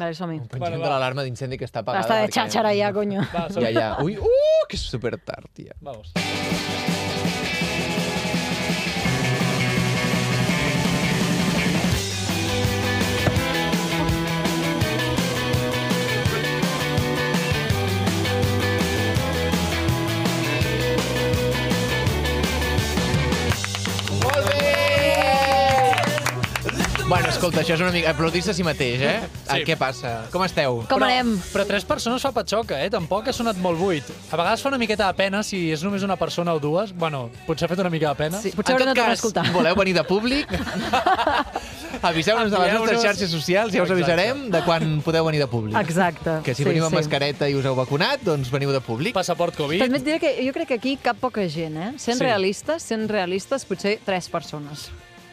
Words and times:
Vale, 0.00 0.14
som-hi. 0.16 0.38
Pengem 0.40 0.58
Bueno, 0.64 0.76
de 0.78 0.82
va. 0.82 0.94
l'alarma 0.94 1.22
d'incendi 1.26 1.58
que 1.60 1.66
està 1.68 1.82
apagada. 1.84 2.06
Està 2.06 2.16
de 2.22 2.28
perquè- 2.28 2.38
xàxara 2.40 2.72
ja, 2.78 2.88
conyo. 2.96 3.20
Va, 3.34 3.48
som 3.52 3.62
Ja, 3.62 3.70
ja. 3.70 3.90
Ui, 4.02 4.16
uh, 4.16 4.66
que 4.68 4.76
és 4.80 4.86
super 4.88 5.18
tard, 5.20 5.50
tia. 5.52 5.74
Vamos. 5.80 6.12
Bueno, 27.10 27.26
escolta, 27.26 27.64
això 27.64 27.74
és 27.74 27.80
una 27.82 27.90
mica... 27.90 28.12
Aplaudís 28.12 28.46
a 28.46 28.52
si 28.54 28.62
mateix, 28.62 29.00
eh? 29.02 29.16
Sí. 29.48 29.64
Què 29.66 29.74
passa? 29.74 30.12
Com 30.30 30.44
esteu? 30.46 30.76
Com 30.86 31.00
però, 31.00 31.08
anem? 31.08 31.32
Però 31.50 31.64
tres 31.66 31.82
persones 31.88 32.22
fa 32.22 32.30
patxoca, 32.36 32.76
eh? 32.84 32.86
Tampoc 32.94 33.26
ha 33.26 33.34
sonat 33.34 33.58
molt 33.58 33.80
buit. 33.82 34.06
A 34.30 34.38
vegades 34.38 34.62
fa 34.62 34.70
una 34.70 34.78
miqueta 34.78 35.08
de 35.10 35.16
pena 35.18 35.40
si 35.42 35.64
és 35.74 35.82
només 35.82 36.04
una 36.06 36.14
persona 36.20 36.54
o 36.54 36.60
dues. 36.62 36.92
Bueno, 36.94 37.24
potser 37.48 37.66
ha 37.66 37.72
fet 37.72 37.82
una 37.82 37.90
mica 37.90 38.12
de 38.12 38.20
pena. 38.20 38.38
Sí, 38.38 38.52
potser 38.54 38.76
haurem 38.76 38.92
de 38.92 38.94
tornar 38.94 39.16
a 39.16 39.18
escoltar. 39.18 39.44
voleu 39.50 39.74
venir 39.80 39.96
de 39.98 40.04
públic? 40.06 40.54
Aviseu-nos 42.06 42.46
de 42.54 42.62
les 42.62 42.72
nostres 42.78 42.78
Envieu-nos- 42.78 43.02
xarxes 43.04 43.34
socials, 43.34 43.74
ja 43.74 43.82
us 43.82 43.90
Exacte. 43.90 43.98
avisarem 43.98 44.46
de 44.54 44.62
quan 44.64 44.86
podeu 45.02 45.26
venir 45.26 45.42
de 45.42 45.50
públic. 45.50 45.76
Exacte. 45.82 46.38
Que 46.46 46.54
si 46.54 46.62
veniu 46.64 46.86
amb 46.86 46.94
mascareta 46.96 47.50
i 47.50 47.58
us 47.58 47.66
heu 47.66 47.74
vacunat, 47.76 48.22
doncs 48.22 48.54
veniu 48.54 48.70
de 48.72 48.80
públic. 48.86 49.18
Passaport 49.18 49.58
Covid. 49.58 49.82
També 49.82 49.98
et 49.98 50.06
diré 50.06 50.22
que 50.22 50.32
jo 50.46 50.54
crec 50.54 50.70
que 50.70 50.78
aquí 50.78 50.94
cap 51.02 51.18
poca 51.20 51.42
gent, 51.50 51.76
eh? 51.76 51.90
Sent 51.98 52.22
Sí. 52.22 52.24
realistes, 52.24 52.86
sent 52.86 53.10
realistes, 53.10 53.66
potser 53.66 53.98
tres 54.06 54.30
persones. 54.30 54.88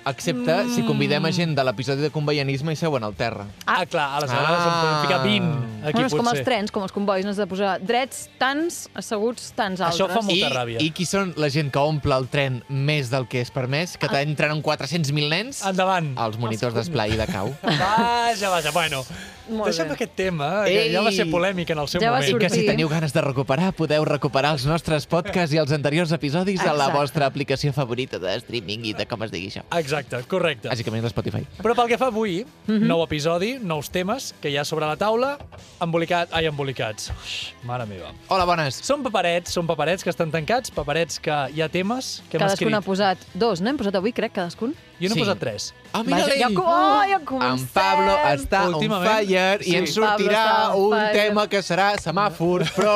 Excepte 0.10 0.70
si 0.76 0.84
convidem 0.88 1.26
a 1.26 1.32
gent 1.32 1.56
de 1.58 1.64
l'episodi 1.64 2.02
de 2.02 2.10
conveianisme 2.10 2.72
i 2.72 2.76
seuen 2.80 3.04
al 3.04 3.14
terra. 3.14 3.46
Ah, 3.66 3.86
clar, 3.86 4.18
aleshores 4.18 4.48
Ah. 4.48 4.58
ah. 4.58 4.68
en 4.68 4.76
podem 4.82 5.02
ficar 5.08 5.24
20 5.24 5.88
aquí, 5.88 5.94
bueno, 5.94 6.08
és 6.08 6.14
com 6.14 6.26
potser. 6.26 6.38
els 6.40 6.46
trens, 6.46 6.72
com 6.72 6.84
els 6.84 6.92
convois, 6.92 7.26
no 7.26 7.32
has 7.32 7.38
de 7.38 7.48
posar 7.48 7.80
drets 7.82 8.30
tants, 8.38 8.90
asseguts 8.96 9.52
tants 9.55 9.82
altres. 9.82 9.99
Això 9.99 10.08
fa 10.08 10.22
molt- 10.22 10.27
Molta 10.27 10.48
I, 10.48 10.58
ràbia. 10.58 10.82
I 10.82 10.91
qui 10.91 11.05
són 11.05 11.34
la 11.38 11.49
gent 11.49 11.72
que 11.72 11.80
omple 11.80 12.16
el 12.16 12.27
tren 12.27 12.64
més 12.70 13.10
del 13.10 13.27
que 13.27 13.41
és 13.41 13.52
permès? 13.52 13.98
Que 13.98 14.08
t'entren 14.08 14.52
amb 14.52 14.64
400.000 14.64 15.30
nens? 15.30 15.64
Endavant. 15.66 16.14
Els 16.18 16.38
monitors 16.38 16.74
d'esplai 16.74 17.12
de 17.18 17.26
cau. 17.27 17.54
Vaja, 17.64 18.49
vaja. 18.49 18.71
Bueno, 18.71 19.04
Molt 19.49 19.70
deixa'm 19.70 19.87
bé. 19.90 19.93
aquest 19.95 20.12
tema, 20.15 20.63
que 20.65 20.73
Ei! 20.87 20.91
ja 20.91 21.01
va 21.01 21.12
ser 21.12 21.26
polèmic 21.31 21.70
en 21.71 21.79
el 21.79 21.87
seu 21.87 22.01
Ja 22.01 22.12
moment. 22.12 22.29
I 22.29 22.40
que 22.40 22.49
si 22.49 22.65
teniu 22.65 22.90
ganes 22.90 23.13
de 23.13 23.21
recuperar, 23.21 23.71
podeu 23.73 24.03
recuperar 24.05 24.53
els 24.53 24.65
nostres 24.65 25.05
podcasts 25.07 25.53
i 25.53 25.57
els 25.62 25.71
anteriors 25.71 26.12
episodis 26.12 26.59
a 26.62 26.73
la 26.73 26.85
Exacte. 26.87 26.98
vostra 26.98 27.26
aplicació 27.27 27.73
favorita 27.73 28.20
de 28.20 28.35
streaming 28.40 28.85
i 28.85 28.93
de 28.93 29.05
com 29.05 29.23
es 29.23 29.31
digui 29.31 29.48
això. 29.51 29.63
Exacte, 29.77 30.21
correcte. 30.27 30.70
Bàsicament 30.70 31.03
l'Spotify. 31.03 31.45
Però 31.62 31.75
pel 31.75 31.87
que 31.87 31.98
fa 31.98 32.07
avui, 32.07 32.45
nou 32.68 33.03
episodi, 33.03 33.57
nous 33.62 33.90
temes, 33.90 34.34
que 34.41 34.49
hi 34.49 34.57
ha 34.57 34.65
sobre 34.65 34.85
la 34.85 34.95
taula, 34.98 35.37
embolicat, 35.81 36.29
ai, 36.34 36.45
embolicats. 36.48 37.09
Ux, 37.12 37.53
mare 37.63 37.85
meva. 37.85 38.12
Hola, 38.27 38.45
bones. 38.45 38.81
Són 38.84 39.03
paperets, 39.05 39.51
són 39.53 39.68
paperets 39.70 40.03
que 40.03 40.09
estan 40.09 40.31
tancats, 40.34 40.71
paperets 40.71 41.20
que 41.23 41.37
hi 41.55 41.62
ha 41.62 41.70
temes 41.70 42.21
que 42.29 42.37
hem 42.37 42.43
Cadascun 42.43 42.73
ha 42.73 42.79
escrit. 42.79 42.85
posat 42.85 43.18
dos, 43.34 43.62
no? 43.62 43.70
Hem 43.70 43.77
posat 43.77 43.95
avui, 43.95 44.12
crec, 44.13 44.34
cadascun. 44.34 44.75
Jo 44.99 45.09
n'he 45.09 45.13
Sí. 45.13 45.20
posat 45.21 45.37
tres. 45.40 45.73
Ah, 45.93 46.01
mira 46.03 46.18
Vaja, 46.18 46.35
ja, 46.35 46.48
oh, 46.49 47.03
ja 47.07 47.18
En 47.20 47.25
comencem! 47.25 47.68
Pablo 47.73 48.15
està 48.34 48.63
on 48.68 48.81
fire 48.81 49.37
i 49.62 49.70
sí. 49.71 49.76
ens 49.80 49.93
Pablo 49.96 50.07
sortirà 50.10 50.43
on 50.74 50.84
un 50.84 50.93
fire. 50.98 51.13
tema 51.18 51.46
que 51.52 51.62
serà 51.66 51.88
semàfors, 52.02 52.71
però... 52.77 52.96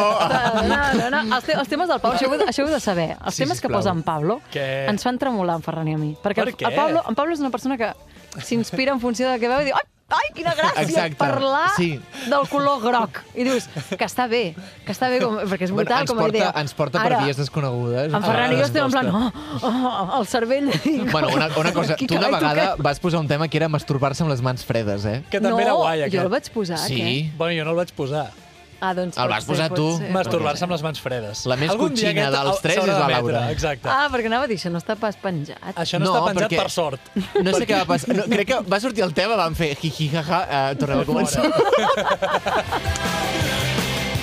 No, 0.68 0.82
no, 1.00 1.10
no. 1.16 1.22
Els, 1.38 1.46
te 1.48 1.58
els 1.58 1.70
temes 1.72 1.90
del 1.92 2.00
Pablo, 2.04 2.18
això 2.20 2.30
ho, 2.32 2.40
això 2.50 2.64
ho 2.66 2.70
heu 2.70 2.74
de 2.76 2.80
saber. 2.84 3.10
Els 3.20 3.36
Sí, 3.36 3.44
temes 3.46 3.60
que 3.62 3.68
sisplau. 3.68 3.80
posa 3.80 3.94
en 3.96 4.04
Pablo 4.08 4.40
Què? 4.54 4.68
ens 4.92 5.04
fan 5.08 5.18
tremolar 5.22 5.56
en 5.60 5.66
Ferran 5.66 5.88
i 5.92 5.96
a 5.96 6.02
mi. 6.02 6.14
Perquè 6.22 6.42
Per 6.44 6.50
el, 6.50 6.56
què? 6.58 6.68
el 6.72 6.76
Pablo, 6.78 7.04
en 7.10 7.16
Pablo 7.16 7.34
és 7.38 7.44
una 7.44 7.52
persona 7.54 7.78
que 7.78 7.92
s'inspira 8.40 8.94
en 8.94 9.00
funció 9.04 9.30
del 9.30 9.40
que 9.42 9.50
veu 9.52 9.62
i 9.62 9.66
diu 9.72 9.76
ai, 9.76 9.88
ai 10.12 10.30
quina 10.36 10.52
gràcia 10.56 10.82
Exacte, 10.84 11.16
parlar 11.20 11.70
sí. 11.78 12.00
del 12.28 12.48
color 12.52 12.82
groc. 12.84 13.22
I 13.36 13.46
dius 13.48 13.68
que 13.90 14.04
està 14.08 14.28
bé, 14.32 14.54
que 14.86 14.92
està 14.92 15.10
bé, 15.12 15.20
com, 15.24 15.38
perquè 15.48 15.68
és 15.68 15.72
Bueno, 15.72 15.88
brutal 15.88 16.02
ens, 16.04 16.12
com 16.12 16.20
a 16.20 16.22
porta, 16.26 16.38
idea. 16.38 16.52
ens 16.62 16.74
porta 16.76 17.00
Ara, 17.02 17.18
per 17.18 17.26
vies 17.30 17.38
desconegudes. 17.40 18.12
En 18.14 18.24
Ferran 18.24 18.52
i 18.52 18.60
jo 18.60 18.62
vegades 18.62 18.70
estem 18.70 18.86
en 18.86 18.92
plan, 18.92 19.12
costa. 19.12 19.68
oh, 19.68 20.12
oh, 20.16 20.20
el 20.22 20.28
cervell. 20.28 20.70
Bueno, 21.12 21.30
una, 21.36 21.48
una 21.58 21.72
cosa, 21.74 21.96
tu 21.96 22.16
una 22.20 22.28
vegada 22.30 22.76
què? 22.76 22.82
vas 22.84 23.00
posar 23.00 23.20
un 23.24 23.28
tema 23.28 23.48
que 23.48 23.58
era 23.58 23.70
masturbar-se 23.70 24.24
amb 24.24 24.32
les 24.32 24.42
mans 24.42 24.64
fredes, 24.68 25.06
eh? 25.06 25.22
Que 25.32 25.40
també 25.40 25.56
no, 25.64 25.66
era 25.68 25.74
guai, 25.80 26.00
jo 26.02 26.06
aquest. 26.12 26.24
el 26.26 26.30
vaig 26.36 26.52
posar, 26.56 26.78
Sí. 26.88 27.00
què? 27.00 27.32
Bueno, 27.38 27.56
jo 27.60 27.66
no 27.66 27.72
el 27.72 27.78
vaig 27.84 27.92
posar. 27.96 28.30
Ah, 28.82 28.94
doncs 28.98 29.16
El 29.22 29.28
vas 29.30 29.44
ser, 29.44 29.52
posar 29.52 29.68
pot 29.70 29.78
tu. 29.78 29.98
ser. 30.00 30.10
Masturbar-se 30.12 30.64
amb 30.66 30.72
les 30.74 30.82
mans 30.82 31.00
fredes. 31.00 31.46
La 31.46 31.56
més 31.56 31.70
Algun 31.70 31.90
cotxina 31.92 32.10
aquest 32.12 32.34
dels 32.34 32.62
tres 32.64 32.78
s'haurà 32.80 32.94
és 32.96 33.00
la 33.00 33.08
Laura. 33.14 33.42
Exacte. 33.52 33.88
Ah, 33.88 34.08
perquè 34.12 34.26
anava 34.32 34.44
a 34.46 34.48
dir, 34.50 34.58
això 34.58 34.72
no 34.74 34.80
està 34.82 34.96
pas 34.98 35.16
penjat. 35.22 35.60
Això 35.76 36.00
no, 36.00 36.06
No, 36.06 36.16
està 36.16 36.34
penjat 36.34 36.50
perquè- 36.50 36.62
per 36.64 36.72
sort. 36.72 37.00
No 37.44 37.54
sé 37.54 37.68
què 37.68 37.78
va 37.78 37.86
passar. 37.86 38.16
No, 38.18 38.24
crec 38.24 38.48
que 38.48 38.60
va 38.74 38.80
sortir 38.80 39.04
el 39.06 39.14
tema, 39.14 39.36
vam 39.38 39.54
fer 39.56 39.76
jiji, 39.78 40.10
jaja, 40.10 40.42
uh, 40.50 40.76
tornem 40.82 41.00
a 41.02 41.06
començar. 41.06 41.46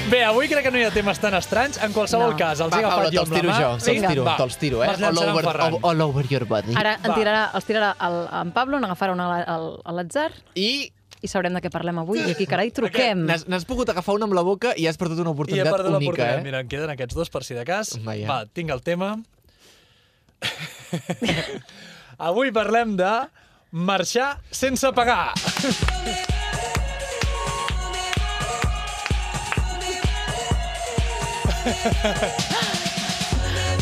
Bé, 0.08 0.22
avui 0.24 0.48
crec 0.48 0.64
que 0.64 0.70
no 0.72 0.78
hi 0.80 0.84
ha 0.86 0.90
temes 0.90 1.18
tan 1.20 1.34
estranys. 1.36 1.76
En 1.84 1.92
qualsevol 1.92 2.30
No. 2.32 2.36
cas, 2.40 2.60
els 2.64 2.72
Va, 2.72 2.78
he 2.80 2.84
agafat 2.84 3.12
jo 3.12 3.20
amb 3.26 3.32
la 3.32 3.40
tiro 3.40 3.50
mà. 3.52 3.58
jo, 3.60 3.68
te'ls 3.76 3.84
Vinga, 3.92 4.08
tiro, 4.08 4.24
va. 4.24 4.36
te'ls 4.38 4.56
tiro, 4.56 4.82
eh? 4.82 4.88
All 4.88 5.18
over, 5.18 5.60
all, 5.60 5.78
all 5.82 6.00
over 6.06 6.24
your 6.32 6.46
body. 6.46 6.74
Ara 6.80 6.94
en 7.04 7.12
tirarà, 7.12 7.50
els 7.54 7.64
tirarà 7.68 7.90
el, 8.08 8.16
en 8.40 8.52
Pablo, 8.56 8.80
n'agafarà 8.80 9.12
una 9.12 9.26
al- 9.36 9.44
al- 9.46 9.80
a 9.84 9.92
l'atzar 9.92 10.30
I 10.54 10.90
i 11.22 11.26
sabrem 11.30 11.54
de 11.56 11.60
què 11.64 11.70
parlem 11.72 11.98
avui. 12.02 12.20
I 12.22 12.30
aquí, 12.34 12.46
carai, 12.50 12.70
truquem. 12.74 13.18
n'has 13.50 13.64
pogut 13.68 13.88
agafar 13.90 14.14
una 14.18 14.24
amb 14.28 14.34
la 14.38 14.42
boca 14.46 14.70
i 14.76 14.86
has 14.90 14.96
perdut 15.00 15.18
una 15.18 15.30
I 15.30 15.32
he 15.32 15.34
oportunitat 15.34 15.72
perdut 15.72 15.86
única, 15.96 16.04
l'oportunitat. 16.04 16.38
eh? 16.38 16.42
Mira, 16.46 16.58
em 16.64 16.68
queden 16.70 16.90
aquests 16.94 17.14
dos 17.18 17.28
per 17.32 17.42
si 17.46 17.54
de 17.58 17.64
cas. 17.68 17.86
Vaja. 18.04 18.26
Va, 18.30 18.38
tinc 18.46 18.70
el 18.70 18.82
tema. 18.86 19.08
avui 22.30 22.48
parlem 22.54 22.96
de 22.98 23.12
marxar 23.72 24.36
sense 24.50 24.92
pagar. 24.94 25.32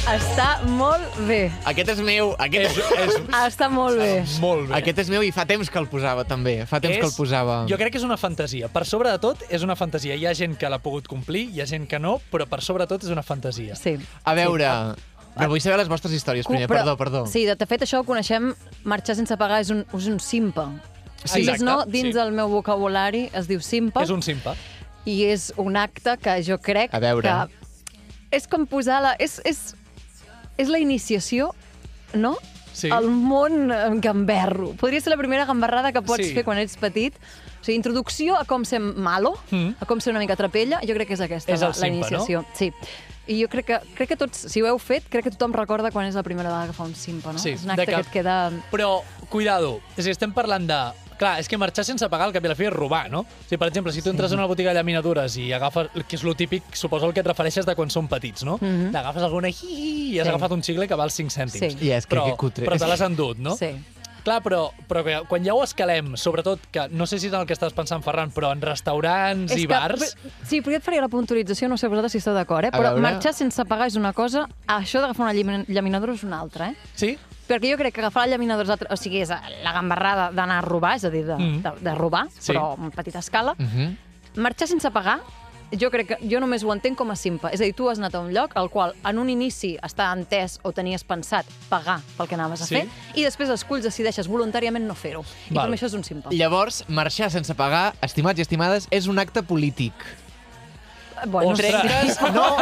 Està 0.07 0.61
molt 0.71 1.17
bé. 1.27 1.49
Aquest 1.67 1.89
és 1.97 2.01
meu, 2.05 2.29
aquest 2.39 2.69
És, 2.69 2.77
és... 2.79 3.15
és 3.17 3.33
Està 3.41 3.67
molt 3.73 3.99
bé. 3.99 4.11
molt 4.43 4.69
bé. 4.69 4.77
Aquest 4.79 5.01
és 5.03 5.09
meu 5.11 5.25
i 5.27 5.33
fa 5.35 5.43
temps 5.49 5.67
que 5.73 5.81
el 5.81 5.89
posava, 5.91 6.23
també. 6.29 6.61
Fa 6.71 6.79
temps 6.83 6.95
que 7.01 7.09
el 7.09 7.15
posava. 7.17 7.57
Jo 7.67 7.75
crec 7.81 7.91
que 7.97 7.99
és 7.99 8.05
una 8.07 8.17
fantasia. 8.21 8.69
Per 8.71 8.85
sobre 8.87 9.11
de 9.11 9.19
tot, 9.23 9.43
és 9.51 9.65
una 9.67 9.75
fantasia. 9.75 10.15
Hi 10.15 10.29
ha 10.31 10.35
gent 10.39 10.55
que 10.61 10.71
l'ha 10.71 10.79
pogut 10.83 11.09
complir, 11.11 11.49
hi 11.51 11.61
ha 11.61 11.67
gent 11.67 11.89
que 11.91 11.99
no, 11.99 12.21
però 12.31 12.47
per 12.47 12.61
sobre 12.63 12.87
de 12.87 12.93
tot 12.95 13.03
és 13.03 13.11
una 13.11 13.25
fantasia. 13.27 13.75
Sí. 13.75 13.97
A 14.23 14.35
veure, 14.39 14.69
però 15.35 15.49
vull 15.51 15.61
saber 15.65 15.81
les 15.83 15.91
vostres 15.91 16.15
històries 16.15 16.47
primer, 16.47 16.69
Però- 16.71 16.85
perdó, 16.85 16.97
perdó. 16.97 17.25
Sí, 17.27 17.43
de, 17.45 17.57
de 17.59 17.67
fet, 17.67 17.83
això 17.83 17.99
ho 18.01 18.07
coneixem, 18.07 18.53
marxar 18.87 19.17
sense 19.19 19.35
pagar 19.37 19.59
és 19.65 19.73
un, 19.75 19.83
és 19.93 20.07
un 20.07 20.21
simpa. 20.23 20.69
Sí. 21.25 21.43
Si 21.43 21.65
no, 21.67 21.81
dins 21.91 22.13
sí. 22.13 22.15
del 22.15 22.31
meu 22.31 22.47
vocabulari 22.53 23.25
es 23.35 23.49
diu 23.51 23.59
simpa 23.65 24.05
És 24.07 24.11
un 24.15 24.23
simpa. 24.23 24.55
i 25.05 25.25
és 25.27 25.49
un 25.59 25.75
acte 25.77 26.15
que 26.23 26.37
jo 26.47 26.61
crec 26.63 26.95
A 26.95 27.01
veure. 27.03 27.27
que 27.27 28.37
és 28.39 28.47
com 28.47 28.67
posar 28.71 29.01
la... 29.03 29.17
És, 29.19 29.41
és, 29.45 29.75
és 30.57 30.69
la 30.69 30.79
iniciació, 30.79 31.55
no? 32.15 32.37
Sí. 32.77 32.91
El 32.93 33.09
món 33.09 33.71
gamberro. 34.05 34.73
Podria 34.77 35.01
ser 35.01 35.11
la 35.15 35.17
primera 35.17 35.47
gamberrada 35.49 35.93
que 35.93 36.03
pots 36.03 36.27
Sí. 36.27 36.35
fer 36.35 36.45
quan 36.45 36.59
ets 36.59 36.77
petit. 36.77 37.15
O 37.61 37.65
sigui, 37.67 37.77
introducció 37.77 38.37
a 38.37 38.45
com 38.45 38.65
ser 38.65 38.81
malo, 38.81 39.35
Mm. 39.51 39.75
a 39.81 39.87
com 39.87 39.99
ser 40.01 40.11
una 40.13 40.21
mica 40.21 40.37
trapella, 40.37 40.79
jo 40.87 40.95
crec 40.95 41.09
que 41.09 41.15
és 41.15 41.21
aquesta, 41.21 41.53
És 41.53 41.61
la, 41.61 41.73
la 41.75 41.89
iniciació. 41.89 42.45
Sí. 42.55 42.73
I 43.29 43.41
jo 43.43 43.49
crec 43.49 43.67
que, 43.67 43.81
crec 43.97 44.09
que 44.11 44.17
tots, 44.17 44.37
si 44.39 44.63
ho 44.63 44.67
heu 44.69 44.79
fet, 44.79 45.03
crec 45.09 45.25
que 45.25 45.31
tothom 45.31 45.53
recorda 45.53 45.91
quan 45.91 46.07
és 46.07 46.15
la 46.15 46.23
primera 46.23 46.49
vegada 46.49 46.67
que 46.69 46.73
fa 46.75 46.85
un 46.85 46.95
simpa, 46.95 47.33
no? 47.33 47.39
Sí, 47.41 47.51
és 47.57 47.65
un 47.65 47.71
acte 47.71 47.87
que 47.87 47.99
et 47.99 48.07
queda... 48.13 48.53
Però, 48.71 49.03
cuidado, 49.31 49.81
és 49.97 50.05
a 50.05 50.07
dir, 50.07 50.13
estem 50.13 50.33
parlant 50.33 50.67
de... 50.69 50.79
Clar, 51.19 51.39
és 51.41 51.49
que 51.49 51.57
marxar 51.57 51.85
sense 51.85 52.09
pagar 52.13 52.27
al 52.27 52.33
cap 52.33 52.45
i 52.45 52.47
a 52.47 52.51
la 52.51 52.55
fi 52.59 52.65
és 52.69 52.73
robar, 52.73 53.09
no? 53.11 53.21
O 53.21 53.45
sigui, 53.49 53.57
per 53.59 53.69
exemple, 53.69 53.93
si 53.93 54.03
tu 54.03 54.11
entres 54.11 54.33
en 54.33 54.39
una 54.39 54.47
botiga 54.47 54.71
de 54.73 54.77
llaminadures 54.81 55.37
i 55.39 55.51
agafes, 55.53 55.89
que 56.07 56.17
és 56.17 56.23
lo 56.25 56.35
típic, 56.35 56.63
suposo 56.77 57.07
el 57.07 57.15
que 57.15 57.21
et 57.21 57.27
refereixes 57.27 57.65
de 57.67 57.75
quan 57.75 57.89
són 57.91 58.07
petits, 58.09 58.45
no? 58.45 58.59
Mm 58.61 58.67
-hmm. 58.93 58.97
Agafes 58.97 59.23
alguna 59.23 59.49
hi, 59.49 59.55
i 60.13 60.19
has 60.21 60.27
Sí. 60.27 60.29
agafat 60.31 60.53
un 60.53 60.63
xicle 60.63 60.87
que 60.87 60.95
val 60.95 61.11
5 61.11 61.31
cèntims. 61.31 61.73
Sí. 61.79 61.87
I 61.87 61.91
és 61.93 62.07
que 62.07 62.17
però, 62.17 62.27
que 62.31 62.37
cutre. 62.37 62.67
Però 62.67 62.79
te 62.79 62.87
l'has 62.87 63.01
endut, 63.01 63.39
no? 63.39 63.57
Sí. 63.57 63.71
Clar, 64.25 64.43
però, 64.43 64.73
però 64.89 65.05
que 65.05 65.23
quan 65.29 65.45
ja 65.45 65.55
ho 65.55 65.63
escalem, 65.63 66.17
sobretot, 66.17 66.59
que 66.73 66.89
no 66.91 67.07
sé 67.07 67.21
si 67.21 67.29
és 67.29 67.33
el 67.33 67.47
que 67.47 67.55
estàs 67.55 67.73
pensant, 67.73 68.03
Ferran, 68.03 68.33
però 68.33 68.51
en 68.51 68.61
restaurants 68.61 69.53
És 69.53 69.59
i 69.59 69.67
que- 69.69 69.73
bars... 69.73 70.17
Sí, 70.45 70.61
però 70.61 70.73
jo 70.73 70.77
et 70.79 70.83
faria 70.83 71.01
la 71.01 71.09
puntualització, 71.09 71.69
no 71.69 71.77
sé 71.79 71.87
vosaltres 71.87 72.11
si 72.13 72.19
esteu 72.19 72.35
d'acord, 72.35 72.65
eh? 72.65 72.69
A 72.73 72.77
però 72.77 72.91
veure. 72.93 73.01
marxar 73.01 73.33
sense 73.33 73.65
pagar 73.65 73.87
és 73.87 73.95
una 73.95 74.13
cosa, 74.13 74.49
això 74.67 75.01
d'agafar 75.01 75.27
una 75.27 75.33
llamin- 75.33 75.65
llaminadora 75.69 76.13
és 76.15 76.25
una 76.25 76.41
altra, 76.41 76.71
eh? 76.71 76.75
Sí? 76.95 77.17
Perquè 77.47 77.71
jo 77.71 77.77
crec 77.79 77.95
que 77.95 78.01
agafar 78.01 78.27
la 78.27 78.33
llaminadora 78.35 78.67
és 78.67 78.71
altra, 78.71 78.89
o 78.91 78.97
sigui, 78.97 79.21
és 79.23 79.29
la 79.31 79.73
gambarrada 79.73 80.31
d'anar 80.33 80.59
a 80.59 80.63
robar, 80.67 80.97
és 80.97 81.05
a 81.05 81.11
dir, 81.11 81.25
de, 81.25 81.37
Mm. 81.37 81.63
de, 81.63 81.73
de 81.81 81.95
robar, 81.95 82.27
Sí. 82.39 82.53
però 82.53 82.75
a 82.75 82.91
petita 82.91 83.19
escala. 83.21 83.55
Uh 83.59 83.65
-huh. 83.65 83.97
Marxar 84.37 84.67
sense 84.69 84.91
pagar, 84.91 85.21
jo 85.81 85.91
crec 85.91 86.07
que 86.09 86.29
jo 86.29 86.39
només 86.41 86.63
ho 86.63 86.73
entenc 86.73 86.97
com 86.97 87.11
a 87.11 87.17
simpa. 87.17 87.49
És 87.51 87.61
a 87.61 87.65
dir, 87.65 87.73
tu 87.75 87.89
has 87.89 87.99
anat 87.99 88.15
a 88.15 88.21
un 88.21 88.33
lloc 88.33 88.53
al 88.57 88.69
qual 88.71 88.95
en 89.05 89.19
un 89.19 89.29
inici 89.31 89.77
està 89.83 90.13
entès 90.17 90.59
o 90.63 90.73
tenies 90.73 91.05
pensat 91.05 91.45
pagar 91.69 92.01
pel 92.17 92.29
que 92.29 92.35
anaves 92.35 92.63
a 92.63 92.67
Sí. 92.67 92.75
fer 92.77 92.89
i 93.15 93.23
després 93.25 93.49
esculls 93.51 93.83
decideixes 93.85 94.29
voluntàriament 94.29 94.85
no 94.87 94.95
fer-ho. 94.95 95.25
I 95.51 95.55
per 95.55 95.69
mi 95.69 95.77
això 95.77 95.87
és 95.87 95.95
un 95.95 96.05
simpa. 96.05 96.31
Llavors, 96.31 96.85
marxar 96.89 97.31
sense 97.31 97.55
pagar, 97.55 97.95
estimats 98.03 98.39
i 98.39 98.43
estimades, 98.43 98.87
és 98.91 99.07
un 99.07 99.19
acte 99.19 99.43
polític. 99.43 99.93
Bueno, 101.27 101.51
Ostres! 101.51 102.19
No! 102.35 102.57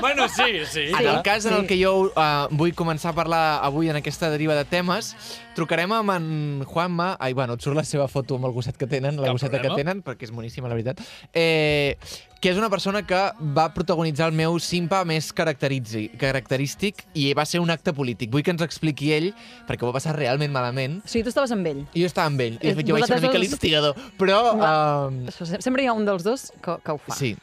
bueno, 0.00 0.28
sí, 0.28 0.64
sí. 0.70 0.84
En 0.98 1.06
el 1.06 1.22
cas 1.22 1.44
en 1.46 1.54
el 1.54 1.66
que 1.66 1.76
jo 1.82 2.10
uh, 2.12 2.46
vull 2.54 2.74
començar 2.78 3.10
a 3.10 3.16
parlar 3.16 3.42
avui 3.66 3.88
en 3.90 3.96
aquesta 3.98 4.30
deriva 4.30 4.54
de 4.54 4.64
temes, 4.68 5.14
trucarem 5.58 5.90
amb 5.96 6.12
en 6.14 6.28
Juanma... 6.68 7.16
Ai, 7.18 7.32
bueno, 7.34 7.56
et 7.58 7.64
surt 7.64 7.74
la 7.76 7.84
seva 7.84 8.06
foto 8.08 8.36
amb 8.38 8.46
el 8.46 8.54
gosset 8.54 8.76
que 8.78 8.86
tenen, 8.86 9.16
la 9.18 9.26
Cap 9.32 9.38
gosseta 9.40 9.60
que 9.64 9.72
tenen, 9.74 10.02
perquè 10.06 10.28
és 10.28 10.32
boníssima, 10.34 10.68
la 10.70 10.76
veritat. 10.78 11.02
Eh, 11.34 11.96
que 12.38 12.52
és 12.52 12.58
una 12.60 12.68
persona 12.70 13.00
que 13.02 13.18
va 13.56 13.64
protagonitzar 13.74 14.28
el 14.30 14.36
meu 14.38 14.60
simpa 14.62 15.00
més 15.08 15.32
caracteritzi- 15.34 16.12
característic 16.20 17.02
i 17.18 17.32
va 17.34 17.42
ser 17.50 17.58
un 17.58 17.72
acte 17.74 17.90
polític. 17.96 18.30
Vull 18.30 18.44
que 18.46 18.52
ens 18.54 18.62
expliqui 18.62 19.10
ell, 19.16 19.32
perquè 19.66 19.82
ho 19.82 19.90
va 19.90 19.96
passar 19.98 20.14
realment 20.14 20.54
malament. 20.54 21.00
O 21.02 21.10
sigui, 21.10 21.24
tu 21.26 21.32
estaves 21.34 21.50
amb 21.56 21.66
ell. 21.66 21.82
I 21.98 22.04
jo 22.04 22.12
estava 22.12 22.30
amb 22.30 22.44
ell, 22.46 22.60
i 22.62 22.68
de 22.70 22.76
fet 22.78 22.86
jo 22.86 22.94
vaig 22.94 23.08
ser 23.10 23.18
una 23.18 23.26
mica 23.26 23.34
dos- 23.34 23.42
l'instigador, 23.48 23.98
però... 24.20 24.38
Uh, 24.54 25.34
sempre 25.58 25.82
hi 25.82 25.90
ha 25.90 25.96
un 25.98 26.06
dels 26.06 26.22
dos 26.22 26.52
que, 26.62 26.78
que 26.84 26.94
ho 26.94 27.02
fa. 27.02 27.18
sí, 27.18 27.34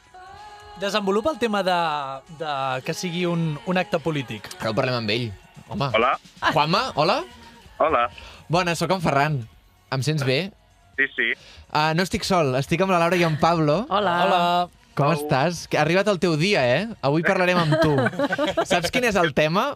Desenvolupa 0.80 1.30
el 1.32 1.38
tema 1.38 1.62
de, 1.62 1.76
de 2.38 2.82
que 2.84 2.92
sigui 2.94 3.24
un, 3.26 3.58
un 3.64 3.78
acte 3.80 3.98
polític. 3.98 4.48
ara 4.60 4.70
ho 4.70 4.76
parlem 4.76 4.98
amb 4.98 5.10
ell. 5.14 5.30
Home. 5.72 5.88
Hola, 5.96 6.12
Juanma, 6.52 6.82
hola? 6.94 7.22
hola. 7.78 8.02
Bona, 8.48 8.74
sóc 8.76 8.92
en 8.92 9.00
Ferran. 9.02 9.38
Em 9.90 10.02
sents 10.04 10.22
bé? 10.26 10.52
Sí, 10.98 11.06
sí. 11.16 11.28
Uh, 11.72 11.92
no 11.96 12.04
estic 12.04 12.24
sol, 12.28 12.54
estic 12.60 12.80
amb 12.84 12.92
la 12.92 13.00
Laura 13.02 13.16
i 13.16 13.24
en 13.26 13.38
Pablo. 13.40 13.84
Hola. 13.88 14.14
Hola. 14.26 14.42
Com 14.96 15.10
Au. 15.10 15.16
estàs? 15.16 15.64
Que 15.68 15.76
Ha 15.80 15.82
arribat 15.84 16.08
el 16.08 16.20
teu 16.20 16.36
dia, 16.40 16.62
eh? 16.64 16.84
Avui 17.04 17.24
parlarem 17.24 17.58
amb 17.60 17.80
tu. 17.82 17.96
Saps 18.70 18.92
quin 18.92 19.04
és 19.08 19.16
el 19.20 19.32
tema? 19.36 19.74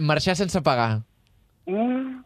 Marxar 0.00 0.36
sense 0.36 0.60
pagar. 0.64 1.02
Uh, 1.68 2.24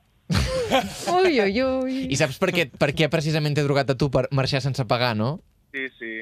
Ui, 1.12 1.36
ui, 1.42 1.58
ui. 1.62 1.96
I 2.08 2.16
saps 2.16 2.38
per 2.40 2.48
què, 2.54 2.64
per 2.70 2.94
què 2.96 3.08
precisament 3.12 3.52
t'he 3.58 3.64
trucat 3.66 3.90
a 3.92 3.96
tu 3.98 4.08
per 4.14 4.24
marxar 4.32 4.62
sense 4.64 4.86
pagar, 4.88 5.12
no? 5.18 5.40
sí, 5.74 5.88
sí. 5.98 6.12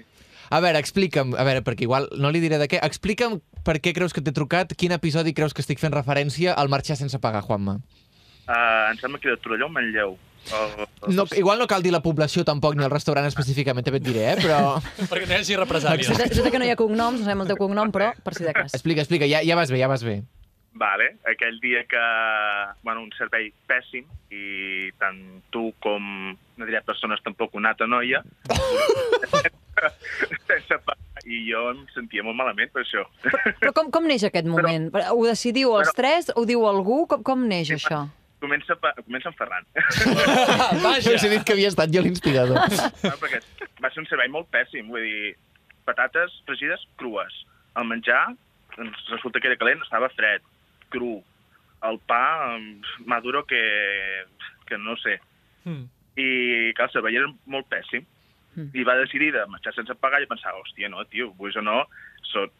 A 0.50 0.58
veure, 0.58 0.80
explica'm, 0.82 1.36
a 1.38 1.44
veure, 1.46 1.62
perquè 1.62 1.86
igual 1.86 2.08
no 2.18 2.32
li 2.34 2.40
diré 2.42 2.58
de 2.58 2.66
què, 2.66 2.80
explica'm 2.82 3.38
per 3.66 3.78
què 3.78 3.92
creus 3.94 4.14
que 4.16 4.22
t'he 4.24 4.34
trucat, 4.34 4.74
quin 4.74 4.90
episodi 4.96 5.34
creus 5.36 5.54
que 5.54 5.62
estic 5.62 5.78
fent 5.78 5.94
referència 5.94 6.56
al 6.58 6.72
marxar 6.72 6.98
sense 6.98 7.20
pagar, 7.22 7.44
Juanma. 7.46 7.78
Uh, 8.50 8.90
em 8.90 8.98
sembla 8.98 9.20
que 9.22 9.30
era 9.30 9.38
Torelló 9.38 9.68
o 9.68 9.72
Manlleu. 9.72 10.16
No, 11.06 11.26
igual 11.36 11.60
no 11.60 11.68
cal 11.70 11.84
dir 11.84 11.92
la 11.94 12.02
població 12.02 12.42
tampoc, 12.48 12.74
ni 12.74 12.82
el 12.82 12.90
restaurant 12.90 13.28
específicament, 13.28 13.86
també 13.86 14.00
et 14.00 14.08
diré, 14.08 14.26
eh? 14.32 14.36
Però... 14.40 14.58
Perquè 15.12 15.28
no 15.28 15.36
hi 15.36 15.38
hagi 15.38 15.58
represàlies. 15.60 16.10
Sé 16.34 16.50
que 16.50 16.58
no 16.58 16.66
hi 16.66 16.74
ha 16.74 16.78
cognoms, 16.80 17.20
no 17.20 17.28
sabem 17.28 17.44
el 17.44 17.52
teu 17.52 17.60
cognom, 17.60 17.94
però 17.94 18.10
per 18.24 18.34
si 18.34 18.46
de 18.48 18.54
cas. 18.56 18.74
Explica, 18.74 19.04
explica, 19.04 19.28
ja, 19.30 19.44
ja 19.46 19.58
vas 19.58 19.70
bé, 19.70 19.78
ja 19.82 19.90
vas 19.92 20.02
bé. 20.06 20.20
Vale, 20.80 21.12
aquell 21.30 21.58
dia 21.62 21.84
que... 21.90 22.02
Bueno, 22.86 23.02
un 23.06 23.14
servei 23.18 23.50
pèssim 23.70 24.06
i 24.34 24.90
tant 24.98 25.18
tu 25.54 25.70
com, 25.82 26.34
no 26.60 26.68
diré 26.68 26.82
persones 26.86 27.22
tampoc, 27.24 27.54
una 27.58 27.72
altra 27.72 27.88
noia, 27.88 28.20
sense 30.46 30.78
i 31.30 31.42
jo 31.50 31.60
em 31.70 31.82
sentia 31.94 32.22
molt 32.26 32.36
malament 32.38 32.70
per 32.72 32.82
això. 32.82 33.02
Però 33.60 33.72
com, 33.76 33.90
com 33.92 34.06
neix 34.08 34.24
aquest 34.26 34.48
moment? 34.48 34.88
Ho 35.12 35.20
decidiu 35.28 35.74
els 35.78 35.92
tres? 35.96 36.30
Ho 36.34 36.46
diu 36.48 36.64
algú? 36.68 37.02
Com, 37.10 37.22
com 37.26 37.44
neix 37.48 37.70
això? 37.76 38.06
Comença, 38.40 38.72
pa- 38.80 38.94
comença 39.02 39.28
en 39.28 39.36
Ferran. 39.36 39.66
Vaja! 40.84 41.12
Us 41.12 41.26
he 41.26 41.30
dit 41.34 41.44
que 41.44 41.52
havia 41.52 41.68
estat 41.68 41.92
jo 41.92 42.00
l'inspirador. 42.06 42.56
no, 42.56 43.12
perquè 43.20 43.42
va 43.84 43.90
ser 43.92 44.00
un 44.02 44.08
servei 44.08 44.30
molt 44.32 44.48
pèssim, 44.52 44.88
vull 44.88 45.04
dir, 45.04 45.34
patates 45.88 46.38
fregides 46.48 46.86
crues. 47.00 47.36
El 47.76 47.86
menjar, 47.92 48.22
doncs, 48.78 49.04
resulta 49.12 49.42
que 49.44 49.52
era 49.52 49.60
calent, 49.60 49.84
estava 49.84 50.08
fred, 50.16 50.42
cru. 50.90 51.18
El 51.86 52.00
pa, 52.08 52.56
mm, 52.56 53.04
maduro 53.12 53.44
que, 53.48 53.60
que 54.66 54.80
no 54.80 54.96
sé. 55.04 55.18
Mm. 55.68 55.84
I, 56.16 56.72
clar, 56.74 56.88
el 56.88 56.92
servei 56.94 57.16
era 57.20 57.28
molt 57.46 57.68
pèssim. 57.70 58.06
Mm. 58.56 58.70
I 58.74 58.82
va 58.84 58.96
decidir 58.98 59.30
de 59.32 59.44
marxar 59.46 59.72
sense 59.76 59.94
pagar 59.94 60.22
i 60.22 60.26
pensava, 60.26 60.58
hòstia, 60.58 60.88
no, 60.90 61.04
tio, 61.06 61.30
vull 61.38 61.54
o 61.56 61.62
no, 61.62 61.84
soc 62.32 62.50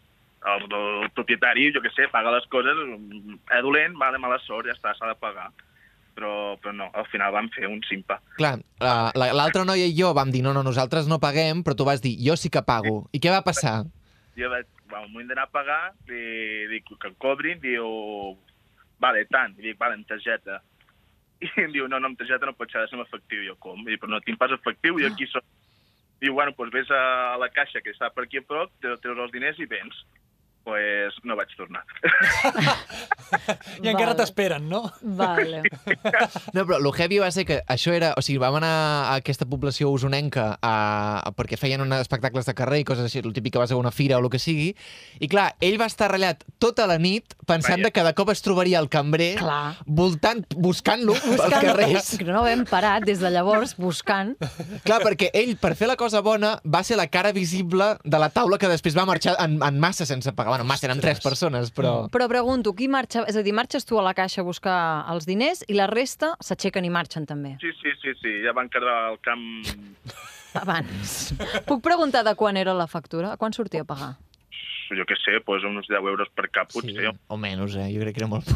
el, 0.47 0.63
el 0.73 1.11
propietari, 1.17 1.73
jo 1.75 1.83
que 1.83 1.91
sé, 1.97 2.07
paga 2.13 2.31
les 2.33 2.47
coses, 2.49 2.79
mm, 2.79 3.41
és 3.59 3.63
dolent, 3.67 3.97
va 4.01 4.13
de 4.15 4.19
mala 4.23 4.39
sort, 4.47 4.67
ja 4.71 4.77
està, 4.77 4.95
s'ha 4.97 5.11
de 5.11 5.19
pagar. 5.21 5.51
Però, 6.15 6.57
però 6.61 6.73
no, 6.75 6.89
al 6.95 7.07
final 7.11 7.33
vam 7.33 7.49
fer 7.55 7.67
un 7.71 7.81
simpa. 7.89 8.19
Clar, 8.37 8.59
la- 8.83 9.13
la- 9.15 9.33
l'altra 9.33 9.65
noia 9.65 9.87
i 9.87 9.95
jo 9.97 10.13
vam 10.15 10.31
dir, 10.31 10.43
no, 10.43 10.53
no, 10.53 10.63
nosaltres 10.67 11.07
no 11.09 11.21
paguem, 11.23 11.63
però 11.65 11.75
tu 11.77 11.85
vas 11.87 12.01
dir, 12.03 12.17
jo 12.21 12.37
sí 12.37 12.51
que 12.51 12.63
pago. 12.67 13.09
I 13.13 13.19
què 13.23 13.31
va 13.31 13.43
passar? 13.47 13.85
jo 14.41 14.49
vaig, 14.49 14.67
va, 14.91 14.99
al 15.03 15.09
moment 15.11 15.29
d'anar 15.29 15.45
a 15.49 15.53
pagar, 15.53 15.93
li 16.09 16.67
dic 16.71 16.85
que 16.99 17.09
em 17.09 17.15
cobrin, 17.21 17.59
diu, 17.61 18.37
vale, 19.01 19.25
tant, 19.31 19.53
i 19.59 19.63
dic, 19.69 19.79
vale, 19.79 19.95
amb 19.99 20.07
targeta. 20.09 20.61
I 21.47 21.51
em 21.65 21.73
diu, 21.73 21.89
no, 21.89 21.99
no, 21.99 22.11
amb 22.11 22.21
targeta 22.21 22.49
no 22.49 22.57
pot 22.57 22.71
ser, 22.71 22.81
ha 22.81 22.87
de 22.87 22.93
ser 22.93 22.99
amb 22.99 23.07
efectiu. 23.07 23.43
I 23.45 23.51
jo, 23.51 23.57
com? 23.65 23.83
I 23.89 23.99
però 24.01 24.13
no 24.13 24.23
tinc 24.25 24.41
pas 24.41 24.53
efectiu, 24.57 25.01
i 25.01 25.09
aquí 25.09 25.29
soc. 25.31 25.47
Diu, 26.21 26.35
bueno, 26.37 26.53
doncs 26.57 26.75
vés 26.75 26.91
a 26.93 27.37
la 27.41 27.49
caixa 27.49 27.81
que 27.81 27.95
està 27.95 28.11
per 28.13 28.27
aquí 28.27 28.41
a 28.41 28.45
prop, 28.45 28.73
treus 28.83 29.23
els 29.25 29.33
diners 29.33 29.61
i 29.61 29.69
vens. 29.71 30.03
Pues 30.65 31.15
no 31.25 31.35
vaig 31.39 31.49
tornar. 31.57 31.83
I 33.83 33.89
encara 33.89 34.13
Vale. 34.13 34.19
t'esperen, 34.21 34.69
no? 34.69 34.83
Vale. 35.03 35.63
No, 36.55 36.65
però 36.67 36.79
el 36.81 36.87
heavy 36.97 37.19
va 37.23 37.29
ser 37.31 37.45
que 37.47 37.61
això 37.71 37.93
era... 37.95 38.13
O 38.19 38.23
sigui, 38.25 38.39
vam 38.43 38.57
anar 38.59 38.71
a 38.71 39.15
aquesta 39.21 39.47
població 39.49 39.91
usonenca 39.93 40.57
a, 40.61 40.73
a, 41.23 41.31
perquè 41.37 41.57
feien 41.61 41.83
uns 41.85 41.95
espectacles 42.01 42.47
de 42.49 42.55
carrer 42.59 42.81
i 42.83 42.87
coses 42.89 43.07
així, 43.07 43.21
el 43.23 43.33
típic 43.37 43.55
que 43.55 43.61
vas 43.63 43.71
a 43.71 43.79
una 43.79 43.93
fira 43.95 44.19
o 44.19 44.23
el 44.25 44.29
que 44.33 44.41
sigui. 44.43 44.73
I 45.23 45.29
clar, 45.31 45.51
ell 45.63 45.79
va 45.81 45.87
estar 45.91 46.09
ratllat 46.11 46.43
tota 46.63 46.87
la 46.91 46.99
nit 47.03 47.35
pensant 47.47 47.79
Vaja. 47.79 47.89
de 47.89 47.93
que 47.95 48.05
de 48.09 48.13
cop 48.19 48.33
es 48.35 48.43
trobaria 48.45 48.81
el 48.83 48.89
cambrer 48.93 49.37
Clar. 49.39 49.77
voltant, 49.87 50.43
buscant-lo 50.57 51.15
pels 51.15 51.37
Buscant- 51.39 51.67
carrers. 51.69 52.11
Que 52.21 52.27
no 52.29 52.45
hem 52.51 52.65
parat 52.69 53.07
des 53.07 53.23
de 53.23 53.31
llavors 53.33 53.77
buscant. 53.79 54.35
Clar, 54.85 55.01
perquè 55.07 55.31
ell, 55.35 55.55
per 55.61 55.75
fer 55.79 55.89
la 55.91 55.97
cosa 56.01 56.21
bona, 56.27 56.57
va 56.67 56.83
ser 56.87 56.99
la 57.01 57.07
cara 57.13 57.33
visible 57.37 57.93
de 58.05 58.19
la 58.23 58.31
taula 58.35 58.59
que 58.59 58.69
després 58.71 58.97
va 58.99 59.07
marxar 59.09 59.37
en, 59.45 59.59
en 59.63 59.81
massa 59.83 60.07
sense 60.09 60.33
pagar. 60.35 60.50
Bueno, 60.51 60.65
en 60.67 60.69
massa, 60.69 60.89
eren 60.89 60.99
tres 60.99 61.21
persones, 61.23 61.71
però... 61.71 62.09
Però 62.11 62.27
pregunto, 62.27 62.73
qui 62.75 62.89
marxa? 62.91 63.23
És 63.31 63.37
a 63.39 63.45
dir, 63.47 63.53
marxes 63.55 63.87
tu 63.87 64.01
a 64.01 64.03
la 64.03 64.11
caixa 64.19 64.41
a 64.43 64.47
buscar 64.47 64.79
els 65.13 65.29
diners 65.29 65.63
i 65.71 65.77
la 65.79 65.87
resta 65.87 66.33
s'aixequen 66.43 66.89
i 66.89 66.91
marxen 66.91 67.29
també. 67.29 67.53
Sí, 67.63 67.71
sí, 67.79 67.93
sí, 68.03 68.17
sí, 68.19 68.33
ja 68.43 68.55
van 68.57 68.71
quedar 68.73 68.97
al 69.13 69.21
camp... 69.23 69.45
Abans. 70.59 71.13
Puc 71.69 71.85
preguntar 71.85 72.25
de 72.27 72.35
quan 72.35 72.59
era 72.59 72.75
la 72.75 72.89
factura? 72.91 73.37
Quan 73.39 73.55
sortia 73.55 73.85
a 73.85 73.87
pagar? 73.87 74.11
Jo 74.99 75.05
què 75.07 75.17
sé, 75.23 75.41
pues, 75.45 75.63
uns 75.65 75.87
10 75.89 75.99
euros 76.01 76.29
per 76.35 76.49
cap, 76.51 76.69
potser. 76.73 77.13
o 77.29 77.37
menys, 77.37 77.75
eh? 77.77 77.89
Jo 77.95 78.01
crec 78.01 78.15
que 78.17 78.21
era 78.25 78.29
molt... 78.31 78.47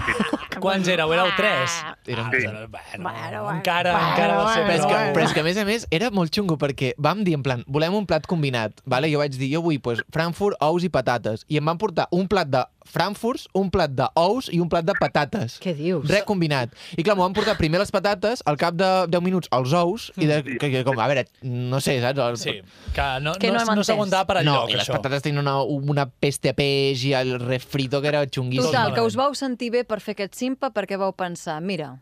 Quants 0.60 0.88
éreu? 0.88 1.12
Éreu 1.12 1.28
tres? 1.36 1.70
Eren 2.06 2.24
Ah, 2.24 2.30
Sí. 2.34 2.42
bueno, 2.46 2.68
bueno, 2.68 3.02
Bueno, 3.04 3.42
bueno. 3.44 3.58
encara, 3.58 3.92
Bueno, 3.92 4.10
encara 4.10 4.36
va 4.38 4.54
ser 4.54 4.64
Però 4.64 4.74
és, 4.74 4.80
que, 4.86 4.92
Bueno. 4.94 5.12
però 5.14 5.24
és 5.24 5.32
que, 5.34 5.40
a 5.40 5.44
més 5.44 5.56
a 5.58 5.64
més, 5.64 5.86
era 5.90 6.10
molt 6.10 6.32
xungo, 6.34 6.56
perquè 6.56 6.92
vam 6.98 7.24
dir, 7.24 7.34
en 7.34 7.42
plan, 7.42 7.64
volem 7.66 7.94
un 7.94 8.06
plat 8.06 8.26
combinat, 8.26 8.72
vale? 8.86 9.10
jo 9.12 9.18
vaig 9.18 9.36
dir, 9.36 9.50
jo 9.54 9.62
vull 9.62 9.78
pues, 9.80 10.02
Frankfurt, 10.12 10.56
ous 10.60 10.84
i 10.84 10.88
patates, 10.88 11.44
i 11.48 11.58
em 11.58 11.64
van 11.64 11.78
portar 11.78 12.08
un 12.12 12.26
plat 12.28 12.48
de 12.48 12.64
Frankfurts, 12.84 13.46
un 13.56 13.70
plat 13.72 13.90
d'ous 13.90 14.48
i 14.52 14.60
un 14.62 14.68
plat 14.70 14.84
de 14.86 14.94
patates. 14.98 15.56
Què 15.62 15.72
dius? 15.76 16.04
Res 16.10 16.24
combinat. 16.28 16.74
I 16.98 17.02
clar, 17.02 17.16
m'ho 17.16 17.24
van 17.24 17.34
portar 17.36 17.56
primer 17.58 17.80
les 17.80 17.90
patates, 17.94 18.42
al 18.46 18.58
cap 18.60 18.76
de 18.78 18.88
10 19.10 19.24
minuts 19.24 19.50
els 19.56 19.72
ous, 19.74 20.10
i 20.20 20.28
de, 20.30 20.42
que, 20.60 20.68
que, 20.70 20.82
com, 20.86 20.98
a 21.00 21.08
veure, 21.10 21.24
no 21.42 21.80
sé, 21.84 21.96
saps? 22.04 22.20
El, 22.28 22.38
Sí, 22.44 22.54
que 22.94 23.08
no, 23.24 23.34
Que 23.40 23.50
no 23.50 23.64
no, 23.64 23.76
no 23.80 23.84
s'aguantava 23.86 24.26
per 24.28 24.36
no, 24.42 24.52
enlloc, 24.52 24.70
i 24.74 24.78
les 24.78 24.84
això. 24.86 24.98
patates 24.98 25.24
tenien 25.24 25.40
una, 25.42 25.56
una 25.64 26.06
peste 26.10 26.52
a 26.52 26.56
peix 26.58 27.06
i 27.08 27.14
el 27.16 27.38
refrito 27.40 28.02
que 28.04 28.12
era 28.12 28.24
xunguíssim. 28.28 28.68
Total, 28.70 28.92
que 28.94 29.02
us 29.06 29.16
vau 29.16 29.34
sentir 29.34 29.70
bé 29.74 29.84
per 29.88 30.00
fer 30.04 30.14
aquest 30.18 30.36
simpa 30.38 30.70
perquè 30.74 30.98
vau 31.00 31.12
pensar, 31.16 31.60
mira, 31.64 31.94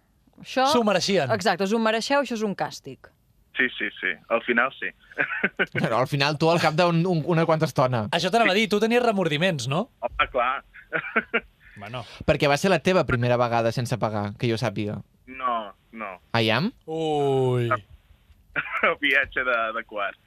això... 0.43 0.67
S'ho 0.73 0.83
mereixien. 0.85 1.31
Exacte, 1.33 1.65
us 1.65 1.73
ho 1.73 1.81
mereixeu, 1.83 2.21
això 2.27 2.35
és 2.37 2.43
un 2.47 2.57
càstig. 2.59 3.09
Sí, 3.57 3.67
sí, 3.77 3.89
sí, 4.01 4.13
al 4.33 4.43
final 4.47 4.73
sí. 4.79 4.89
Però 5.77 5.99
al 6.01 6.09
final 6.09 6.39
tu 6.41 6.49
al 6.49 6.61
cap 6.61 6.75
d'una 6.75 7.09
un, 7.09 7.23
una 7.29 7.45
quanta 7.45 7.69
estona. 7.69 8.07
Això 8.17 8.31
t'anava 8.33 8.55
a 8.55 8.57
dir, 8.57 8.69
tu 8.73 8.81
tenies 8.81 9.05
remordiments, 9.05 9.69
no? 9.69 9.89
Home, 10.01 10.29
clar. 10.33 10.55
Bueno. 11.83 12.03
Perquè 12.29 12.47
va 12.53 12.59
ser 12.61 12.69
la 12.71 12.83
teva 12.85 13.03
primera 13.09 13.39
vegada 13.41 13.73
sense 13.73 13.97
pagar, 13.99 14.35
que 14.39 14.47
jo 14.51 14.59
sàpiga. 14.61 14.99
No, 15.27 15.73
no. 15.97 16.11
Aiam? 16.37 16.69
Ui. 16.85 17.71
El 18.87 18.97
viatge 19.01 19.43
de, 19.49 19.57
de 19.75 19.83
quart. 19.89 20.19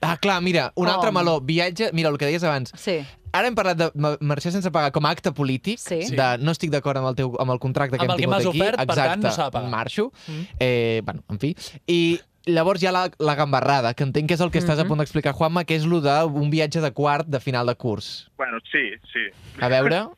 Ah, 0.00 0.16
clar, 0.16 0.40
mira, 0.42 0.72
un 0.76 0.86
Com? 0.86 0.94
altre 0.94 1.12
meló. 1.12 1.40
Viatge... 1.40 1.90
Mira, 1.92 2.08
el 2.08 2.18
que 2.18 2.26
deies 2.26 2.42
abans. 2.44 2.72
Sí. 2.80 2.98
Ara 3.36 3.48
hem 3.50 3.54
parlat 3.58 3.76
de 3.76 3.88
ma- 4.00 4.16
marxar 4.24 4.52
sense 4.54 4.70
pagar 4.72 4.92
com 4.94 5.04
a 5.04 5.10
acte 5.12 5.32
polític, 5.36 5.78
Sí. 5.82 5.98
De 6.16 6.28
no 6.40 6.54
estic 6.56 6.70
d'acord 6.72 6.96
amb, 6.96 7.10
el 7.10 7.18
teu, 7.18 7.34
amb 7.42 7.52
el 7.52 7.58
contracte 7.60 7.98
que 7.98 8.04
Amb 8.06 8.10
hem 8.10 8.14
el 8.14 8.16
que 8.16 8.22
tingut 8.24 8.36
m'has 8.36 8.46
aquí. 8.48 8.60
ofert, 8.62 8.76
per 8.80 8.86
Exacte, 8.88 9.10
tant, 9.10 9.22
no 9.26 9.32
s'ha 9.34 9.44
de 9.50 9.54
pagar. 9.58 9.70
marxo. 9.70 10.12
Mm. 10.26 10.40
Eh, 10.58 11.02
bueno, 11.04 11.22
en 11.28 11.38
fi. 11.38 11.54
I 11.86 12.20
llavors 12.46 12.82
hi 12.82 12.86
ha 12.86 12.92
la, 12.92 13.10
la 13.18 13.34
gambarrada, 13.34 13.92
que 13.94 14.04
entenc 14.04 14.28
que 14.28 14.34
és 14.34 14.40
el 14.40 14.50
que 14.50 14.58
estàs 14.58 14.78
a 14.78 14.84
Mhm. 14.84 14.88
punt 14.88 15.00
d'explicar, 15.00 15.34
Juanma, 15.34 15.64
que 15.64 15.74
és 15.76 15.84
lo 15.84 16.00
d'un 16.00 16.48
viatge 16.50 16.80
de 16.80 16.92
quart 16.92 17.26
de 17.28 17.40
final 17.40 17.66
de 17.66 17.74
curs. 17.74 18.30
Bueno, 18.38 18.58
sí, 18.72 18.94
sí. 19.12 19.28
A 19.60 19.68
veure... 19.68 20.06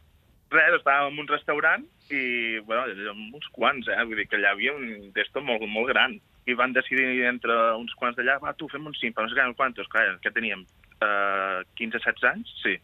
Res, 0.50 0.78
estàvem 0.78 1.12
en 1.12 1.18
un 1.20 1.26
restaurant 1.28 1.82
i, 2.08 2.58
bueno, 2.64 2.84
amb 3.10 3.34
uns 3.34 3.44
quants, 3.52 3.86
eh? 3.88 3.98
Vull 4.06 4.16
dir 4.16 4.28
que 4.28 4.36
allà 4.38 4.54
hi 4.54 4.54
havia 4.54 4.72
un 4.72 5.12
d'esto 5.12 5.42
molt, 5.44 5.60
molt 5.68 5.88
gran. 5.90 6.14
I 6.48 6.54
van 6.56 6.72
decidir 6.72 7.26
entre 7.28 7.52
uns 7.76 7.92
quants 7.98 8.16
d'allà, 8.16 8.38
va, 8.40 8.54
tu, 8.56 8.68
fem 8.72 8.86
un 8.88 8.94
simpa, 8.96 9.20
no 9.22 9.28
sé 9.28 9.36
què, 9.36 9.44
quantos, 9.58 9.88
clar, 9.92 10.14
que 10.24 10.30
teníem? 10.32 10.62
Uh, 11.04 11.60
15-16 11.76 12.24
anys? 12.32 12.54
Sí. 12.62 12.76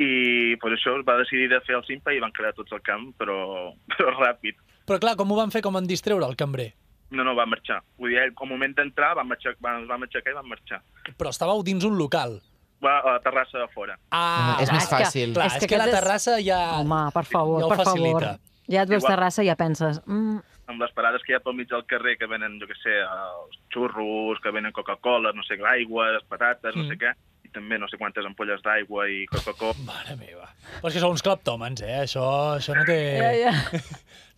I 0.00 0.56
pues, 0.60 0.74
això 0.78 0.96
es 0.98 1.04
va 1.06 1.18
decidir 1.20 1.48
de 1.52 1.60
fer 1.66 1.76
el 1.76 1.84
simpa 1.86 2.12
i 2.16 2.20
van 2.22 2.32
quedar 2.34 2.54
tots 2.56 2.72
al 2.72 2.80
camp, 2.82 3.10
però, 3.20 3.38
però 3.94 4.14
ràpid. 4.18 4.58
Però 4.88 4.98
clar, 5.02 5.14
com 5.20 5.30
ho 5.30 5.38
van 5.38 5.52
fer? 5.54 5.62
Com 5.62 5.76
van 5.78 5.86
distreure 5.86 6.26
el 6.26 6.36
cambrer? 6.40 6.72
No, 7.10 7.24
no, 7.26 7.34
va 7.34 7.44
marxar. 7.46 7.80
Vull 7.98 8.12
dir, 8.14 8.20
ell, 8.22 8.32
al 8.38 8.48
moment 8.48 8.74
d'entrar, 8.76 9.12
van 9.18 9.26
marxar, 9.28 9.56
van, 9.62 9.86
van 9.90 10.04
aixecar 10.06 10.32
i 10.32 10.36
van 10.38 10.46
marxar. 10.50 10.78
Però 11.18 11.30
estàveu 11.34 11.62
dins 11.66 11.84
un 11.86 11.96
local. 11.98 12.40
va 12.80 12.94
a 13.04 13.10
la 13.12 13.20
terrassa 13.20 13.58
de 13.60 13.66
fora. 13.74 13.98
Ah, 14.10 14.56
és 14.62 14.70
clar, 14.70 14.76
més 14.78 14.84
és 14.84 14.88
que- 14.88 14.96
fàcil. 15.04 15.32
Clar, 15.36 15.46
És 15.50 15.56
és, 15.58 15.60
que 15.60 15.66
que, 15.68 15.78
la 15.78 15.84
és- 15.90 15.94
terrassa 15.98 16.38
ja... 16.40 16.60
Home, 16.80 17.00
per 17.12 17.24
favor, 17.28 17.60
ja 17.60 17.68
per 17.68 17.76
favor. 17.84 17.90
facilita. 17.92 18.30
Ja 18.72 18.82
et 18.86 18.88
veus 18.88 19.02
Igual. 19.02 19.12
terrassa 19.16 19.42
i 19.44 19.50
ja 19.50 19.56
penses... 19.60 19.98
Mm, 20.06 20.38
amb 20.70 20.80
les 20.82 20.92
parades 20.96 21.22
que 21.26 21.32
hi 21.34 21.36
ha 21.38 21.42
pel 21.44 21.56
mig 21.58 21.68
del 21.70 21.84
carrer 21.90 22.16
que 22.20 22.28
venen, 22.30 22.58
jo 22.62 22.68
què 22.70 22.76
sé, 22.82 22.94
els 23.02 23.58
xurros, 23.74 24.38
que 24.42 24.52
venen 24.54 24.72
Coca-Cola, 24.76 25.34
no 25.36 25.42
sé, 25.46 25.58
aigua, 25.74 26.12
patates, 26.30 26.74
no 26.76 26.84
Mm. 26.86 26.88
sé 26.94 26.96
què, 27.02 27.12
i 27.44 27.48
també 27.52 27.78
no 27.78 27.88
sé 27.90 27.98
quantes 27.98 28.24
ampolles 28.26 28.62
d'aigua 28.62 29.08
i 29.10 29.24
Coca-Cola. 29.26 29.74
Mare 29.90 30.16
meva. 30.16 30.46
Però 30.80 30.88
és 30.88 30.94
que 30.96 31.02
sou 31.02 31.10
uns 31.12 31.22
cleptòmens, 31.26 31.82
eh? 31.82 31.98
Això, 32.06 32.24
això 32.56 32.74
no 32.78 32.84
té... 32.88 32.98
ja, 33.18 33.32
ja. 33.50 33.54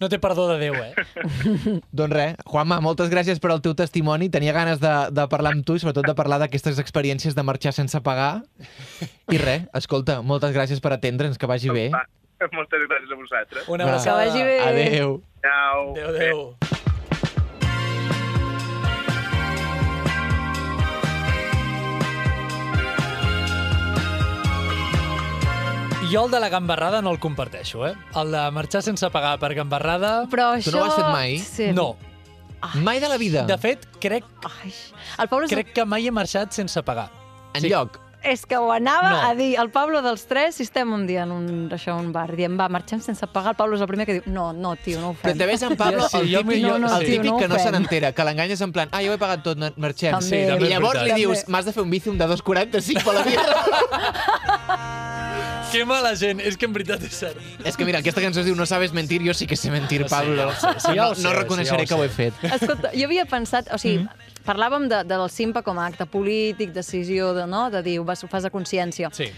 No 0.02 0.08
té 0.10 0.18
perdó 0.18 0.48
de 0.50 0.56
Déu, 0.58 0.74
eh? 0.74 0.94
Doncs 1.94 2.10
res, 2.16 2.32
Juanma, 2.50 2.80
moltes 2.82 3.06
gràcies 3.12 3.38
per 3.38 3.52
el 3.54 3.60
teu 3.62 3.70
testimoni. 3.78 4.26
Tenia 4.34 4.50
ganes 4.56 4.80
de, 4.82 4.90
de 5.14 5.26
parlar 5.30 5.52
amb 5.54 5.62
tu 5.62 5.76
i 5.78 5.82
sobretot 5.82 6.08
de 6.08 6.14
parlar 6.18 6.40
d'aquestes 6.42 6.80
experiències 6.82 7.36
de 7.38 7.44
marxar 7.46 7.70
sense 7.76 8.00
pagar. 8.02 8.42
I 9.30 9.38
res, 9.38 9.68
escolta, 9.78 10.16
moltes 10.26 10.50
gràcies 10.56 10.82
per 10.82 10.96
atendre'ns, 10.96 11.38
que 11.38 11.46
vagi 11.46 11.70
bé. 11.70 11.84
Va, 11.94 12.02
moltes 12.58 12.86
gràcies 12.88 13.10
a 13.12 13.20
vosaltres. 13.22 13.68
Una 13.68 13.84
abraçada. 13.84 14.24
Que 14.24 14.30
vagi 14.30 14.42
bé. 14.44 14.58
Adéu. 14.66 15.22
Ciao. 15.42 15.90
Adéu, 15.92 16.08
adéu. 16.08 16.72
Jo 26.12 26.26
el 26.26 26.30
de 26.30 26.40
la 26.40 26.50
gambarrada 26.52 27.00
no 27.00 27.10
el 27.10 27.18
comparteixo, 27.18 27.86
eh? 27.86 27.94
El 28.20 28.34
de 28.34 28.40
marxar 28.52 28.82
sense 28.84 29.08
pagar 29.14 29.38
per 29.40 29.54
gambarrada... 29.56 30.26
Però 30.28 30.50
Tu 30.58 30.68
això... 30.68 30.74
no 30.74 30.82
ho 30.82 30.90
has 30.90 30.98
fet 30.98 31.08
mai? 31.08 31.38
Sí. 31.40 31.70
No. 31.72 31.94
Mai 32.84 33.00
de 33.00 33.08
la 33.08 33.16
vida. 33.16 33.46
De 33.48 33.56
fet, 33.56 33.88
crec, 34.02 34.28
Ai, 34.44 34.74
el 35.24 35.30
Pablo 35.32 35.48
crec 35.48 35.72
que 35.72 35.86
mai 35.88 36.04
he 36.06 36.12
marxat 36.12 36.52
sense 36.52 36.84
pagar. 36.84 37.08
En 37.56 37.64
sí. 37.64 37.72
lloc. 37.72 38.01
És 38.24 38.44
que 38.46 38.56
ho 38.56 38.70
anava 38.70 39.10
No. 39.10 39.20
a 39.30 39.34
dir, 39.34 39.56
el 39.58 39.70
Pablo 39.70 40.00
dels 40.02 40.26
tres, 40.26 40.54
si 40.54 40.62
estem 40.62 40.92
un 40.92 41.06
dia 41.08 41.24
en 41.24 41.32
un, 41.32 41.46
això, 41.74 41.96
un 41.98 42.12
bar, 42.12 42.28
diem, 42.36 42.54
va, 42.58 42.68
marxem 42.68 43.00
sense 43.02 43.26
pagar, 43.26 43.50
el 43.50 43.56
Pablo 43.56 43.74
és 43.74 43.80
el 43.82 43.88
primer 43.90 44.06
que 44.06 44.12
diu, 44.20 44.22
no, 44.26 44.52
no, 44.52 44.76
tio, 44.76 45.00
no 45.00 45.08
ho 45.10 45.14
Però 45.14 45.32
fem. 45.32 45.38
també 45.38 45.54
és 45.54 45.62
en 45.62 45.76
Pablo, 45.76 46.08
Sí, 46.08 46.16
el 46.18 46.28
jo 46.30 46.42
típic, 46.44 46.64
el 46.64 46.80
no, 46.80 46.98
típic 47.00 47.22
tio, 47.22 47.32
no 47.32 47.38
que 47.38 47.48
no 47.48 47.58
se 47.58 47.72
n'entera, 47.72 48.12
que 48.12 48.24
l'enganyes 48.24 48.60
en 48.60 48.70
plan, 48.72 48.88
ah, 48.92 49.02
ja 49.02 49.10
ho 49.10 49.14
he 49.14 49.18
pagat 49.18 49.42
tot, 49.42 49.58
no- 49.58 49.72
marxem. 49.76 50.12
També. 50.14 50.26
Sí, 50.28 50.46
també 50.48 50.66
I 50.66 50.70
llavors 50.70 51.02
li 51.02 51.12
dius, 51.18 51.44
m'has 51.48 51.64
de 51.64 51.72
fer 51.72 51.82
un 51.82 51.90
bícium 51.90 52.16
de 52.18 52.26
2,45 52.28 53.02
per 53.04 53.14
la 53.14 53.22
birra. 53.22 53.56
Que 55.72 55.86
mala 55.88 56.10
gent, 56.20 56.38
és 56.44 56.58
que 56.60 56.66
en 56.68 56.72
veritat 56.74 57.00
és 57.02 57.14
cert. 57.16 57.38
és 57.64 57.76
que 57.78 57.84
mira, 57.88 57.98
aquesta 58.02 58.20
cançó 58.20 58.40
es 58.42 58.44
diu 58.46 58.54
No 58.54 58.66
sabes 58.68 58.92
mentir, 58.92 59.22
jo 59.24 59.32
sí 59.32 59.46
que 59.46 59.56
sé 59.56 59.70
mentir, 59.72 60.02
Sí, 60.02 60.08
Pablo. 60.10 60.36
ja 60.36 60.46
ho 60.48 60.52
sé, 60.52 60.80
sí, 60.80 60.92
ja 60.98 61.06
ho 61.06 61.08
no, 61.10 61.14
sé, 61.14 61.22
no 61.22 61.30
sí, 61.30 61.36
reconeixeré 61.36 61.86
ja 61.86 61.94
ho 61.94 61.98
que 61.98 62.02
ho 62.02 62.04
he 62.04 62.10
fet. 62.10 62.34
Escolta, 62.44 62.90
jo 62.92 63.06
havia 63.06 63.24
pensat, 63.24 63.72
o 63.72 63.78
sigui, 63.78 64.02
Mm. 64.04 64.08
Parlàvem 64.44 64.88
de, 64.88 65.02
de 65.04 65.16
del 65.16 65.28
Simpa 65.30 65.62
com 65.62 65.78
a 65.78 65.86
acte 65.86 66.06
polític, 66.06 66.72
decisió, 66.72 67.32
de, 67.34 67.46
no? 67.46 67.68
de 67.70 67.82
dir, 67.82 67.98
ho 68.00 68.04
vas- 68.04 68.22
ho 68.24 68.28
fas 68.28 68.42
de 68.42 68.50
consciència. 68.50 69.10
Sí. 69.12 69.30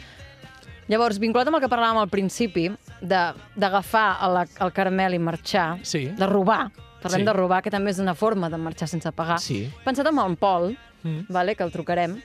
Llavors, 0.89 1.19
vinculat 1.19 1.49
amb 1.49 1.57
el 1.57 1.63
que 1.63 1.69
parlàvem 1.73 1.97
al 2.03 2.09
principi, 2.13 2.69
de- 3.01 3.33
d'agafar 3.57 4.19
el, 4.27 4.37
el 4.61 4.73
Carmel 4.73 5.15
i 5.15 5.19
marxar, 5.19 5.79
Sí. 5.83 6.07
de 6.09 6.27
robar, 6.27 6.71
parlem 7.03 7.21
Sí. 7.21 7.25
de 7.27 7.33
robar, 7.33 7.63
que 7.63 7.71
també 7.71 7.91
és 7.91 7.99
una 7.99 8.15
forma 8.15 8.51
de 8.51 8.57
marxar 8.59 8.89
sense 8.89 9.11
pagar. 9.13 9.39
Sí. 9.41 9.71
Pensat 9.85 10.07
en 10.07 10.19
en 10.19 10.37
Pol, 10.37 10.77
Mm. 11.03 11.27
vale, 11.29 11.55
que 11.57 11.63
el 11.65 11.71
trucarem. 11.73 12.23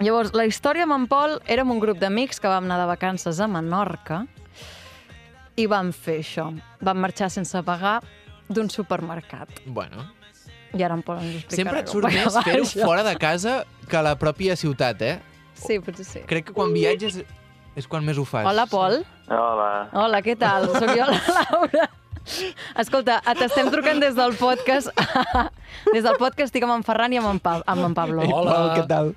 Llavors, 0.00 0.32
la 0.34 0.44
història 0.46 0.82
amb 0.84 0.92
en 0.92 1.06
Pol, 1.06 1.40
érem 1.46 1.70
un 1.70 1.78
grup 1.78 1.98
d'amics 1.98 2.40
que 2.40 2.48
vam 2.48 2.64
anar 2.64 2.80
de 2.80 2.86
vacances 2.86 3.38
a 3.40 3.46
Menorca 3.46 4.26
i 5.56 5.66
vam 5.66 5.92
fer 5.92 6.18
això. 6.20 6.48
Vam 6.80 6.98
marxar 6.98 7.30
sense 7.30 7.62
pagar 7.62 8.00
d'un 8.48 8.68
supermercat. 8.70 9.48
Bueno. 9.66 10.10
I 10.74 10.84
ara 10.86 10.98
en 10.98 11.02
Pol 11.06 11.20
ens 11.20 11.30
ho 11.30 11.40
explicarà. 11.42 11.56
Sempre 11.60 11.82
et 11.84 11.92
surt 11.92 12.10
més 12.10 12.38
fer-ho 12.48 12.68
fora 12.74 13.06
de 13.06 13.14
casa 13.20 13.56
que 13.88 13.98
a 13.98 14.04
la 14.04 14.14
pròpia 14.20 14.56
ciutat, 14.58 15.02
eh? 15.02 15.16
Sí, 15.54 15.78
potser 15.80 16.06
sí. 16.06 16.22
Crec 16.28 16.50
que 16.50 16.56
quan 16.56 16.72
viatges 16.74 17.22
és 17.74 17.90
quan 17.90 18.06
més 18.06 18.18
ho 18.18 18.24
fas. 18.28 18.46
Hola, 18.46 18.66
Pol. 18.70 19.02
Hola. 19.28 19.68
Hola, 19.92 20.22
què 20.24 20.36
tal? 20.38 20.70
Soc 20.74 20.90
jo, 20.94 21.06
la 21.10 21.20
Laura. 21.40 21.90
Escolta, 22.80 23.18
t'estem 23.36 23.68
trucant 23.72 24.00
des 24.00 24.14
del 24.16 24.32
podcast. 24.38 24.88
des 25.94 26.06
del 26.06 26.16
podcast 26.20 26.48
estic 26.48 26.64
amb 26.64 26.78
en 26.78 26.86
Ferran 26.86 27.12
i 27.12 27.20
amb 27.20 27.34
en, 27.34 27.40
pa 27.42 27.58
amb 27.68 27.84
en 27.90 27.96
Pablo. 27.96 28.24
Ei, 28.24 28.32
Hola. 28.32 28.56
Què 28.78 28.86
tal? 28.88 29.12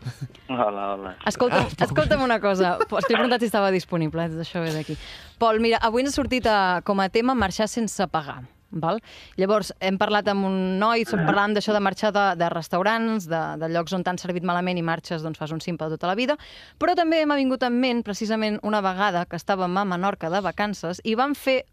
Hola, 0.51 0.89
hola. 0.95 1.15
Escolta, 1.29 1.63
escolta'm 1.87 2.25
una 2.25 2.41
cosa. 2.43 2.75
He 2.97 3.13
preguntat 3.13 3.43
si 3.43 3.51
estava 3.51 3.71
disponible, 3.71 4.27
eh? 4.27 4.43
això 4.43 4.63
ve 4.65 4.75
d'aquí. 4.75 4.97
Pol, 5.39 5.61
mira, 5.63 5.79
avui 5.87 6.03
ens 6.03 6.13
ha 6.13 6.19
sortit 6.19 6.49
a, 6.51 6.59
com 6.87 6.99
a 6.99 7.07
tema 7.13 7.37
marxar 7.37 7.69
sense 7.71 8.11
pagar. 8.11 8.41
Val? 8.71 8.99
Llavors, 9.39 9.71
hem 9.79 9.97
parlat 9.97 10.27
amb 10.27 10.45
un 10.49 10.57
noi, 10.81 11.05
som 11.07 11.23
parlant 11.25 11.53
d'això 11.55 11.73
de 11.75 11.79
marxar 11.83 12.11
de, 12.15 12.25
de 12.39 12.49
restaurants, 12.51 13.27
de, 13.29 13.41
de 13.61 13.69
llocs 13.71 13.95
on 13.95 14.03
t'han 14.03 14.19
servit 14.19 14.43
malament 14.47 14.77
i 14.77 14.83
marxes, 14.85 15.23
doncs 15.23 15.39
fas 15.39 15.53
un 15.55 15.61
simple 15.63 15.87
tota 15.93 16.09
la 16.09 16.15
vida, 16.19 16.35
però 16.79 16.95
també 16.95 17.23
m'ha 17.25 17.39
vingut 17.39 17.63
en 17.63 17.79
ment, 17.79 18.03
precisament, 18.03 18.59
una 18.67 18.81
vegada 18.83 19.25
que 19.25 19.39
estàvem 19.39 19.77
a 19.79 19.85
Menorca 19.87 20.29
de 20.33 20.43
vacances 20.43 21.01
i 21.07 21.15
vam 21.15 21.35
fer 21.35 21.61
eh, 21.63 21.65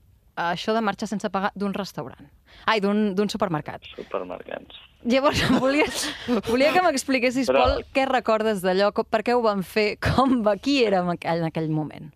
això 0.52 0.74
de 0.76 0.82
marxar 0.86 1.10
sense 1.10 1.30
pagar 1.34 1.50
d'un 1.58 1.74
restaurant. 1.74 2.30
Ai, 2.70 2.80
d'un 2.80 3.28
supermercat. 3.28 3.82
Supermercats. 3.96 4.78
Llavors, 5.04 5.42
volia, 5.60 5.84
volia 6.48 6.70
que 6.72 6.82
m'expliquessis, 6.84 7.50
Però- 7.50 7.64
Pol, 7.64 7.82
què 7.92 8.06
recordes 8.08 8.62
d'allò, 8.64 8.92
per 9.04 9.20
què 9.26 9.34
ho 9.36 9.42
van 9.44 9.60
fer, 9.66 9.98
com 10.00 10.38
va, 10.46 10.56
qui 10.56 10.78
era 10.84 11.02
en 11.04 11.10
aquell, 11.12 11.42
en 11.42 11.50
aquell 11.50 11.68
moment? 11.68 12.08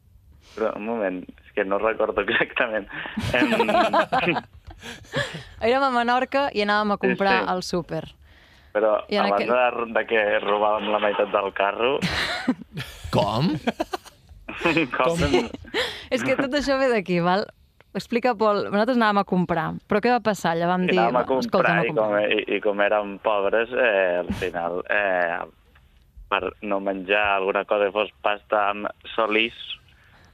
Però, 0.55 0.73
un 0.79 0.87
moment, 0.89 1.19
és 1.45 1.53
que 1.55 1.67
no 1.69 1.77
recordo 1.83 2.25
exactament. 2.25 2.89
Em... 3.37 4.39
Érem 5.65 5.83
a 5.83 5.91
Menorca 5.91 6.49
i 6.55 6.63
anàvem 6.65 6.93
a 6.95 6.99
comprar 7.03 7.37
Sí, 7.41 7.45
sí. 7.45 7.51
al 7.55 7.63
súper. 7.67 8.05
Però 8.73 8.93
I 9.09 9.17
abans 9.17 9.35
aquell- 9.35 9.87
de, 9.89 9.93
de 9.97 10.03
que 10.07 10.25
robàvem 10.45 10.91
la 10.93 10.99
meitat 11.03 11.31
del 11.33 11.53
carro, 11.57 11.99
Com? 13.15 13.55
cop 14.97 15.21
em- 15.25 15.49
És 16.11 16.23
que 16.25 16.37
tot 16.37 16.53
això 16.59 16.79
ve 16.81 16.89
d'aquí, 16.93 17.21
val? 17.25 17.47
Explica, 17.97 18.35
Pol, 18.37 18.67
nosaltres 18.69 18.99
anàvem 18.99 19.23
a 19.23 19.27
comprar, 19.27 19.69
però 19.89 20.01
què 20.05 20.11
va 20.13 20.21
passar? 20.23 20.53
Allà 20.55 20.69
vam 20.69 20.85
i 20.85 20.91
dir, 20.93 20.99
anàvem 21.01 21.17
a 21.17 21.23
"Va, 21.23 21.27
comprar 21.27 21.77
no 21.79 21.85
i, 21.85 21.89
com, 21.89 21.97
comprem". 21.97 22.35
i, 22.37 22.57
i 22.57 22.61
com 22.61 22.83
érem 22.85 23.15
pobres, 23.25 23.73
eh, 23.73 24.19
al 24.21 24.29
final, 24.39 24.83
eh, 24.93 25.39
per 26.29 26.43
no 26.69 26.79
menjar 26.85 27.25
alguna 27.39 27.65
cosa 27.65 27.89
que 27.89 27.95
fos 27.97 28.13
pasta 28.23 28.67
amb 28.75 28.91
solís, 29.15 29.57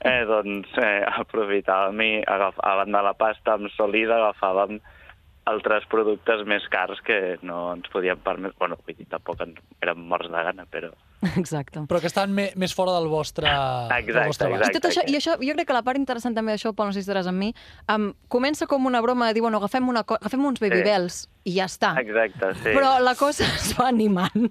eh, 0.04 0.24
doncs 0.28 0.68
eh, 0.78 1.00
aprofitàvem 1.20 2.00
i 2.04 2.12
agaf, 2.26 2.60
a 2.62 2.76
banda 2.82 3.00
de 3.00 3.08
la 3.10 3.14
pasta 3.18 3.56
amb 3.58 3.72
solida 3.76 4.20
agafàvem 4.20 4.80
altres 5.44 5.84
productes 5.92 6.40
més 6.48 6.64
cars 6.72 7.02
que 7.04 7.36
no 7.44 7.74
ens 7.74 7.88
podíem 7.92 8.16
permetre. 8.24 8.56
Bueno, 8.58 8.78
vull 8.80 8.96
dir, 8.96 9.04
tampoc 9.12 9.42
ens, 9.44 9.58
érem 9.84 10.00
morts 10.08 10.30
de 10.32 10.44
gana, 10.46 10.64
però... 10.72 10.88
Exacte. 11.40 11.82
Però 11.88 12.00
que 12.00 12.08
estan 12.08 12.32
me, 12.36 12.46
més 12.60 12.72
fora 12.76 12.94
del 12.96 13.10
vostre, 13.12 13.44
del 13.48 13.98
Exacte, 13.98 14.26
vostre 14.28 14.48
abast. 14.48 14.62
I 14.62 14.64
exacte. 14.64 14.80
tot 14.80 14.88
això, 14.88 15.04
i 15.08 15.18
això, 15.20 15.36
jo 15.40 15.56
crec 15.56 15.68
que 15.68 15.76
la 15.76 15.84
part 15.84 16.00
interessant 16.00 16.36
també 16.36 16.52
d'això, 16.56 16.72
Pol, 16.76 16.88
no 16.88 16.96
sé 16.96 17.02
si 17.02 17.08
estaràs 17.08 17.28
amb 17.28 17.40
mi, 17.44 17.50
um, 17.92 18.10
comença 18.32 18.68
com 18.68 18.88
una 18.88 19.00
broma 19.04 19.28
de 19.28 19.36
dir, 19.36 19.44
bueno, 19.44 19.60
agafem, 19.60 19.88
una 19.88 20.00
agafem 20.04 20.48
uns 20.48 20.60
babybels 20.64 21.22
i 21.44 21.58
ja 21.58 21.68
està. 21.68 21.94
Exacte, 22.00 22.54
sí. 22.62 22.72
Però 22.72 22.96
la 23.04 23.14
cosa 23.20 23.44
es 23.44 23.72
va 23.76 23.88
animant. 23.92 24.48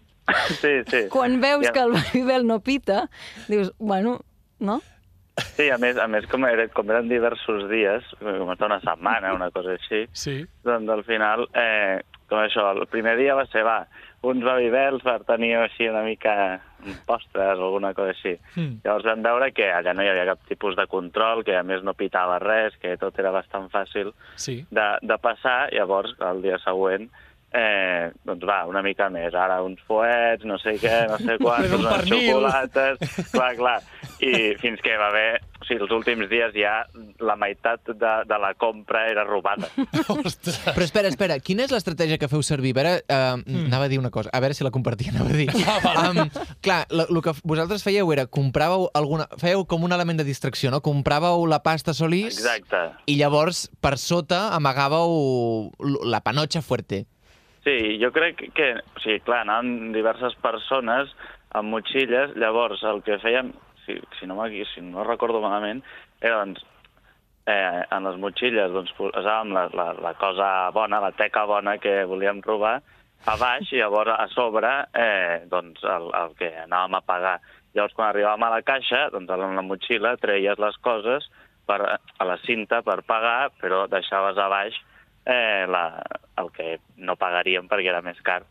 Sí, 0.62 0.78
sí. 0.88 1.06
Quan 1.12 1.42
veus 1.42 1.66
Ja. 1.66 1.74
que 1.74 1.82
el 1.88 1.98
babybel 1.98 2.46
no 2.48 2.62
pita, 2.62 3.08
dius, 3.50 3.74
bueno, 3.80 4.20
no? 4.60 4.80
Sí, 5.56 5.70
a 5.74 5.78
més, 5.82 5.98
a 5.98 6.06
més 6.08 6.26
com, 6.30 6.44
era, 6.46 6.68
com 6.70 6.90
eren 6.94 7.08
diversos 7.10 7.64
dies, 7.72 8.06
com 8.20 8.52
està 8.54 8.68
una 8.70 8.80
setmana, 8.84 9.34
una 9.34 9.50
cosa 9.52 9.74
així, 9.78 10.04
Sí. 10.14 10.44
doncs 10.66 10.90
al 10.94 11.04
final, 11.04 11.48
eh, 11.58 12.02
com 12.30 12.38
això, 12.44 12.68
el 12.78 12.86
primer 12.88 13.16
dia 13.18 13.34
va 13.36 13.46
ser, 13.50 13.64
va, 13.66 13.88
uns 14.24 14.44
babybels 14.46 15.02
per 15.04 15.24
tenir 15.28 15.56
així 15.58 15.90
una 15.90 16.04
mica 16.06 16.62
postres 17.08 17.58
o 17.60 17.66
alguna 17.66 17.94
cosa 17.94 18.14
així. 18.14 18.38
Mm. 18.56 18.78
Llavors 18.86 19.06
vam 19.10 19.24
veure 19.26 19.52
que 19.56 19.72
allà 19.74 19.94
no 19.96 20.04
hi 20.06 20.10
havia 20.12 20.26
cap 20.30 20.40
tipus 20.48 20.76
de 20.78 20.86
control, 20.88 21.44
que 21.44 21.58
a 21.58 21.64
més 21.64 21.84
no 21.84 21.94
pitava 21.98 22.38
res, 22.40 22.78
que 22.82 22.96
tot 23.02 23.18
era 23.20 23.32
bastant 23.32 23.70
fàcil 23.74 24.14
Sí. 24.36 24.66
de, 24.70 24.88
de 25.02 25.18
passar, 25.18 25.70
llavors 25.74 26.14
el 26.22 26.42
dia 26.46 26.60
següent 26.64 27.10
eh, 27.54 28.12
doncs 28.26 28.46
va, 28.50 28.64
una 28.70 28.82
mica 28.86 29.10
més. 29.14 29.34
Ara 29.38 29.62
uns 29.64 29.82
fuets, 29.88 30.46
no 30.50 30.58
sé 30.62 30.76
què, 30.82 31.04
no 31.12 31.20
sé 31.22 31.38
quantos, 31.44 31.70
Més 31.70 31.80
un 31.80 31.86
unes 31.86 31.96
pernil. 31.96 32.30
xocolates... 32.32 33.18
Clar, 33.34 33.54
clar. 33.58 33.80
I 34.24 34.54
fins 34.62 34.82
que 34.84 34.94
va 35.00 35.10
haver... 35.12 35.42
O 35.64 35.66
sigui, 35.66 35.80
els 35.86 35.94
últims 35.96 36.28
dies 36.28 36.52
ja 36.58 36.74
la 37.24 37.38
meitat 37.40 37.88
de, 37.88 38.14
de 38.28 38.38
la 38.42 38.50
compra 38.60 39.06
era 39.08 39.24
robada. 39.24 39.70
Ostres. 40.12 40.58
Però 40.66 40.84
espera, 40.84 41.12
espera, 41.12 41.38
quina 41.40 41.64
és 41.64 41.72
l'estratègia 41.72 42.20
que 42.20 42.28
feu 42.32 42.44
servir? 42.44 42.74
A 42.74 42.78
veure, 42.82 42.94
uh, 43.08 43.38
mm. 43.40 43.70
anava 43.72 43.88
a 43.88 43.92
dir 43.92 44.00
una 44.02 44.12
cosa, 44.12 44.32
a 44.34 44.42
veure 44.44 44.58
si 44.58 44.68
la 44.68 44.74
compartia, 44.76 45.14
anava 45.14 45.32
a 45.32 45.40
dir. 45.40 45.48
Ah, 45.64 46.10
um, 46.12 46.28
clar, 46.64 46.82
el 46.92 47.22
que 47.24 47.36
vosaltres 47.48 47.86
fèieu 47.86 48.12
era, 48.16 48.28
compràveu 48.28 48.90
alguna... 48.98 49.30
Fèieu 49.40 49.64
com 49.70 49.88
un 49.88 49.96
element 49.96 50.20
de 50.20 50.28
distracció, 50.28 50.72
no? 50.74 50.82
Compràveu 50.84 51.48
la 51.48 51.62
pasta 51.64 51.96
solís 51.96 52.42
Exacte. 52.42 52.84
i 53.08 53.16
llavors, 53.22 53.70
per 53.80 53.96
sota, 54.02 54.50
amagàveu 54.58 55.72
la 56.12 56.20
panotxa 56.26 56.64
fuerte. 56.64 57.06
Sí, 57.64 57.98
jo 58.02 58.12
crec 58.12 58.42
que... 58.56 58.74
O 58.96 59.04
sigui, 59.04 59.22
clar, 59.24 59.44
anaven 59.46 59.94
diverses 59.96 60.36
persones 60.44 61.12
amb 61.56 61.72
motxilles, 61.72 62.36
llavors 62.40 62.84
el 62.90 63.02
que 63.06 63.20
fèiem, 63.24 63.54
si, 63.86 63.96
si, 64.20 64.28
no, 64.28 64.40
si 64.74 64.84
no 64.84 65.06
recordo 65.08 65.40
malament, 65.44 65.84
era 66.20 66.42
doncs, 66.42 66.64
eh, 67.48 67.84
en 67.88 68.10
les 68.10 68.20
motxilles 68.20 68.74
doncs, 68.74 68.92
posàvem 68.98 69.54
la, 69.56 69.68
la, 69.76 69.88
la 70.02 70.14
cosa 70.20 70.50
bona, 70.76 71.00
la 71.04 71.14
teca 71.16 71.46
bona 71.48 71.78
que 71.80 72.04
volíem 72.10 72.44
robar, 72.44 72.80
a 73.24 73.38
baix 73.40 73.72
i 73.72 73.80
llavors 73.80 74.12
a 74.18 74.28
sobre 74.34 74.70
eh, 75.00 75.44
doncs 75.48 75.84
el, 75.88 76.10
el 76.20 76.34
que 76.40 76.52
anàvem 76.66 77.00
a 77.00 77.06
pagar. 77.08 77.38
Llavors 77.74 77.96
quan 77.96 78.10
arribàvem 78.10 78.44
a 78.44 78.56
la 78.58 78.64
caixa, 78.68 79.06
doncs 79.14 79.32
en 79.32 79.56
la 79.56 79.64
motxilla 79.66 80.18
treies 80.20 80.60
les 80.60 80.76
coses 80.84 81.30
per, 81.66 81.80
a 81.88 82.28
la 82.28 82.36
cinta 82.44 82.82
per 82.84 83.00
pagar, 83.08 83.54
però 83.62 83.86
deixaves 83.88 84.38
a 84.38 84.50
baix 84.52 84.76
eh, 85.26 85.66
la, 85.70 85.86
el 86.42 86.52
que 86.56 86.78
no 86.98 87.16
pagaríem 87.20 87.70
perquè 87.72 87.92
era 87.94 88.04
més 88.06 88.20
car 88.26 88.42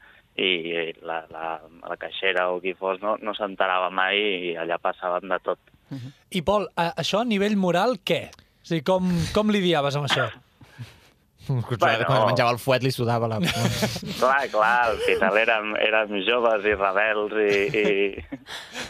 i 0.41 0.93
la, 1.05 1.23
la, 1.29 1.49
la 1.85 1.99
caixera 2.01 2.49
o 2.53 2.61
qui 2.63 2.73
fos 2.79 3.03
no, 3.03 3.19
no 3.21 3.35
s'enterava 3.37 3.91
mai 3.93 4.21
i 4.53 4.55
allà 4.57 4.79
passàvem 4.81 5.29
de 5.29 5.39
tot. 5.45 5.61
I, 6.33 6.41
Pol, 6.41 6.71
a, 6.81 6.95
això 7.03 7.21
a 7.21 7.29
nivell 7.29 7.59
moral, 7.61 7.99
què? 8.01 8.25
O 8.33 8.65
sigui, 8.65 8.85
com, 8.87 9.11
com 9.35 9.53
lidiaves 9.53 9.99
amb 9.99 10.09
això? 10.09 10.31
Bueno. 10.31 10.49
Bueno. 11.49 12.05
Quan 12.07 12.21
es 12.21 12.27
menjava 12.29 12.53
el 12.55 12.61
fuet 12.63 12.85
li 12.85 12.93
sudava 12.95 13.27
la... 13.27 13.41
Clar, 14.21 14.45
clar, 14.53 14.93
al 14.93 15.01
final 15.03 15.39
érem, 15.41 15.73
érem 15.83 16.13
joves 16.23 16.63
i 16.71 16.75
rebels 16.77 17.35
i, 17.43 17.57
i, 17.81 17.95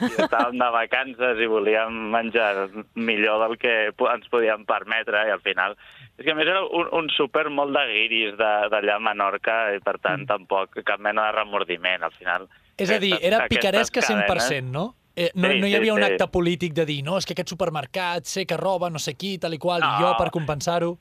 i 0.04 0.10
estàvem 0.10 0.58
de 0.60 0.68
vacances 0.74 1.40
i 1.40 1.48
volíem 1.48 1.96
menjar 2.12 2.68
millor 2.92 3.40
del 3.46 3.56
que 3.62 3.74
ens 3.88 4.28
podíem 4.32 4.68
permetre 4.68 5.26
i 5.28 5.34
al 5.34 5.44
final... 5.44 5.78
És 6.22 6.26
que 6.28 6.30
a 6.30 6.36
més 6.38 6.46
era 6.46 6.60
un, 6.62 6.86
un 6.94 7.08
súper 7.10 7.48
molt 7.50 7.74
de 7.74 7.80
guiris 7.90 8.36
de- 8.38 8.68
d'allà 8.70 8.94
a 8.94 9.02
Menorca 9.02 9.56
i 9.74 9.80
per 9.82 9.96
tant 9.98 10.22
tampoc 10.28 10.76
cap 10.86 11.00
mena 11.02 11.24
de 11.26 11.32
remordiment 11.40 12.04
al 12.06 12.12
final. 12.14 12.44
És 12.78 12.90
a 12.94 13.00
dir, 13.02 13.10
Aquestes- 13.16 13.26
era 13.32 13.48
picaresca 13.50 14.00
cadenes- 14.00 14.28
100%, 14.30 14.70
no? 14.70 14.94
Eh, 15.16 15.30
no, 15.34 15.48
Sí, 15.50 15.58
no 15.60 15.66
hi 15.66 15.72
sí, 15.72 15.76
havia 15.76 15.92
un 15.96 16.00
sí. 16.04 16.12
acte 16.12 16.28
polític 16.30 16.72
de 16.78 16.86
dir 16.86 17.02
no, 17.04 17.18
és 17.18 17.26
que 17.26 17.34
aquest 17.34 17.50
supermercat 17.50 18.24
sé 18.24 18.46
que 18.46 18.56
roba 18.56 18.88
no 18.88 19.00
sé 19.02 19.16
qui, 19.18 19.34
tal 19.38 19.52
i 19.52 19.58
qual, 19.58 19.82
i 19.82 19.90
No. 19.90 19.98
jo 20.06 20.12
per 20.16 20.30
compensar-ho... 20.30 20.94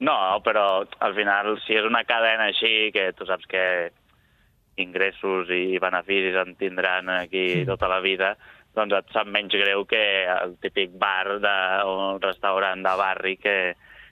No, 0.00 0.40
però 0.44 0.86
al 1.00 1.14
final, 1.16 1.56
si 1.66 1.74
és 1.74 1.84
una 1.84 2.04
cadena 2.04 2.44
així, 2.52 2.90
que 2.92 3.12
tu 3.12 3.24
saps 3.26 3.46
que 3.46 3.90
ingressos 4.76 5.50
i 5.50 5.78
beneficis 5.82 6.36
en 6.40 6.54
tindran 6.56 7.08
aquí 7.10 7.64
tota 7.66 7.88
la 7.88 7.98
vida, 8.00 8.36
doncs 8.76 8.94
et 8.96 9.10
sap 9.12 9.26
menys 9.26 9.52
greu 9.52 9.84
que 9.84 10.00
el 10.30 10.54
típic 10.62 10.92
bar 10.96 11.40
de, 11.42 11.56
o 11.84 12.14
un 12.14 12.20
restaurant 12.22 12.80
de 12.86 12.94
barri 12.96 13.36
que, 13.36 13.56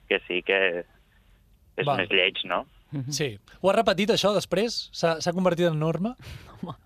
que 0.09 0.19
sí 0.27 0.41
que 0.45 0.59
és 0.83 1.85
Val. 1.87 2.01
més 2.01 2.09
lleig, 2.11 2.41
no? 2.49 2.65
Sí. 3.13 3.35
Ho 3.61 3.69
has 3.69 3.75
repetit, 3.77 4.09
això, 4.09 4.31
després? 4.33 4.87
S'ha 4.97 5.19
s'ha 5.21 5.33
convertit 5.37 5.67
en 5.69 5.77
norma? 5.79 6.15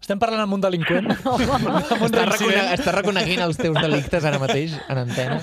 Estem 0.04 0.20
parlant 0.20 0.44
amb 0.44 0.58
un 0.58 0.62
delinqüent? 0.62 1.08
amb 1.24 2.04
un 2.04 2.10
Està, 2.12 2.26
recone 2.28 2.64
està 2.76 2.92
reconeguint 2.94 3.40
els 3.46 3.58
teus 3.58 3.80
delictes 3.80 4.26
ara 4.28 4.42
mateix, 4.42 4.76
en 4.92 5.00
antena? 5.06 5.40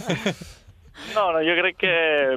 No, 1.15 1.31
no, 1.33 1.41
jo 1.41 1.55
crec 1.57 1.79
que... 1.81 1.91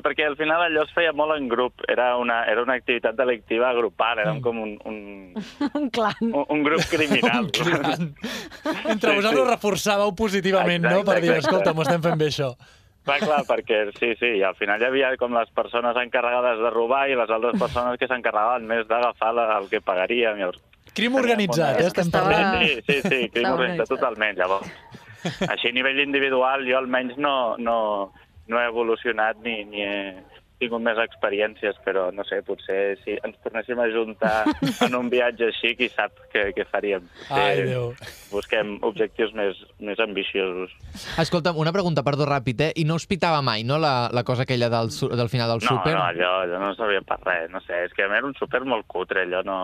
Perquè 0.06 0.24
al 0.24 0.38
final 0.40 0.62
allò 0.64 0.86
es 0.88 0.94
feia 0.96 1.12
molt 1.12 1.36
en 1.36 1.50
grup. 1.52 1.84
Era 1.92 2.14
una, 2.18 2.46
era 2.48 2.64
una 2.64 2.78
activitat 2.80 3.18
delictiva 3.20 3.74
grupal, 3.76 4.22
érem 4.24 4.40
com 4.46 4.62
un, 4.64 4.78
un, 4.88 5.02
Un 5.82 5.90
clan. 5.92 6.16
un, 6.30 6.46
un 6.48 6.64
grup 6.64 6.86
criminal. 6.90 7.50
Entre 7.52 9.18
vosaltres 9.18 9.50
reforçàveu 9.52 10.16
positivament, 10.16 10.80
no? 10.88 11.02
Exacte, 11.02 11.12
Per 11.12 11.20
dir, 11.20 11.34
exacte. 11.36 11.50
escolta, 11.50 11.76
m'ho 11.76 11.84
estem 11.84 12.08
fent 12.08 12.18
bé, 12.24 12.32
això. 12.32 12.54
Clar, 13.04 13.20
clar, 13.20 13.42
perquè 13.46 13.80
sí, 14.00 14.14
sí, 14.20 14.30
i 14.40 14.44
al 14.48 14.56
final 14.56 14.80
hi 14.82 14.86
havia 14.86 15.10
com 15.20 15.34
les 15.36 15.50
persones 15.52 15.96
encarregades 16.00 16.60
de 16.64 16.70
robar 16.72 17.10
i 17.12 17.16
les 17.20 17.30
altres 17.30 17.60
persones 17.60 17.98
que 18.00 18.08
s'encarregaven 18.08 18.66
més 18.66 18.88
d'agafar 18.88 19.34
la- 19.36 19.58
el 19.58 19.68
que 19.70 19.82
pagaríem. 19.82 20.38
Llavors, 20.40 20.62
Crim 20.94 21.16
organitzat, 21.16 21.80
eh? 21.82 21.86
És 21.88 21.94
que 21.94 22.02
Estem 22.02 22.22
estava- 22.22 22.30
parlant. 22.32 22.64
Sí, 22.64 22.82
sí, 22.88 23.02
sí, 23.02 23.30
crim 23.34 23.44
Estava 23.44 23.56
organitzat 23.56 23.90
organitzat. 23.90 23.90
totalment, 23.90 24.38
llavors. 24.38 24.72
Així 25.50 25.70
a 25.70 25.72
nivell 25.74 26.00
individual 26.00 26.66
jo 26.68 26.78
almenys 26.78 27.18
no, 27.18 27.56
no, 27.58 28.14
no 28.48 28.60
he 28.62 28.66
evolucionat 28.68 29.38
ni, 29.42 29.64
ni 29.66 29.82
he 29.82 30.24
tingut 30.64 30.82
més 30.84 30.98
experiències, 31.04 31.78
però 31.86 32.08
no 32.16 32.24
sé, 32.26 32.40
potser 32.48 32.96
si 33.04 33.18
ens 33.20 33.38
tornéssim 33.44 33.80
a 33.84 33.88
juntar 33.94 34.36
en 34.88 34.96
un 34.98 35.12
viatge 35.14 35.52
així, 35.52 35.76
qui 35.78 35.92
sap 35.94 36.16
què, 36.34 36.50
què 36.58 36.66
faríem. 36.72 37.06
Ai, 37.30 37.60
Eh, 37.60 37.66
Déu. 37.76 37.92
Busquem 38.34 38.80
objectius 38.82 39.30
més, 39.38 39.60
més 39.84 40.00
ambiciosos. 40.02 40.72
Escolta'm, 41.22 41.58
una 41.62 41.72
pregunta, 41.76 42.02
perdó, 42.02 42.26
ràpid, 42.26 42.64
eh? 42.66 42.72
I 42.82 42.86
no 42.90 42.96
us 42.98 43.06
pitava 43.06 43.44
mai, 43.46 43.62
no, 43.68 43.78
la, 43.78 44.10
la 44.12 44.24
cosa 44.26 44.48
aquella 44.48 44.72
del, 44.74 44.90
del 44.90 45.30
final 45.30 45.52
del 45.54 45.62
No, 45.62 45.68
súper? 45.70 45.94
no, 45.94 46.02
allò, 46.08 46.32
allò 46.48 46.60
no 46.64 46.72
servia 46.80 47.04
per 47.06 47.20
res, 47.22 47.52
no 47.54 47.62
sé, 47.62 47.84
és 47.86 47.94
que 47.94 48.08
era 48.08 48.24
un 48.26 48.34
súper 48.40 48.64
molt 48.66 48.88
cutre, 48.90 49.28
allò 49.28 49.44
no... 49.46 49.58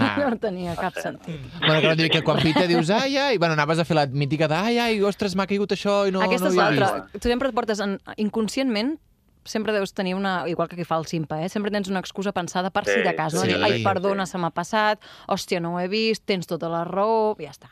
Ah. 0.00 0.16
No 0.18 0.32
tenia 0.42 0.74
cap 0.78 0.96
sentit. 0.98 1.38
Bueno, 1.60 1.78
que 1.80 1.86
no 1.92 1.94
digui 2.00 2.10
que 2.16 2.24
quan 2.26 2.42
pita 2.42 2.66
dius, 2.66 2.90
ai, 2.90 3.14
ai, 3.16 3.38
bueno, 3.38 3.54
anaves 3.54 3.78
a 3.78 3.86
fer 3.86 3.96
la 4.00 4.06
mítica 4.10 4.48
de, 4.50 4.58
ai, 4.58 4.78
ai, 4.82 4.98
ostres, 5.06 5.36
m'ha 5.38 5.46
caigut 5.46 5.76
això 5.76 6.00
i 6.08 6.14
no, 6.14 6.24
Aquesta 6.26 6.48
no 6.48 6.54
és 6.54 6.58
ho 6.58 6.64
havia 6.66 6.80
l'altra. 6.80 7.04
vist. 7.12 7.22
Tu 7.22 7.30
sempre 7.30 7.52
et 7.52 7.54
portes 7.56 7.80
en, 7.84 7.98
inconscientment 8.18 8.96
sempre 9.44 9.72
deus 9.72 9.92
tenir 9.94 10.14
una, 10.14 10.44
igual 10.48 10.68
que 10.68 10.76
qui 10.76 10.84
fa 10.84 10.96
el 11.00 11.06
simpa, 11.06 11.40
eh? 11.44 11.48
sempre 11.48 11.70
tens 11.70 11.88
una 11.88 12.00
excusa 12.00 12.32
pensada 12.32 12.70
per 12.70 12.84
si 12.86 12.94
Sí, 12.98 13.02
de 13.02 13.14
cas. 13.14 13.34
No? 13.34 13.40
sí. 13.42 13.52
Ai, 13.52 13.82
perdona, 13.84 14.26
se 14.26 14.38
m'ha 14.38 14.50
passat, 14.50 15.00
hòstia, 15.28 15.60
no 15.60 15.74
ho 15.74 15.80
he 15.80 15.88
vist, 15.88 16.24
tens 16.26 16.46
tota 16.46 16.68
la 16.68 16.84
raó, 16.84 17.34
i 17.38 17.44
ja 17.48 17.50
està. 17.54 17.70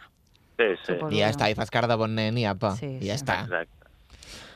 Sí, 0.59 0.65
sí, 0.83 0.93
Suposo. 0.95 1.15
I 1.15 1.21
ja 1.21 1.29
està, 1.31 1.51
i 1.51 1.55
fas 1.55 1.71
cara 1.71 1.87
de 1.87 1.95
bon 1.97 2.15
nen 2.15 2.37
i 2.39 2.45
apa, 2.47 2.73
Sí, 2.77 2.87
i 2.99 3.07
ja 3.07 3.17
sí. 3.19 3.25
està. 3.25 3.43
exacte. 3.45 3.75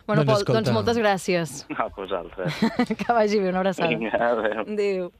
Bueno, 0.06 0.24
Doncs 0.24 0.32
Pol, 0.32 0.40
escolta. 0.42 0.58
doncs 0.60 0.72
moltes 0.74 0.98
gràcies. 0.98 1.66
A 1.78 1.86
vosaltres. 1.94 2.56
que 2.98 3.12
vagi 3.12 3.38
bé, 3.38 3.50
una 3.50 3.60
abraçada. 3.62 3.88
Vinga, 3.88 4.10
adéu. 4.18 4.64
Adéu. 4.66 5.12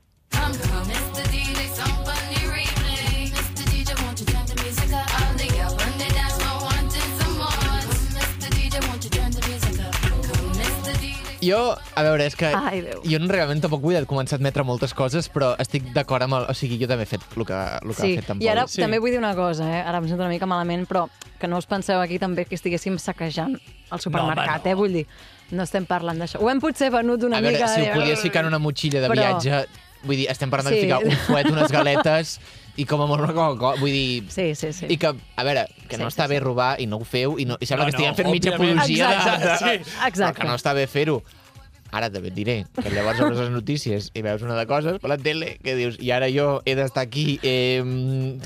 Jo, 11.43 11.75
a 11.97 12.03
veure, 12.07 12.27
és 12.31 12.37
que 12.39 12.47
Ai, 12.55 12.81
Déu. 12.87 13.01
jo 13.03 13.19
realment 13.27 13.61
tampoc 13.65 13.83
vull 13.83 13.97
començar 14.07 14.37
a 14.37 14.41
admetre 14.41 14.63
moltes 14.65 14.95
coses, 14.95 15.27
però 15.33 15.53
estic 15.59 15.89
d'acord 15.93 16.23
amb 16.23 16.37
el... 16.39 16.47
O 16.53 16.55
sigui, 16.55 16.79
jo 16.81 16.87
també 16.87 17.03
he 17.03 17.11
fet 17.11 17.25
el 17.37 17.45
que, 17.49 17.59
el 17.83 17.91
que 17.91 17.99
Sí, 17.99 18.13
ha 18.17 18.21
fet 18.23 18.31
en 18.37 18.43
i 18.45 18.49
ara. 18.53 18.67
Sí. 18.71 18.81
també 18.81 19.01
vull 19.03 19.11
dir 19.11 19.19
una 19.19 19.35
cosa, 19.35 19.67
eh? 19.67 19.83
ara 19.83 19.99
em 19.99 20.07
sento 20.09 20.23
una 20.23 20.31
mica 20.31 20.47
malament, 20.47 20.87
però 20.87 21.09
que 21.41 21.49
no 21.51 21.59
us 21.59 21.67
penseu 21.67 21.99
aquí 22.01 22.21
també 22.23 22.45
que 22.47 22.55
estiguéssim 22.55 22.97
saquejant 23.03 23.57
el 23.59 24.01
supermercat, 24.01 24.65
no. 24.65 24.71
eh? 24.71 24.75
Vull 24.79 24.93
dir, 25.01 25.07
no 25.51 25.67
estem 25.67 25.85
parlant 25.91 26.23
d'això. 26.23 26.39
Ho 26.41 26.49
hem 26.49 26.61
potser 26.63 26.93
venut 26.95 27.27
una 27.27 27.39
A 27.43 27.45
veure, 27.45 27.59
mica... 27.59 27.69
si 27.75 27.81
de- 27.83 27.91
ho 27.91 27.99
podies 28.01 28.21
ficar 28.23 28.45
en 28.47 28.53
una 28.55 28.63
motxilla 28.63 29.01
de 29.03 29.11
Però- 29.11 29.19
viatge... 29.27 29.65
Vull 30.03 30.17
dir, 30.19 30.25
estem 30.33 30.51
parlant 30.51 30.73
de 30.75 30.81
Sí. 30.81 30.87
ficar 30.89 30.97
un 31.07 31.13
fuet, 31.29 31.47
unes 31.47 31.71
galetes 31.71 32.41
i 32.81 32.87
com 32.89 33.03
a 33.05 33.07
molt 33.07 33.21
una 33.27 33.35
Coca-Cola. 33.37 33.77
Vull 33.81 33.93
dir... 33.93 34.25
Sí, 34.33 34.55
sí, 34.57 34.73
sí. 34.73 34.87
I 34.89 34.97
que, 34.97 35.11
a 35.13 35.45
veure, 35.45 35.67
que 35.89 35.97
Sí, 35.97 36.03
no 36.03 36.09
sí, 36.09 36.15
està 36.17 36.25
sí. 36.27 36.33
bé 36.33 36.41
robar 36.41 36.71
i 36.81 36.87
no 36.89 36.97
ho 37.03 37.05
feu 37.05 37.37
i, 37.39 37.45
no, 37.45 37.59
i 37.61 37.67
sembla 37.69 37.85
No, 37.85 37.91
que 37.91 37.97
estiguem 37.97 38.15
no, 38.15 38.17
fent 38.23 38.31
mitja 38.33 38.55
òbviament. 38.55 38.81
apologia 38.81 39.09
de, 39.09 39.17
Exacte, 39.17 39.49
de, 39.49 39.59
sí. 39.59 39.95
Exacte. 40.07 40.23
Però 40.23 40.33
que 40.41 40.49
no 40.49 40.55
està 40.57 40.73
bé 40.79 40.87
fer-ho. 40.89 41.19
Ara 41.93 42.09
també 42.11 42.31
et 42.33 42.35
diré 42.35 42.55
que 42.75 42.89
llavors 42.91 43.21
obres 43.21 43.39
les 43.39 43.51
notícies 43.53 44.11
i 44.17 44.23
veus 44.25 44.41
una 44.43 44.55
de 44.57 44.65
coses 44.67 44.99
per 45.03 45.11
la 45.13 45.19
tele 45.21 45.59
que 45.63 45.75
dius 45.77 45.99
i 46.01 46.11
ara 46.11 46.31
jo 46.33 46.63
he 46.65 46.73
d'estar 46.75 47.03
aquí 47.05 47.39
eh, 47.43 47.83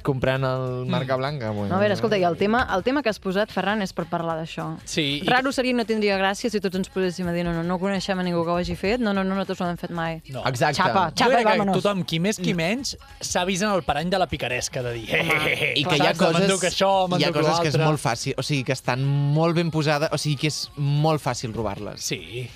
comprant 0.02 0.42
el 0.44 0.86
marca 0.90 1.16
blanca. 1.16 1.50
Bueno, 1.50 1.68
No, 1.70 1.76
a 1.76 1.80
veure, 1.80 1.94
escolta, 1.94 2.18
i 2.18 2.24
el 2.26 2.36
tema, 2.36 2.64
el 2.74 2.82
tema 2.82 3.02
que 3.02 3.08
has 3.12 3.20
posat, 3.22 3.52
Ferran, 3.54 3.82
és 3.86 3.92
per 3.94 4.06
parlar 4.10 4.34
d'això. 4.40 4.66
Sí, 4.84 5.20
i- 5.22 5.28
Raro 5.28 5.52
seria 5.52 5.72
no 5.78 5.84
tindria 5.86 6.18
gràcia 6.18 6.50
si 6.50 6.60
tots 6.60 6.74
ens 6.76 6.90
poséssim 6.90 7.28
a 7.28 7.32
dir 7.32 7.44
no, 7.46 7.52
no, 7.54 7.62
no 7.62 7.78
coneixem 7.78 8.18
a 8.18 8.24
ningú 8.26 8.42
que 8.44 8.50
ho 8.50 8.56
hagi 8.58 8.74
fet, 8.76 9.00
no, 9.00 9.12
no, 9.14 9.22
no, 9.24 9.34
nosaltres 9.36 9.60
ho 9.62 9.70
hem 9.70 9.78
fet 9.78 9.90
mai. 9.94 10.20
No. 10.34 10.42
Exacte. 10.46 10.82
Xapa, 10.82 11.06
xapa 11.14 11.40
i 11.40 11.44
que 11.44 11.50
vámonos. 11.50 11.78
tothom, 11.82 12.02
qui 12.04 12.18
més 12.20 12.38
qui 12.42 12.54
menys, 12.54 12.96
s'ha 13.20 13.44
vist 13.46 13.62
en 13.62 13.70
el 13.70 13.82
parany 13.86 14.10
de 14.10 14.18
la 14.18 14.26
picaresca, 14.26 14.82
de 14.82 14.92
dir... 14.98 15.06
Eh, 15.14 15.72
I 15.76 15.84
que 15.84 15.96
hi 15.96 16.06
ha 16.06 16.14
coses, 16.18 16.40
M'enduc 16.40 16.64
això, 16.66 16.90
hi 17.18 17.24
ha 17.24 17.32
coses 17.32 17.60
que 17.62 17.68
és 17.68 17.78
molt 17.78 18.00
fàcil, 18.02 18.34
o 18.36 18.42
sigui, 18.42 18.64
que 18.64 18.72
estan 18.74 19.04
molt 19.06 19.54
ben 19.56 19.70
posades, 19.70 20.10
o 20.12 20.18
sigui, 20.18 20.36
que 20.36 20.48
és 20.50 20.64
molt 20.76 21.22
fàcil 21.22 21.52
robar-les. 21.54 22.00
Sí. 22.02 22.48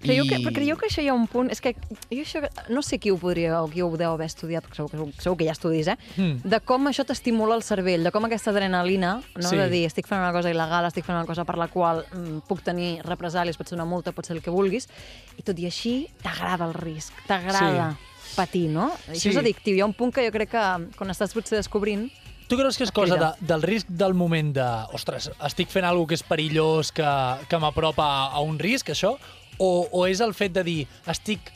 Creieu, 0.00 0.24
I- 0.24 0.28
que, 0.30 0.38
però 0.40 0.52
creieu 0.56 0.76
que 0.80 0.86
això 0.88 1.02
hi 1.04 1.08
ha 1.10 1.14
un 1.14 1.26
punt... 1.28 1.50
És 1.52 1.60
que 1.60 1.74
jo 2.08 2.22
això, 2.22 2.40
no 2.72 2.80
sé 2.82 2.98
qui 2.98 3.10
ho 3.12 3.18
podria 3.20 3.58
o 3.62 3.68
qui 3.68 3.82
ho 3.84 3.90
deu 4.00 4.14
haver 4.14 4.26
estudiat, 4.30 4.64
perquè 4.64 4.78
segur, 4.80 4.90
que- 4.90 4.96
segur, 4.96 5.12
segur 5.20 5.36
que 5.36 5.48
ha 5.50 5.52
estudis, 5.52 5.90
eh? 5.92 5.96
Mm. 6.16 6.40
De 6.54 6.60
com 6.64 6.88
això 6.88 7.04
t'estimula 7.04 7.54
el 7.58 7.62
cervell, 7.66 8.02
de 8.06 8.12
com 8.14 8.24
aquesta 8.24 8.50
adrenalina, 8.54 9.18
no? 9.36 9.48
Sí. 9.50 9.56
de 9.60 9.68
dir 9.68 9.82
estic 9.90 10.08
fent 10.08 10.20
una 10.22 10.32
cosa 10.32 10.48
il·legal, 10.52 10.88
estic 10.88 11.04
fent 11.04 11.18
una 11.18 11.26
cosa 11.28 11.44
per 11.44 11.58
la 11.60 11.68
qual 11.68 12.04
mm, 12.14 12.38
puc 12.48 12.62
tenir 12.64 13.02
represàlies, 13.04 13.58
pot 13.60 13.68
ser 13.68 13.76
una 13.76 13.84
multa, 13.84 14.12
pot 14.16 14.24
ser 14.24 14.36
el 14.38 14.42
que 14.42 14.50
vulguis, 14.54 14.88
i 15.36 15.44
tot 15.44 15.58
i 15.60 15.66
així 15.68 16.06
t'agrada 16.24 16.64
el 16.70 16.74
risc, 16.80 17.12
t'agrada 17.28 17.90
patir, 18.36 18.68
no? 18.72 18.88
Això 19.10 19.26
Sí. 19.28 19.34
és 19.34 19.36
addictiu. 19.36 19.74
Hi 19.76 19.80
ha 19.82 19.86
un 19.90 19.92
punt 19.92 20.12
que 20.14 20.24
jo 20.24 20.32
crec 20.32 20.50
que 20.56 20.64
quan 20.96 21.10
estàs 21.12 21.34
potser 21.36 21.58
descobrint... 21.60 22.08
Tu 22.50 22.56
creus 22.58 22.74
que 22.76 22.82
és 22.82 22.90
cosa 22.90 23.14
de, 23.14 23.26
del 23.46 23.62
risc 23.62 23.86
del 23.94 24.14
moment 24.14 24.48
de... 24.56 24.64
Ostres, 24.96 25.28
estic 25.46 25.68
fent 25.70 25.84
alguna 25.86 26.08
que 26.10 26.16
és 26.18 26.24
perillós, 26.26 26.88
que, 26.90 27.06
que 27.46 27.58
m'apropa 27.62 28.06
a 28.34 28.40
un 28.42 28.56
risc, 28.58 28.90
això? 28.90 29.12
O, 29.60 29.86
o 29.92 30.06
és 30.08 30.20
el 30.24 30.32
fet 30.32 30.54
de 30.56 30.62
dir, 30.64 30.78
estic 31.12 31.50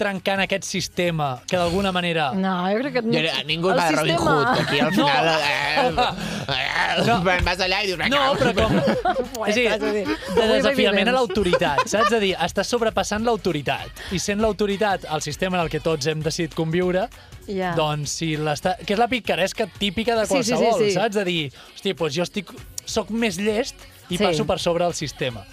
trencant 0.00 0.40
aquest 0.40 0.64
sistema 0.64 1.42
que 1.44 1.58
d'alguna 1.60 1.90
manera... 1.92 2.30
No, 2.32 2.52
jo 2.72 2.78
crec 2.80 2.94
que... 2.94 3.00
Jo, 3.12 3.40
ningú 3.44 3.68
el 3.68 3.76
va 3.76 3.88
de 3.90 3.96
Robin 3.98 4.14
sistema- 4.14 4.36
Hood, 4.38 4.60
aquí 4.62 4.78
al 4.80 4.94
No. 4.96 5.08
final... 5.10 5.26
Eh, 5.44 5.90
eh, 6.54 6.76
No. 7.06 7.16
Vas 7.44 7.60
allà 7.60 7.82
i 7.84 7.90
dius... 7.90 8.00
No, 8.08 8.22
però 8.40 8.54
com... 8.56 8.78
és 9.50 9.58
a 9.66 9.74
a 9.76 9.92
dir, 9.92 10.06
de 10.38 10.46
desafiament 10.54 11.10
a 11.12 11.14
l'autoritat, 11.18 11.82
saps? 11.84 12.08
És 12.08 12.16
a 12.16 12.22
dir, 12.22 12.32
estàs 12.48 12.70
sobrepassant 12.72 13.26
l'autoritat. 13.28 14.00
I 14.16 14.22
sent 14.22 14.40
l'autoritat 14.40 15.04
el 15.12 15.20
sistema 15.26 15.58
en 15.60 15.66
el 15.66 15.70
que 15.74 15.82
tots 15.84 16.08
hem 16.10 16.24
decidit 16.24 16.56
conviure, 16.56 17.04
Ja. 17.50 17.74
doncs 17.76 18.12
si 18.22 18.32
l'està... 18.40 18.76
Que 18.86 18.94
és 18.96 19.00
la 19.00 19.08
picaresca 19.10 19.66
típica 19.78 20.14
de 20.16 20.24
Sí, 20.30 20.38
sí, 20.38 20.52
sí, 20.52 20.56
qualsevol, 20.56 20.84
sí. 20.86 20.92
saps? 20.96 21.16
De 21.18 21.24
dir, 21.28 21.40
hosti, 21.74 21.92
doncs 21.98 22.14
jo 22.16 22.24
estic... 22.24 22.52
soc 22.90 23.10
més 23.12 23.36
llest 23.38 23.76
i 24.08 24.16
Sí. 24.16 24.24
passo 24.24 24.46
per 24.48 24.58
sobre 24.62 24.86
el 24.88 24.94
sistema. 24.94 25.44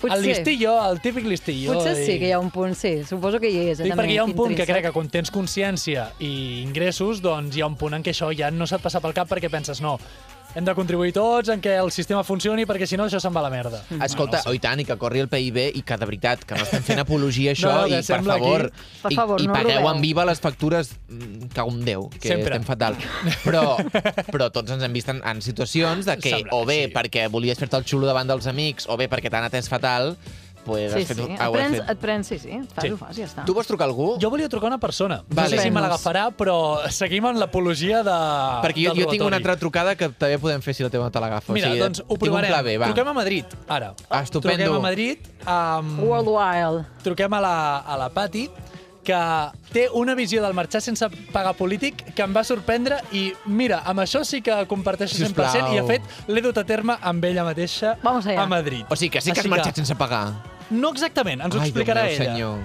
Potser. 0.00 0.16
El 0.18 0.22
listillo, 0.24 0.72
el 0.90 1.00
típic 1.00 1.24
listillo. 1.26 1.72
Potser 1.74 1.96
i- 2.00 2.06
sí 2.06 2.18
que 2.20 2.28
hi 2.28 2.32
ha 2.32 2.38
un 2.38 2.50
punt, 2.54 2.74
sí, 2.74 3.02
suposo 3.04 3.40
que 3.40 3.50
hi 3.50 3.56
és. 3.70 3.78
també, 3.78 3.94
perquè 3.96 4.12
hi 4.14 4.18
ha 4.18 4.24
un 4.24 4.32
punt 4.34 4.54
que 4.54 4.62
intrínsec. 4.62 4.74
crec 4.76 4.84
que 4.86 4.92
quan 4.92 5.08
tens 5.08 5.30
consciència 5.34 6.12
i 6.20 6.62
ingressos, 6.62 7.20
doncs 7.20 7.56
hi 7.56 7.60
ha 7.62 7.66
un 7.66 7.74
punt 7.76 7.94
en 7.94 8.02
què 8.04 8.10
això 8.14 8.30
ja 8.36 8.50
no 8.50 8.66
se't 8.66 8.80
passa 8.82 9.00
pel 9.00 9.12
cap 9.14 9.28
perquè 9.28 9.50
penses, 9.50 9.80
no, 9.80 9.98
hem 10.58 10.66
de 10.66 10.74
contribuir 10.74 11.12
tots 11.14 11.48
en 11.54 11.60
què 11.62 11.76
el 11.78 11.92
sistema 11.94 12.24
funcioni 12.26 12.64
perquè 12.66 12.86
si 12.90 12.96
no 12.98 13.04
això 13.06 13.20
se'n 13.22 13.34
va 13.34 13.40
a 13.40 13.46
la 13.46 13.50
merda. 13.52 13.78
Escolta, 14.04 14.40
oh, 14.50 14.54
i 14.56 14.58
tant, 14.62 14.80
i 14.82 14.86
que 14.88 14.96
corri 14.98 15.22
el 15.22 15.28
PIB 15.30 15.58
i 15.78 15.82
que 15.86 15.96
de 16.00 16.08
veritat, 16.08 16.42
que 16.44 16.58
no 16.58 16.64
estem 16.66 16.82
fent 16.82 17.02
apologia 17.04 17.52
a 17.52 17.54
això 17.56 17.70
No, 17.72 17.84
que 17.86 17.94
i 17.94 18.00
per 18.00 18.06
sembla 18.08 18.34
aquí- 18.36 18.44
favor, 18.48 18.64
Per 19.04 19.12
i, 19.12 19.18
favor, 19.20 19.40
i 19.40 19.46
no 19.46 19.54
pagueu 19.54 19.78
robeu. 19.78 19.90
en 19.94 20.02
viva 20.02 20.24
les 20.28 20.40
factures 20.42 20.90
mm, 21.08 21.52
cago 21.54 21.70
en 21.76 21.84
Déu, 21.86 22.08
que 22.18 22.28
Sempre. 22.34 22.56
estem 22.58 22.66
fatal. 22.66 22.98
Però, 23.44 23.62
però 24.34 24.50
tots 24.50 24.74
ens 24.74 24.82
hem 24.82 24.92
vist 24.98 25.08
en, 25.14 25.22
en 25.24 25.40
situacions 25.44 26.04
de 26.10 26.18
que 26.18 26.34
Sembla 26.36 26.56
o 26.58 26.64
que 26.66 26.72
bé 26.72 26.80
sí. 26.88 26.92
perquè 26.98 27.28
volies 27.30 27.58
fer-te 27.62 27.78
el 27.78 27.86
xulo 27.86 28.10
davant 28.10 28.26
dels 28.28 28.50
amics 28.50 28.88
o 28.90 28.98
bé 28.98 29.06
perquè 29.08 29.30
t'han 29.30 29.46
atès 29.46 29.70
fatal, 29.70 30.16
pues 30.68 30.92
Sí, 30.92 31.00
has 31.00 31.08
fet, 31.08 31.16
sí, 31.16 31.22
ho 31.24 31.32
et 31.32 31.52
prens, 31.56 31.76
fet. 31.78 31.90
et 31.90 31.98
prens, 31.98 32.26
sí, 32.30 32.38
sí, 32.38 32.50
et 32.60 32.70
fas, 32.72 32.84
Sí. 32.84 32.90
ho 32.92 32.96
fas, 33.00 33.16
ja 33.16 33.24
està. 33.26 33.44
Tu 33.48 33.54
vols 33.56 33.66
trucar 33.66 33.86
a 33.86 33.90
algú? 33.90 34.10
Jo 34.22 34.30
volia 34.30 34.48
trucar 34.48 34.68
a 34.68 34.74
una 34.74 34.78
persona. 34.78 35.16
No 35.26 35.34
Vale. 35.40 35.56
sé 35.56 35.62
si 35.64 35.70
me 35.72 35.80
l'agafarà, 35.80 36.28
però 36.36 36.86
seguim 36.92 37.26
en 37.26 37.40
l'apologia 37.40 38.04
de, 38.04 38.14
Perquè 38.68 38.86
jo, 38.86 38.94
jo 38.94 39.08
tinc 39.10 39.24
una 39.26 39.36
altra 39.40 39.56
trucada 39.56 39.96
que 39.96 40.10
també 40.10 40.38
podem 40.38 40.62
fer 40.62 40.74
si 40.74 40.82
la 40.86 40.90
teva 40.90 41.04
no 41.04 41.10
te 41.10 41.18
l'agafa. 41.18 41.52
Mira, 41.52 41.68
o 41.68 41.70
sigui, 41.72 41.80
doncs 41.82 42.04
ho 42.06 42.16
provarem. 42.16 42.54
B, 42.64 42.76
va. 42.78 42.86
Truquem 42.92 43.08
a 43.08 43.12
Madrid, 43.14 43.44
ara. 43.66 43.94
Ah, 44.10 44.22
estupendo. 44.22 44.56
Truquem 44.62 44.76
a 44.76 44.80
Madrid, 44.80 45.18
um, 45.48 45.98
World 46.04 46.28
Wild. 46.28 46.86
truquem 47.02 47.32
a 47.34 47.40
la, 47.40 47.78
a 47.78 47.96
la 47.96 48.08
Pati, 48.10 48.50
que 49.08 49.16
té 49.72 49.86
una 49.94 50.14
visió 50.14 50.42
del 50.42 50.52
marxar 50.52 50.82
sense 50.84 51.06
pagar 51.32 51.54
polític 51.56 52.02
que 52.14 52.20
em 52.26 52.34
va 52.36 52.42
sorprendre 52.44 52.98
i, 53.16 53.32
mira, 53.46 53.78
amb 53.88 54.00
això 54.00 54.20
sí 54.22 54.42
que 54.44 54.52
comparteixo 54.68 55.16
100% 55.16 55.28
Sisplau. 55.32 55.72
i, 55.72 55.80
de 55.80 55.86
fet, 55.86 56.02
l'he 56.28 56.42
dut 56.44 56.58
a 56.58 56.64
terme 56.64 56.98
amb 57.00 57.24
ella 57.24 57.42
mateixa 57.46 57.96
Vamos 58.02 58.26
allá. 58.26 58.42
a 58.42 58.46
Madrid. 58.46 58.84
O 58.90 58.96
sigui 58.96 59.08
que 59.10 59.22
sí 59.22 59.30
que 59.32 59.40
has 59.40 59.46
Així 59.46 59.48
marxat 59.48 59.76
sense 59.80 59.94
pagar. 59.96 60.34
No 60.70 60.90
exactament, 60.90 61.40
ens 61.40 61.54
ho 61.54 61.60
Ai, 61.60 61.68
explicarà 61.70 62.02
Déu 62.04 62.12
meu, 62.12 62.22
ella. 62.22 62.32
senyor. 62.32 62.58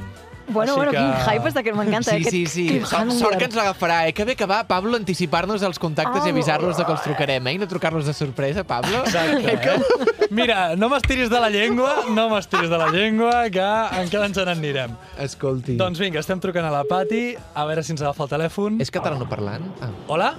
Bueno, 0.46 0.74
Així 0.74 0.76
bueno, 0.76 0.92
que- 0.92 0.98
quin 0.98 1.14
hype 1.38 1.48
està 1.50 1.64
que 1.64 1.72
m'encanta. 1.72 2.12
Sí, 2.12 2.16
aquest 2.18 2.30
sí, 2.32 2.46
sí. 2.48 2.82
Sort, 2.86 3.12
sort 3.12 3.38
que 3.38 3.46
ens 3.46 3.56
l'agafarà, 3.56 4.10
eh? 4.10 4.14
Que 4.14 4.26
bé 4.26 4.36
que 4.36 4.46
va, 4.46 4.66
Pablo, 4.68 4.98
anticipar-nos 4.98 5.64
els 5.64 5.80
contactes 5.80 6.26
i 6.26 6.30
avisar-los 6.32 6.76
de 6.76 6.84
que 6.84 6.92
els 6.92 7.02
trucarem, 7.02 7.48
eh? 7.48 7.54
I 7.54 7.58
no 7.60 7.68
trucar-los 7.68 8.06
de 8.06 8.14
sorpresa, 8.14 8.66
Pablo. 8.66 9.06
Exacte. 9.06 9.54
Eh? 9.54 10.28
Mira, 10.32 10.76
no 10.76 10.90
m'estiris 10.90 11.30
de 11.30 11.40
la 11.40 11.50
llengua, 11.50 12.04
no 12.10 12.28
m'estiris 12.30 12.70
de 12.70 12.78
la 12.78 12.90
llengua, 12.92 13.50
que 13.50 13.64
encara 14.04 14.26
ens 14.26 14.38
n'anirem. 14.38 14.92
Escolti. 15.18 15.78
Doncs 15.78 15.98
vinga, 16.00 16.20
estem 16.20 16.42
trucant 16.44 16.66
a 16.66 16.72
la 16.72 16.84
Pati, 16.84 17.38
a 17.56 17.66
veure 17.66 17.82
si 17.82 17.94
ens 17.94 18.02
agafa 18.02 18.24
el 18.24 18.30
telèfon. 18.36 18.82
És 18.82 18.92
catalanoparlant? 18.92 19.64
Ah. 19.80 19.92
Hola? 20.08 20.34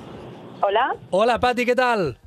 Hola. 0.61 0.95
Hola, 1.11 1.41
Pati, 1.41 1.65
¿qué 1.65 1.75
tal? 1.75 2.19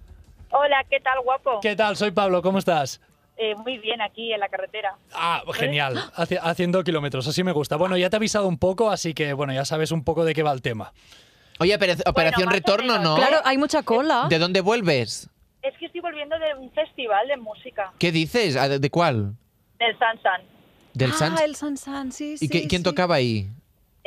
Hola, 0.50 0.78
¿qué 0.90 1.00
tal, 1.00 1.22
guapo? 1.24 1.60
¿Qué 1.62 1.76
tal? 1.76 1.96
Soy 1.96 2.10
Pablo, 2.10 2.42
¿cómo 2.42 2.58
estás? 2.58 3.00
Eh, 3.40 3.54
muy 3.56 3.78
bien, 3.78 4.02
aquí 4.02 4.34
en 4.34 4.40
la 4.40 4.50
carretera. 4.50 4.96
Ah, 5.14 5.44
genial. 5.54 5.96
Haci- 6.16 6.40
haciendo 6.42 6.84
kilómetros, 6.84 7.28
así 7.28 7.44
me 7.44 7.52
gusta. 7.52 7.76
Bueno, 7.76 7.96
ya 7.96 8.10
te 8.10 8.16
he 8.16 8.18
avisado 8.18 8.48
un 8.48 8.58
poco, 8.58 8.90
así 8.90 9.14
que 9.14 9.34
bueno, 9.34 9.54
ya 9.54 9.64
sabes 9.64 9.92
un 9.92 10.04
poco 10.04 10.26
de 10.26 10.34
qué 10.34 10.42
va 10.44 10.52
el 10.54 10.62
tema. 10.64 10.92
Oye, 11.60 11.76
opera- 11.76 11.96
operación 12.08 12.50
retorno, 12.50 12.94
menos. 12.98 13.04
¿no? 13.04 13.16
Claro, 13.16 13.42
hay 13.46 13.58
mucha 13.58 13.84
cola. 13.84 14.26
¿De 14.30 14.40
dónde 14.40 14.62
vuelves? 14.62 15.30
Es 15.62 15.78
que 15.78 15.86
estoy 15.88 16.02
volviendo 16.02 16.38
de 16.40 16.54
un 16.56 16.72
festival 16.72 17.28
de 17.28 17.38
música, 17.38 17.92
¿Qué 18.00 18.12
dices? 18.12 18.56
¿De, 18.82 18.90
cuál? 18.90 19.34
del 19.80 19.98
Sansan. 20.00 20.42
¿Del 20.94 21.12
ah, 21.12 21.16
Sans? 21.16 21.42
el 21.42 21.56
Sansan, 21.56 22.12
sí, 22.12 22.38
sí. 22.38 22.46
¿Y 22.46 22.50
qué- 22.50 22.68
quién 22.68 22.80
sí. 22.82 22.84
tocaba 22.84 23.16
ahí? 23.16 23.48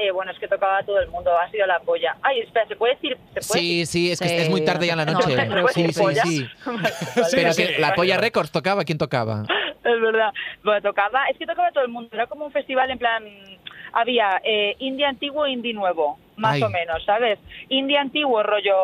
Eh, 0.00 0.10
bueno, 0.12 0.32
es 0.32 0.38
que 0.38 0.48
tocaba 0.48 0.78
a 0.78 0.82
todo 0.82 0.98
el 0.98 1.08
mundo, 1.08 1.30
ha 1.36 1.50
sido 1.50 1.66
la 1.66 1.78
polla. 1.80 2.16
Ay, 2.22 2.40
espera, 2.40 2.66
¿se 2.66 2.76
puede 2.76 2.94
decir? 2.94 3.18
¿Se 3.34 3.40
puede 3.46 3.60
Sí, 3.60 3.86
sí, 3.86 4.10
es 4.12 4.18
que 4.20 4.28
Sí, 4.28 4.34
es 4.36 4.48
muy 4.50 4.64
tarde 4.64 4.86
ya 4.86 4.92
en 4.92 4.98
la 4.98 5.04
no, 5.04 5.12
noche. 5.12 5.36
no 5.46 5.68
sí, 5.68 5.92
sí, 5.92 6.00
polla. 6.00 6.22
sí. 6.22 6.40
decir? 6.40 6.50
Vale, 6.66 6.94
Pero 7.32 7.52
Sí, 7.52 7.62
que 7.66 7.74
sí. 7.74 7.80
la 7.80 7.94
Polla 7.94 8.16
Records 8.16 8.50
tocaba, 8.50 8.84
¿quién 8.84 8.96
tocaba? 8.98 9.42
Es 9.82 10.00
verdad. 10.00 10.32
Bueno, 10.62 10.80
tocaba, 10.82 11.26
es 11.30 11.36
que 11.38 11.46
tocaba 11.46 11.70
todo 11.72 11.84
el 11.84 11.90
mundo. 11.90 12.08
Era 12.12 12.26
como 12.26 12.46
un 12.46 12.52
festival 12.52 12.90
en 12.90 12.98
plan. 12.98 13.24
Había 13.92 14.40
eh, 14.44 14.76
indie 14.78 15.04
antiguo 15.04 15.46
indie 15.48 15.74
nuevo, 15.74 16.16
más 16.36 16.54
Ay. 16.54 16.62
o 16.62 16.68
menos, 16.70 17.04
¿sabes? 17.04 17.38
Indie 17.68 17.98
antiguo, 17.98 18.40
rollo 18.44 18.76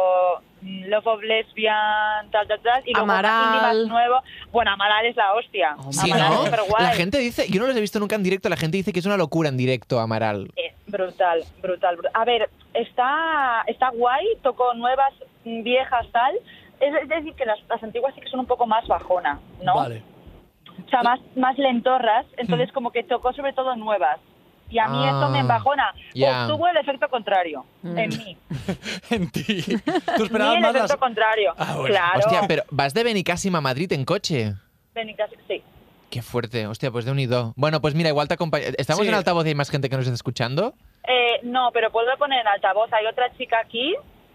mm, 0.63 0.87
Love 0.87 1.07
of 1.07 1.23
Lesbian, 1.23 2.29
tal, 2.33 2.49
tal, 2.49 2.61
tal. 2.61 2.83
Y 2.87 2.93
luego 2.93 3.05
Amaral. 3.05 3.45
indie 3.45 3.61
más 3.61 3.77
nuevo. 3.89 4.21
Bueno, 4.51 4.73
Amaral 4.73 5.07
es 5.07 5.15
la 5.17 5.33
hostia. 5.35 5.77
Sí, 5.91 6.11
Amaral 6.11 6.31
¿no? 6.33 6.39
es 6.41 6.45
superguay. 6.51 6.83
La 6.83 6.93
gente 6.93 7.19
dice, 7.19 7.47
yo 7.49 7.61
no 7.61 7.69
los 7.69 7.77
he 7.77 7.81
visto 7.81 8.01
nunca 8.01 8.17
en 8.17 8.23
directo, 8.25 8.49
la 8.49 8.57
gente 8.57 8.77
dice 8.79 8.93
que 8.93 8.99
es 8.99 9.07
una 9.07 9.17
locura 9.17 9.49
en 9.49 9.57
directo, 9.57 10.01
Amaral. 10.01 10.51
Brutal, 10.87 11.43
brutal, 11.61 11.97
brutal. 11.97 12.13
A 12.15 12.25
ver, 12.25 12.49
está, 12.75 13.63
está 13.67 13.91
guay, 13.91 14.25
tocó 14.43 14.75
nuevas, 14.75 15.13
mm, 15.45 15.63
viejas, 15.63 16.07
tal. 16.13 16.35
Es, 16.81 16.95
es 17.03 17.09
decir, 17.09 17.35
que 17.35 17.45
las, 17.45 17.59
las 17.69 17.83
antiguas 17.83 18.15
sí 18.15 18.21
que 18.21 18.29
son 18.29 18.41
un 18.41 18.47
poco 18.47 18.67
más 18.67 18.87
bajona, 18.87 19.41
¿no? 19.63 19.75
Vale. 19.77 20.03
O 20.87 20.89
sea, 20.91 21.03
más, 21.03 21.21
más 21.35 21.57
lentorras, 21.59 22.27
entonces 22.37 22.71
como 22.73 22.91
que 22.93 23.03
tocó 23.03 23.33
sobre 23.33 23.53
todo 23.53 23.75
nuevas. 23.77 24.19
Y 24.69 24.79
a 24.81 24.89
mí 24.89 24.99
Ah, 25.01 25.11
esto 25.11 25.29
me 25.31 25.39
embajona. 25.39 25.93
ya. 26.13 26.43
Obtuvo 26.47 26.67
el 26.67 26.77
efecto 26.77 27.09
contrario 27.09 27.65
en 27.85 28.09
mí. 28.09 28.37
en 29.11 29.31
ti. 29.31 29.63
Tú 30.17 30.25
esperabas 30.25 30.57
el 30.57 30.61
más 30.61 30.73
las... 30.75 30.85
efecto 30.85 30.99
contrario. 30.99 31.55
Ah, 31.57 31.75
bueno. 31.77 31.87
Claro. 31.95 32.19
Hostia, 32.19 32.41
pero 32.49 32.63
vas 32.71 32.93
de 32.93 33.05
Benicàssim 33.05 33.55
a 33.55 33.61
Madrid 33.61 33.93
en 33.93 34.05
coche. 34.05 34.55
Benicàssim, 34.93 35.39
sí. 35.47 35.63
Qué 36.11 36.23
fuerte, 36.23 36.67
hostia, 36.67 36.91
pues 36.91 37.05
de 37.05 37.11
unido. 37.11 37.53
Bueno, 37.57 37.81
pues 37.81 37.95
mira, 37.95 38.09
igual 38.09 38.29
te 38.29 38.35
acompaña. 38.35 38.67
¿Estamos 38.79 39.03
Sí. 39.03 39.09
en 39.09 39.15
altavoz 39.15 39.45
y 39.45 39.49
hay 39.49 39.55
más 39.55 39.71
gente 39.71 39.89
que 39.91 39.97
nos 39.97 40.05
está 40.07 40.15
escuchando? 40.15 40.75
Eh, 41.07 41.41
no, 41.43 41.71
pero 41.73 41.91
puedo 41.91 42.09
poner 42.17 42.41
en 42.41 42.47
altavoz. 42.49 42.93
Hay 42.93 43.07
otra 43.07 43.33
chica 43.37 43.59
aquí, 43.65 43.95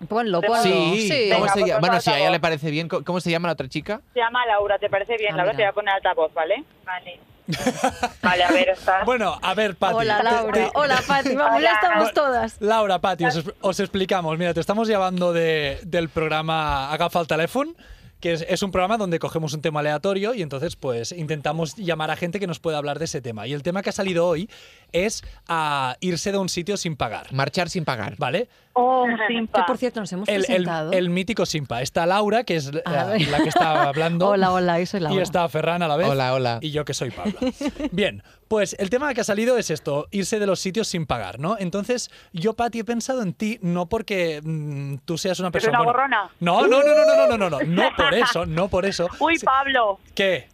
Ponlo, 0.10 0.42
ponlo. 0.42 0.64
Sí, 0.64 1.30
¿Cómo 1.32 1.42
Venga, 1.44 1.54
se 1.54 1.60
pues 1.60 1.70
llama? 1.70 1.80
Bueno, 1.80 2.02
si 2.02 2.10
a 2.10 2.18
ella 2.20 2.32
le 2.32 2.40
parece 2.40 2.72
bien, 2.72 2.88
¿cómo 2.88 3.04
cómo 3.06 3.20
se 3.20 3.30
llama 3.30 3.48
la 3.50 3.54
otra 3.54 3.70
chica? 3.70 4.02
se 4.14 4.20
llama 4.20 4.44
Laura, 4.48 4.80
¿te 4.80 4.90
parece 4.90 5.16
bien? 5.16 5.34
Ah, 5.34 5.38
Laura, 5.38 5.54
mira. 5.54 5.58
te 5.58 5.64
voy 5.64 5.70
a 5.70 5.74
poner 5.74 5.94
altavoz, 5.94 6.34
¿vale? 6.34 6.64
Vale. 6.84 7.20
vale, 8.24 8.44
a 8.44 8.52
ver, 8.52 8.70
está. 8.70 9.04
Bueno, 9.04 9.38
a 9.42 9.54
ver, 9.54 9.76
Pati. 9.76 9.94
Hola, 9.96 10.24
Laura. 10.24 10.52
te- 10.54 10.72
Hola, 10.74 11.00
Pati. 11.08 11.36
Vamos, 11.36 11.58
Hola. 11.58 11.70
ya 11.70 11.74
estamos 11.76 12.14
todas. 12.14 12.62
Laura, 12.62 12.98
Pati, 13.00 13.26
os, 13.26 13.44
os 13.62 13.80
explicamos. 13.80 14.36
Mira, 14.40 14.54
te 14.56 14.60
estamos 14.60 14.88
llamando 14.88 15.34
de, 15.34 15.80
del 15.84 16.10
programa 16.10 16.92
Agafa 16.92 17.20
el 17.22 17.28
teléfono, 17.28 17.74
que 18.22 18.34
es, 18.34 18.46
es 18.48 18.64
un 18.64 18.72
programa 18.72 18.98
donde 18.98 19.20
cogemos 19.20 19.54
un 19.54 19.62
tema 19.62 19.82
aleatorio 19.82 20.34
y 20.34 20.42
entonces 20.42 20.76
pues 20.78 21.12
intentamos 21.12 21.76
llamar 21.76 22.12
a 22.12 22.16
gente 22.16 22.40
que 22.40 22.48
nos 22.48 22.60
pueda 22.60 22.78
hablar 22.78 23.00
de 23.00 23.06
ese 23.06 23.20
tema. 23.22 23.48
Y 23.48 23.54
el 23.54 23.64
tema 23.64 23.82
que 23.82 23.90
ha 23.90 23.94
salido 23.94 24.28
hoy 24.28 24.50
es 24.94 25.24
a 25.48 25.98
irse 26.00 26.32
de 26.32 26.38
un 26.38 26.48
sitio 26.48 26.78
sin 26.78 26.96
pagar. 26.96 27.34
Marchar 27.34 27.70
sin 27.70 27.84
pagar. 27.84 28.16
¿Vale? 28.18 28.48
Oh, 28.74 29.06
Que 29.06 29.34
simpa. 29.34 29.66
por 29.66 29.78
cierto, 29.78 30.00
nos 30.00 30.14
hemos 30.14 30.30
El, 30.30 30.36
el- 30.36 30.46
presentado. 30.46 30.92
el 30.94 31.10
mítico 31.10 31.46
Simpa. 31.46 31.82
Está 31.82 32.06
Laura, 32.06 32.46
que 32.46 32.56
es 32.56 32.74
la, 32.74 32.82
A 32.86 33.06
ver. 33.06 33.28
la 33.28 33.40
que 33.44 33.50
está 33.50 33.84
hablando. 33.90 34.30
Hola, 34.30 34.52
hola, 34.54 34.80
yo 34.80 34.86
soy 34.86 35.00
Laura. 35.02 35.20
Y 35.20 35.24
está 35.24 35.50
Ferran 35.50 35.82
a 35.84 35.88
la 35.90 35.98
vez. 35.98 36.08
Hola, 36.08 36.34
hola. 36.34 36.60
Y 36.62 36.72
yo 36.72 36.86
que 36.86 36.94
soy 36.94 37.12
Pablo. 37.12 37.34
Bien, 37.92 38.24
pues 38.52 38.76
el 38.80 38.90
tema 38.90 39.14
que 39.14 39.22
ha 39.22 39.24
salido 39.24 39.58
es 39.58 39.70
esto, 39.70 40.10
irse 40.12 40.38
de 40.38 40.46
los 40.46 40.60
sitios 40.60 40.90
sin 40.90 41.06
pagar, 41.06 41.40
¿no? 41.40 41.56
Entonces, 41.58 42.12
yo, 42.34 42.52
Pati, 42.52 42.80
he 42.80 42.84
pensado 42.84 43.22
en 43.22 43.32
ti 43.32 43.58
no 43.62 43.86
porque 43.86 44.42
mm, 44.44 44.96
tú 45.06 45.18
seas 45.18 45.40
una 45.40 45.48
¿Es 45.48 45.54
persona... 45.54 45.80
una 45.80 45.86
bueno, 45.86 45.94
gorrona? 45.94 46.30
No, 46.42 46.68
no, 46.68 46.84
no, 46.84 46.94
no, 46.94 47.06
no, 47.06 47.28
no, 47.28 47.38
no, 47.38 47.50
no, 47.50 47.60
no 47.66 47.96
por 47.96 48.14
eso, 48.14 48.46
no 48.46 48.68
por 48.68 48.86
eso. 48.86 49.08
Uy, 49.20 49.40
Pablo, 49.40 50.02
¿Qué? 50.14 50.50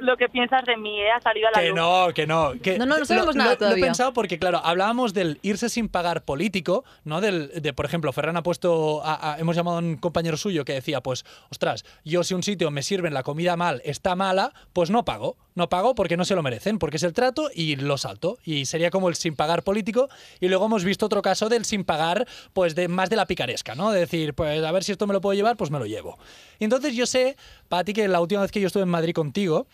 Lo 0.00 0.16
que 0.16 0.28
piensas 0.28 0.64
de 0.64 0.76
mí, 0.76 1.00
¿eh? 1.00 1.10
Ha 1.10 1.20
salido 1.20 1.48
a 1.48 1.50
la 1.52 1.60
Que 1.60 1.68
luz. 1.68 1.76
no, 1.76 2.08
que 2.14 2.26
no. 2.26 2.52
Que 2.62 2.78
No, 2.78 2.86
no, 2.86 2.94
no 2.94 3.00
lo- 3.00 3.04
sabemos 3.06 3.34
lo- 3.36 3.42
nada 3.44 3.56
Lo, 3.70 3.76
he 3.76 3.80
pensado 3.80 4.12
porque, 4.12 4.38
claro, 4.38 4.60
hablábamos 4.64 5.14
del 5.14 5.38
irse 5.42 5.68
sin 5.68 5.88
pagar 5.88 6.24
político, 6.24 6.84
¿no? 7.04 7.20
Del, 7.20 7.50
de, 7.60 7.72
por 7.72 7.84
ejemplo, 7.86 8.12
Ferran 8.12 8.36
ha 8.36 8.42
puesto, 8.42 9.02
a- 9.04 9.34
a- 9.34 9.38
hemos 9.38 9.56
llamado 9.56 9.76
a 9.78 9.80
un 9.80 9.96
compañero 9.96 10.36
suyo 10.36 10.64
que 10.64 10.72
decía, 10.74 11.00
pues, 11.02 11.24
ostras, 11.50 11.84
yo 12.04 12.22
si 12.24 12.34
un 12.34 12.42
sitio 12.42 12.70
me 12.70 12.82
sirven 12.82 13.14
la 13.14 13.22
comida 13.22 13.56
mal, 13.56 13.82
está 13.84 14.14
mala, 14.16 14.52
pues 14.72 14.90
no 14.90 15.04
pago. 15.04 15.36
No 15.54 15.68
pago 15.68 15.96
porque 15.96 16.16
no 16.16 16.24
se 16.24 16.36
lo 16.36 16.42
merecen, 16.44 16.78
porque 16.78 16.98
es 16.98 17.02
el 17.02 17.12
trato 17.12 17.50
y 17.52 17.74
lo 17.74 17.98
salto. 17.98 18.38
Y 18.44 18.66
sería 18.66 18.90
como 18.90 19.08
el 19.08 19.16
sin 19.16 19.34
pagar 19.34 19.64
político. 19.64 20.08
Y 20.38 20.46
luego 20.48 20.66
hemos 20.66 20.84
visto 20.84 21.06
otro 21.06 21.20
caso 21.20 21.48
del 21.48 21.64
sin 21.64 21.82
pagar, 21.82 22.28
pues, 22.52 22.76
de 22.76 22.86
más 22.86 23.10
de 23.10 23.16
la 23.16 23.26
picaresca, 23.26 23.74
¿no? 23.74 23.90
De 23.90 23.98
decir, 24.00 24.34
pues, 24.34 24.62
a 24.62 24.70
ver 24.70 24.84
si 24.84 24.92
esto 24.92 25.08
me 25.08 25.14
lo 25.14 25.20
puedo 25.20 25.34
llevar, 25.34 25.56
pues 25.56 25.72
me 25.72 25.80
lo 25.80 25.86
llevo. 25.86 26.16
Y 26.60 26.64
entonces 26.64 26.94
yo 26.94 27.06
sé, 27.06 27.36
Pati, 27.68 27.92
que 27.92 28.06
la 28.06 28.20
última 28.20 28.42
vez 28.42 28.52
que 28.52 28.60
yo 28.60 28.68
estuve 28.68 28.84
en 28.84 28.88
Madrid 28.88 29.12
contigo, 29.12 29.66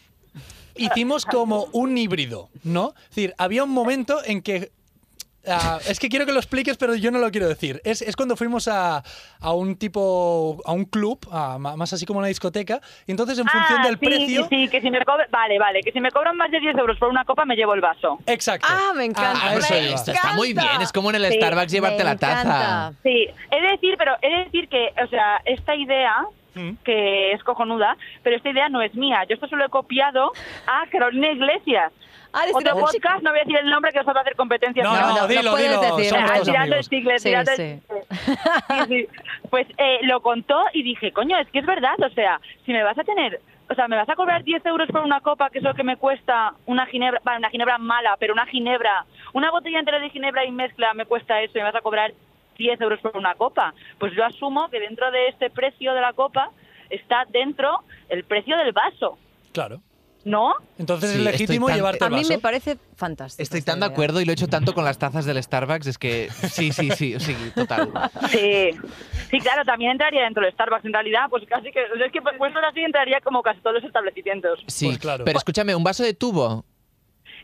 hicimos 0.77 1.25
como 1.25 1.67
un 1.73 1.97
híbrido, 1.97 2.49
¿no? 2.65 2.95
Es 3.05 3.09
decir, 3.11 3.35
había 3.39 3.65
un 3.65 3.71
momento 3.71 4.19
en 4.25 4.43
que... 4.43 4.73
ah, 5.47 5.79
es 5.89 6.01
que 6.01 6.09
quiero 6.09 6.25
que 6.27 6.33
lo 6.33 6.39
expliques, 6.41 6.77
pero 6.79 6.95
yo 6.97 7.11
no 7.11 7.19
lo 7.19 7.31
quiero 7.31 7.47
decir. 7.49 7.81
Es, 7.85 8.03
es 8.03 8.17
cuando 8.17 8.35
fuimos 8.37 8.67
a, 8.67 9.03
a 9.41 9.53
un 9.53 9.77
tipo, 9.77 10.61
a 10.65 10.73
un 10.73 10.85
club, 10.87 11.19
a- 11.31 11.59
más 11.59 11.93
así 11.93 12.07
como 12.07 12.19
una 12.19 12.29
discoteca, 12.29 12.81
y 13.07 13.11
entonces 13.13 13.39
en 13.39 13.47
función 13.47 13.81
Ah, 13.83 13.85
del 13.87 13.99
sí, 13.99 14.07
precio... 14.07 14.47
Sí, 14.49 14.69
que 14.69 14.81
si 14.81 14.91
me 14.91 15.05
cobran, 15.05 15.29
vale, 15.31 15.59
vale, 15.59 15.81
que 15.83 15.93
si 15.93 16.01
me 16.01 16.11
cobran 16.11 16.37
más 16.37 16.51
de 16.51 16.61
10 16.61 16.77
euros 16.79 16.99
por 16.99 17.09
una 17.11 17.25
copa 17.25 17.45
me 17.45 17.55
llevo 17.57 17.75
el 17.75 17.81
vaso. 17.81 18.19
Exacto. 18.27 18.67
Ah, 18.69 18.93
me 18.97 19.05
encanta. 19.05 19.41
A, 19.47 19.51
a 19.51 19.55
eso 19.57 19.75
Me. 19.75 19.93
Esto 19.93 20.13
está 20.13 20.33
muy 20.33 20.51
encanta. 20.51 20.71
bien, 20.73 20.83
es 20.83 20.93
como 20.93 21.11
en 21.11 21.17
el 21.17 21.27
Sí, 21.31 21.37
Starbucks 21.37 21.73
llevarte 21.73 22.03
la 22.05 22.17
taza. 22.17 22.41
encanta. 22.41 22.93
Sí, 23.03 23.27
he 23.51 23.61
de 23.61 23.69
decir, 23.69 23.95
pero 23.99 24.13
he 24.23 24.31
de 24.31 24.45
decir 24.47 24.69
que, 24.69 24.89
o 25.05 25.07
sea, 25.09 25.41
esta 25.45 25.77
idea 25.77 26.25
Mm. 26.55 26.71
que 26.85 27.33
es 27.33 27.43
cojonuda, 27.43 27.97
pero 28.23 28.37
esta 28.37 28.51
idea 28.51 28.69
no 28.69 28.81
es 28.83 28.95
mía. 28.95 29.25
Yo 29.29 29.35
esto 29.35 29.49
se 29.49 29.57
lo 29.57 29.65
he 29.65 29.69
copiado 29.69 30.33
a 30.67 30.87
Carolina 30.91 31.31
Iglesias. 31.33 31.93
Ah, 32.37 32.43
Otro 32.53 32.77
podcast, 32.81 33.23
no 33.23 33.31
voy 33.31 33.39
a 33.39 33.43
decir 33.45 33.57
el 33.59 33.71
nombre 33.71 33.93
que 33.93 34.01
os 34.01 34.07
va 34.07 34.13
a 34.13 34.21
hacer 34.21 34.35
competencia. 34.35 34.83
No, 34.83 34.93
No, 34.93 35.01
no, 35.01 35.09
no, 35.09 35.21
no 35.23 35.27
dilo, 35.29 35.51
puedes 35.53 35.71
dilo. 35.81 35.97
decir, 35.97 36.15
ah, 36.19 36.41
tirando 36.45 36.83
chicle, 36.83 37.19
Sí, 37.21 37.29
tirando 37.29 37.51
el 37.53 37.57
sí. 37.57 37.81
chicle. 37.81 38.03
Sí, 38.69 38.85
sí. 38.89 39.09
Pues 39.51 39.67
eh, 39.79 39.99
lo 40.03 40.21
contó 40.21 40.65
y 40.73 40.83
dije, 40.83 41.13
coño, 41.13 41.39
es 41.39 41.49
que 41.51 41.61
es 41.61 41.67
verdad, 41.67 41.95
o 42.05 42.09
sea, 42.11 42.41
si 42.67 42.73
me 42.73 42.83
vas 42.83 42.99
a 42.99 43.05
tener, 43.05 43.41
o 43.71 43.75
sea, 43.77 43.87
¿me 43.87 43.97
vas 43.97 44.09
a 44.09 44.17
cobrar 44.17 44.43
10 44.43 44.67
euros 44.67 44.89
por 44.89 45.03
una 45.03 45.21
copa, 45.21 45.49
que 45.51 45.59
es 45.59 45.65
lo 45.65 45.75
que 45.75 45.85
me 45.85 45.97
cuesta 45.97 46.55
una 46.67 46.87
ginebra, 46.87 47.21
vale, 47.23 47.39
una 47.39 47.51
ginebra 47.51 47.79
mala, 47.79 48.17
pero 48.19 48.33
una 48.33 48.47
ginebra, 48.47 49.05
una 49.33 49.53
botella 49.53 49.79
entera 49.79 50.01
de 50.01 50.11
ginebra 50.11 50.45
y 50.45 50.51
mezcla 50.51 50.93
me 50.95 51.07
cuesta 51.07 51.41
eso 51.41 51.53
y 51.57 51.61
me 51.61 51.65
vas 51.69 51.77
a 51.77 51.81
cobrar 51.83 52.13
10 52.57 52.81
euros 52.81 53.01
por 53.01 53.17
una 53.17 53.35
copa? 53.35 53.75
Pues 53.99 54.13
yo 54.15 54.25
asumo 54.25 54.69
que 54.71 54.81
dentro 54.81 55.11
de 55.11 55.29
este 55.29 55.51
precio 55.51 55.95
de 55.95 56.01
la 56.01 56.13
copa 56.13 56.51
está 56.91 57.25
dentro 57.31 57.81
el 58.09 58.25
precio 58.25 58.57
del 58.57 58.73
vaso, 58.73 59.19
Claro. 59.53 59.81
¿no? 60.25 60.55
Entonces 60.79 61.11
Sí, 61.11 61.19
es 61.19 61.25
legítimo 61.25 61.67
tan- 61.67 61.77
llevarte 61.77 62.03
A 62.05 62.07
el 62.07 62.13
mí 62.15 62.19
vaso. 62.21 62.33
me 62.33 62.39
parece 62.39 62.79
fantástico. 62.97 63.43
Estoy 63.43 63.61
tan 63.63 63.81
de 63.81 63.87
acuerdo 63.87 64.21
y 64.21 64.25
lo 64.25 64.31
he 64.31 64.35
hecho 64.35 64.47
tanto 64.49 64.73
con 64.75 64.85
las 64.85 64.99
tazas 64.99 65.27
del 65.27 65.43
Starbucks, 65.43 65.87
es 65.87 65.99
que 65.99 66.31
sí, 66.31 66.73
sí, 66.73 66.91
sí, 66.93 67.21
sí, 67.21 67.37
total. 67.55 67.91
Sí, 68.31 68.71
sí, 69.31 69.39
claro, 69.41 69.65
también 69.65 69.91
entraría 69.93 70.23
dentro 70.25 70.43
del 70.43 70.53
Starbucks 70.53 70.85
en 70.87 70.93
realidad, 70.95 71.27
pues 71.29 71.45
casi 71.47 71.71
que, 71.73 71.83
es 71.83 72.13
que 72.13 72.23
puesto 72.23 72.59
así 72.61 72.81
entraría 72.81 73.21
como 73.21 73.43
casi 73.43 73.61
todos 73.61 73.75
los 73.77 73.85
establecimientos. 73.85 74.61
Sí, 74.67 74.87
Pues 74.87 74.99
claro. 74.99 75.25
pero 75.25 75.37
escúchame, 75.39 75.75
un 75.75 75.85
vaso 75.85 76.03
de 76.03 76.15
tubo. 76.15 76.65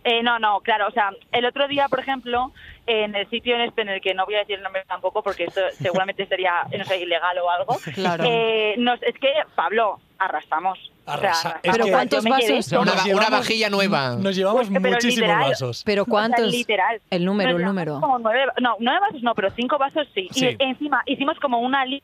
Eh, 0.02 0.22
no, 0.22 0.38
no, 0.38 0.60
claro, 0.60 0.88
o 0.88 0.92
sea, 0.92 1.10
el 1.32 1.44
otro 1.44 1.68
día, 1.68 1.86
por 1.88 2.00
ejemplo, 2.00 2.52
en 2.90 3.14
el 3.14 3.28
sitio 3.30 3.54
en 3.54 3.62
este 3.62 3.82
en 3.82 3.88
el 3.88 4.00
que 4.00 4.14
no 4.14 4.24
voy 4.26 4.34
a 4.34 4.38
decir 4.40 4.56
el 4.56 4.62
nombre 4.62 4.84
tampoco 4.86 5.22
porque 5.22 5.44
esto 5.44 5.60
seguramente 5.80 6.26
sería, 6.26 6.64
no 6.76 6.84
sé, 6.84 6.98
ilegal 6.98 7.38
o 7.38 7.50
algo, 7.50 7.76
Claro. 7.94 8.24
eh, 8.26 8.74
nos, 8.78 9.02
es 9.02 9.14
que, 9.18 9.32
Pablo, 9.54 9.98
arrasamos. 10.18 10.78
O 11.06 11.12
sea, 11.12 11.14
Arrasa- 11.14 11.48
arrasamos. 11.48 11.60
es 11.64 11.72
Pero 11.72 11.86
¿cuántos 11.88 12.24
vasos? 12.24 12.72
Una, 13.16 13.30
vajilla 13.30 13.70
nueva. 13.70 14.16
Nos 14.16 14.36
llevamos 14.36 14.68
Pues, 14.68 14.80
muchísimos 14.82 15.16
literal. 15.28 15.50
vasos. 15.50 15.82
Pero 15.84 16.02
O 16.02 16.04
sea, 16.04 16.10
¿cuántos? 16.10 16.50
literal. 16.52 17.00
El 17.10 17.24
número, 17.24 17.52
Nos 17.52 17.60
el 17.60 17.66
número. 17.66 18.00
Como 18.00 18.18
nueve, 18.18 18.44
no, 18.60 18.76
nueve 18.78 19.00
vasos 19.00 19.22
no, 19.22 19.34
pero 19.34 19.50
cinco 19.56 19.76
vasos 19.78 20.06
sí. 20.14 20.28
Sí. 20.30 20.56
Y 20.58 20.62
encima 20.62 21.02
hicimos 21.06 21.38
como 21.40 21.58
una 21.60 21.84
li- 21.84 22.02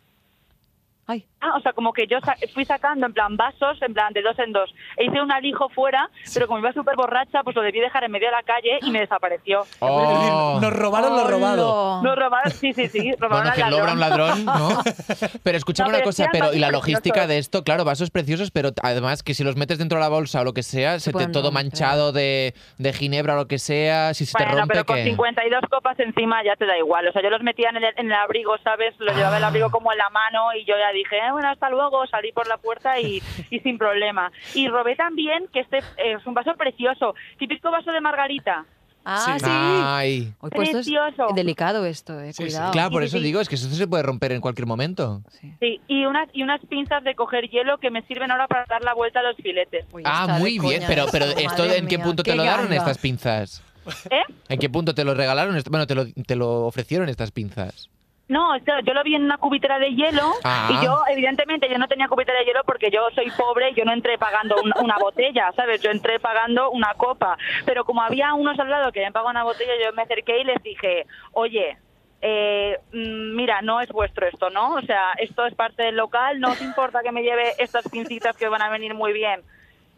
Ay, 1.08 1.24
Ah, 1.40 1.52
o 1.56 1.60
sea, 1.60 1.72
como 1.74 1.92
que 1.92 2.06
yo 2.08 2.18
sa- 2.24 2.34
fui 2.54 2.64
sacando 2.64 3.06
en 3.06 3.12
plan 3.12 3.36
vasos, 3.36 3.80
en 3.82 3.94
plan 3.94 4.12
de 4.12 4.22
dos 4.22 4.36
en 4.40 4.52
dos. 4.52 4.74
E 4.96 5.04
hice 5.04 5.20
un 5.20 5.30
alijo 5.30 5.68
fuera, 5.68 6.10
pero 6.34 6.48
como 6.48 6.58
iba 6.58 6.72
súper 6.72 6.96
borracha, 6.96 7.44
pues 7.44 7.54
lo 7.54 7.62
debí 7.62 7.78
dejar 7.78 8.02
en 8.02 8.10
medio 8.10 8.26
de 8.28 8.32
la 8.32 8.42
calle 8.42 8.78
y 8.82 8.90
me 8.90 9.00
desapareció. 9.00 9.64
Oh. 9.78 10.58
Nos 10.60 10.72
robaron 10.72 11.16
lo 11.16 11.28
robado. 11.28 12.02
Nos 12.02 12.16
robaron, 12.16 12.50
sí, 12.50 12.72
sí, 12.72 12.88
sí, 12.88 13.12
robaron 13.20 13.44
Bueno, 13.44 13.54
quien 13.54 13.70
logra 13.70 13.92
un 13.92 14.00
ladrón. 14.00 14.44
¿no? 14.44 14.68
Pero 15.44 15.58
escúchame 15.58 15.88
No, 15.90 15.90
una 15.90 15.98
pero 15.98 16.08
cosa, 16.08 16.24
que 16.24 16.30
pero 16.32 16.52
y 16.54 16.58
la 16.58 16.66
vasos 16.68 16.72
logística 16.80 17.12
preciosos. 17.12 17.28
de 17.28 17.38
esto, 17.38 17.62
claro, 17.64 17.84
vasos 17.84 18.10
preciosos, 18.10 18.50
pero 18.50 18.70
además 18.82 19.22
que 19.22 19.34
si 19.34 19.44
los 19.44 19.56
metes 19.56 19.78
dentro 19.78 19.98
de 19.98 20.02
la 20.02 20.08
bolsa 20.08 20.40
o 20.40 20.44
lo 20.44 20.52
que 20.54 20.62
sea, 20.64 20.98
se 20.98 21.10
te 21.10 21.12
pueden 21.12 21.30
todo 21.32 21.52
manchado 21.52 22.10
de, 22.12 22.54
de 22.78 22.92
ginebra 22.92 23.34
o 23.34 23.36
lo 23.36 23.46
que 23.46 23.58
sea, 23.58 24.14
si 24.14 24.26
se 24.26 24.36
te 24.36 24.42
Bueno, 24.44 24.60
rompe, 24.60 24.72
pero 24.74 24.84
con 24.86 24.96
¿qué? 24.96 25.04
52 25.04 25.62
copas 25.70 25.98
encima 26.00 26.42
ya 26.44 26.56
te 26.56 26.66
da 26.66 26.76
igual. 26.76 27.06
O 27.06 27.12
sea, 27.12 27.22
yo 27.22 27.30
los 27.30 27.42
metía 27.42 27.68
en 27.70 27.76
el, 27.76 27.84
en 27.84 28.06
el 28.06 28.12
abrigo, 28.14 28.56
¿sabes? 28.64 28.94
Los 28.98 29.14
llevaba 29.14 29.36
el 29.38 29.44
abrigo 29.44 29.70
como 29.70 29.92
en 29.92 29.98
la 29.98 30.10
mano 30.10 30.52
y 30.54 30.64
yo 30.64 30.74
ya 30.76 30.92
dije, 30.96 31.16
eh, 31.16 31.32
bueno, 31.32 31.48
hasta 31.48 31.70
luego, 31.70 32.06
salí 32.06 32.32
por 32.32 32.48
la 32.48 32.56
puerta 32.58 32.98
y, 33.00 33.22
y 33.50 33.60
sin 33.60 33.78
problema. 33.78 34.30
Y 34.54 34.68
robé 34.68 34.96
también, 34.96 35.46
que 35.52 35.60
este 35.60 35.78
eh, 35.78 36.16
es 36.18 36.26
un 36.26 36.34
vaso 36.34 36.54
precioso, 36.56 37.14
típico 37.38 37.70
vaso 37.70 37.92
de 37.92 38.00
margarita. 38.00 38.64
Ah, 39.08 39.36
Sí. 39.38 39.44
sí. 39.44 39.50
Ay. 39.50 40.32
Hoy, 40.40 40.50
pues 40.50 40.68
esto 40.68 40.78
es 40.80 40.86
Precioso. 40.88 41.32
delicado 41.32 41.86
esto, 41.86 42.18
eh. 42.20 42.32
Sí, 42.32 42.38
sí. 42.38 42.42
Cuidado. 42.48 42.72
Claro, 42.72 42.90
por 42.90 43.02
Sí, 43.02 43.06
eso 43.06 43.18
sí. 43.18 43.22
digo, 43.22 43.40
es 43.40 43.48
que 43.48 43.54
eso 43.54 43.68
se 43.68 43.86
puede 43.86 44.02
romper 44.02 44.32
en 44.32 44.40
cualquier 44.40 44.66
momento. 44.66 45.22
Sí. 45.30 45.52
Sí, 45.60 45.80
y 45.86 46.04
unas, 46.06 46.28
y 46.32 46.42
unas 46.42 46.60
pinzas 46.66 47.04
de 47.04 47.14
coger 47.14 47.48
hielo 47.48 47.78
que 47.78 47.90
me 47.90 48.02
sirven 48.02 48.32
ahora 48.32 48.48
para 48.48 48.64
dar 48.68 48.82
la 48.82 48.94
vuelta 48.94 49.20
a 49.20 49.22
los 49.22 49.36
filetes. 49.36 49.84
Uy, 49.92 50.02
Ah, 50.04 50.36
muy 50.40 50.58
bien, 50.58 50.82
pero, 50.88 51.06
pero 51.12 51.26
esto 51.26 51.64
¿en 51.66 51.86
qué 51.86 51.98
mía, 51.98 52.04
punto 52.04 52.24
te 52.24 52.30
qué 52.32 52.36
lo 52.36 52.42
dieron 52.42 52.62
ganga. 52.62 52.76
estas 52.78 52.98
pinzas? 52.98 53.62
¿Eh? 54.10 54.22
¿En 54.48 54.58
qué 54.58 54.68
punto 54.68 54.92
te 54.92 55.04
lo 55.04 55.14
regalaron? 55.14 55.56
Bueno, 55.70 55.86
te 55.86 55.94
lo, 55.94 56.06
te 56.26 56.34
lo 56.34 56.66
ofrecieron 56.66 57.08
estas 57.08 57.30
pinzas. 57.30 57.88
No, 58.28 58.56
yo 58.58 58.92
lo 58.92 59.04
vi 59.04 59.14
en 59.14 59.24
una 59.24 59.38
cubitera 59.38 59.78
de 59.78 59.94
hielo 59.94 60.32
Ah. 60.42 60.68
y 60.70 60.84
yo, 60.84 61.00
evidentemente, 61.08 61.68
yo 61.68 61.78
no 61.78 61.86
tenía 61.86 62.08
cubitera 62.08 62.40
de 62.40 62.44
hielo 62.46 62.62
porque 62.64 62.90
yo 62.90 63.08
soy 63.14 63.30
pobre 63.30 63.70
y 63.70 63.74
yo 63.74 63.84
no 63.84 63.92
entré 63.92 64.18
pagando 64.18 64.56
un- 64.60 64.72
una 64.82 64.96
botella, 64.98 65.52
¿sabes? 65.54 65.80
Yo 65.80 65.90
entré 65.92 66.18
pagando 66.18 66.70
una 66.70 66.94
copa. 66.94 67.38
Pero 67.64 67.84
como 67.84 68.02
había 68.02 68.34
unos 68.34 68.58
al 68.58 68.68
lado 68.68 68.90
que 68.90 68.98
habían 68.98 69.12
pagado 69.12 69.30
una 69.30 69.44
botella, 69.44 69.72
yo 69.84 69.92
me 69.92 70.02
acerqué 70.02 70.40
y 70.40 70.44
les 70.44 70.60
dije, 70.62 71.06
oye, 71.32 71.76
eh, 72.20 72.80
mm, 72.92 73.36
mira, 73.36 73.62
no 73.62 73.80
es 73.80 73.90
vuestro 73.92 74.26
esto, 74.26 74.50
¿no? 74.50 74.74
O 74.74 74.80
sea, 74.82 75.12
esto 75.18 75.46
es 75.46 75.54
parte 75.54 75.84
del 75.84 75.94
local, 75.96 76.40
no 76.40 76.48
os 76.48 76.60
importa 76.62 77.02
que 77.04 77.12
me 77.12 77.22
lleve 77.22 77.52
estas 77.58 77.88
pincitas 77.88 78.36
que 78.36 78.48
van 78.48 78.62
a 78.62 78.70
venir 78.70 78.94
muy 78.94 79.12
bien. 79.12 79.42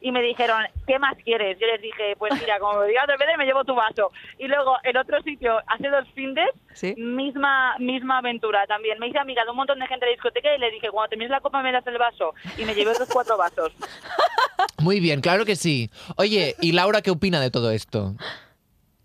Y 0.01 0.13
me 0.13 0.23
dijeron, 0.23 0.63
¿qué 0.87 0.99
más 0.99 1.17
quieres? 1.25 1.59
Yo 1.59 1.67
les 1.67 1.83
dije, 1.83 2.15
pues 2.19 2.33
mira, 2.41 2.59
como 2.61 2.81
me 2.81 2.87
digas 2.87 3.07
de 3.09 3.17
vez 3.17 3.29
me 3.37 3.45
llevo 3.45 3.65
tu 3.65 3.75
vaso. 3.75 4.13
Y 4.39 4.47
luego, 4.47 4.77
en 4.85 4.97
otro 4.97 5.21
sitio, 5.23 5.59
hace 5.67 5.89
dos 5.89 6.07
findes, 6.15 6.49
Sí. 6.73 6.95
misma 6.97 7.77
misma 7.79 8.19
aventura 8.19 8.65
también. 8.69 8.99
Me 9.01 9.09
hice 9.09 9.19
amiga 9.19 9.45
de 9.45 9.51
un 9.51 9.57
montón 9.57 9.79
de 9.81 9.87
gente 9.89 10.05
de 10.07 10.13
la 10.13 10.15
discoteca 10.15 10.55
y 10.55 10.59
le 10.59 10.71
dije, 10.71 10.91
cuando 10.91 11.09
termines 11.09 11.31
la 11.33 11.41
copa 11.41 11.63
me 11.63 11.73
das 11.73 11.87
el 11.89 11.99
vaso. 11.99 12.33
Y 12.57 12.65
me 12.65 12.75
llevé 12.75 12.93
otros 12.93 13.09
cuatro 13.13 13.37
vasos. 13.37 13.73
Muy 14.79 15.01
bien, 15.01 15.21
claro 15.21 15.45
que 15.45 15.57
sí. 15.57 15.91
Oye, 16.17 16.55
¿y 16.61 16.73
Laura 16.73 17.03
qué 17.03 17.11
opina 17.11 17.41
de 17.41 17.51
todo 17.51 17.71
esto? 17.73 18.15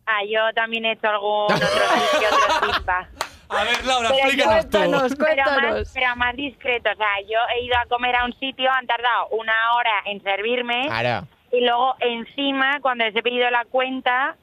Ah, 0.05 0.23
yo 0.29 0.39
también 0.53 0.85
he 0.85 0.91
hecho 0.91 1.07
algún 1.07 1.45
otro 1.45 1.57
sitio, 2.11 2.27
otro. 2.29 3.07
A 3.55 3.63
ver, 3.63 3.85
Laura, 3.85 4.09
Pero 4.09 4.23
explícanos 4.25 4.69
tú. 4.69 4.77
Cuéntanos, 4.77 5.15
Pero 5.15 5.43
más, 5.45 5.91
pero 5.93 6.15
más 6.15 6.35
discreto. 6.35 6.89
O 6.91 6.95
sea, 6.95 7.21
yo 7.21 7.39
he 7.55 7.63
ido 7.65 7.75
a 7.77 7.85
comer 7.87 8.15
a 8.15 8.25
un 8.25 8.33
sitio, 8.39 8.69
han 8.71 8.87
tardado 8.87 9.27
una 9.29 9.53
hora 9.75 9.91
en 10.05 10.21
servirme 10.23 10.87
Ahora. 10.91 11.23
y 11.51 11.61
luego 11.61 11.95
encima, 11.99 12.79
cuando 12.81 13.05
les 13.05 13.15
he 13.15 13.21
pedido 13.21 13.49
la 13.49 13.65
cuenta, 13.65 14.35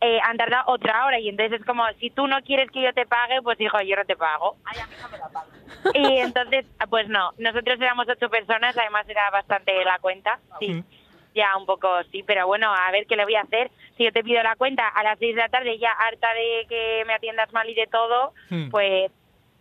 eh, 0.00 0.18
han 0.24 0.36
tardado 0.36 0.64
otra 0.72 1.06
hora. 1.06 1.18
Y 1.20 1.28
entonces 1.28 1.60
es 1.60 1.66
como, 1.66 1.84
si 1.98 2.10
tú 2.10 2.26
no 2.26 2.40
quieres 2.42 2.70
que 2.70 2.82
yo 2.82 2.92
te 2.92 3.06
pague, 3.06 3.42
pues 3.42 3.60
hijo, 3.60 3.80
yo 3.82 3.96
no 3.96 4.04
te 4.04 4.16
pago. 4.16 4.56
Y 5.94 6.18
entonces, 6.18 6.66
pues 6.88 7.08
no, 7.08 7.32
nosotros 7.38 7.80
éramos 7.80 8.06
ocho 8.08 8.28
personas, 8.28 8.76
además 8.76 9.08
era 9.08 9.30
bastante 9.30 9.84
la 9.84 9.98
cuenta, 9.98 10.38
sí. 10.58 10.84
Ya 11.34 11.56
un 11.56 11.64
poco 11.66 11.88
sí, 12.10 12.22
pero 12.26 12.46
bueno, 12.46 12.72
a 12.74 12.90
ver 12.90 13.06
qué 13.06 13.16
le 13.16 13.24
voy 13.24 13.34
a 13.36 13.42
hacer. 13.42 13.70
Si 13.96 14.04
yo 14.04 14.12
te 14.12 14.22
pido 14.24 14.42
la 14.42 14.56
cuenta 14.56 14.88
a 14.88 15.02
las 15.04 15.18
seis 15.18 15.34
de 15.36 15.42
la 15.42 15.48
tarde, 15.48 15.78
ya 15.78 15.90
harta 15.92 16.28
de 16.34 16.66
que 16.68 17.04
me 17.06 17.14
atiendas 17.14 17.52
mal 17.52 17.68
y 17.68 17.74
de 17.74 17.86
todo, 17.86 18.32
Hmm. 18.48 18.68
pues 18.70 19.10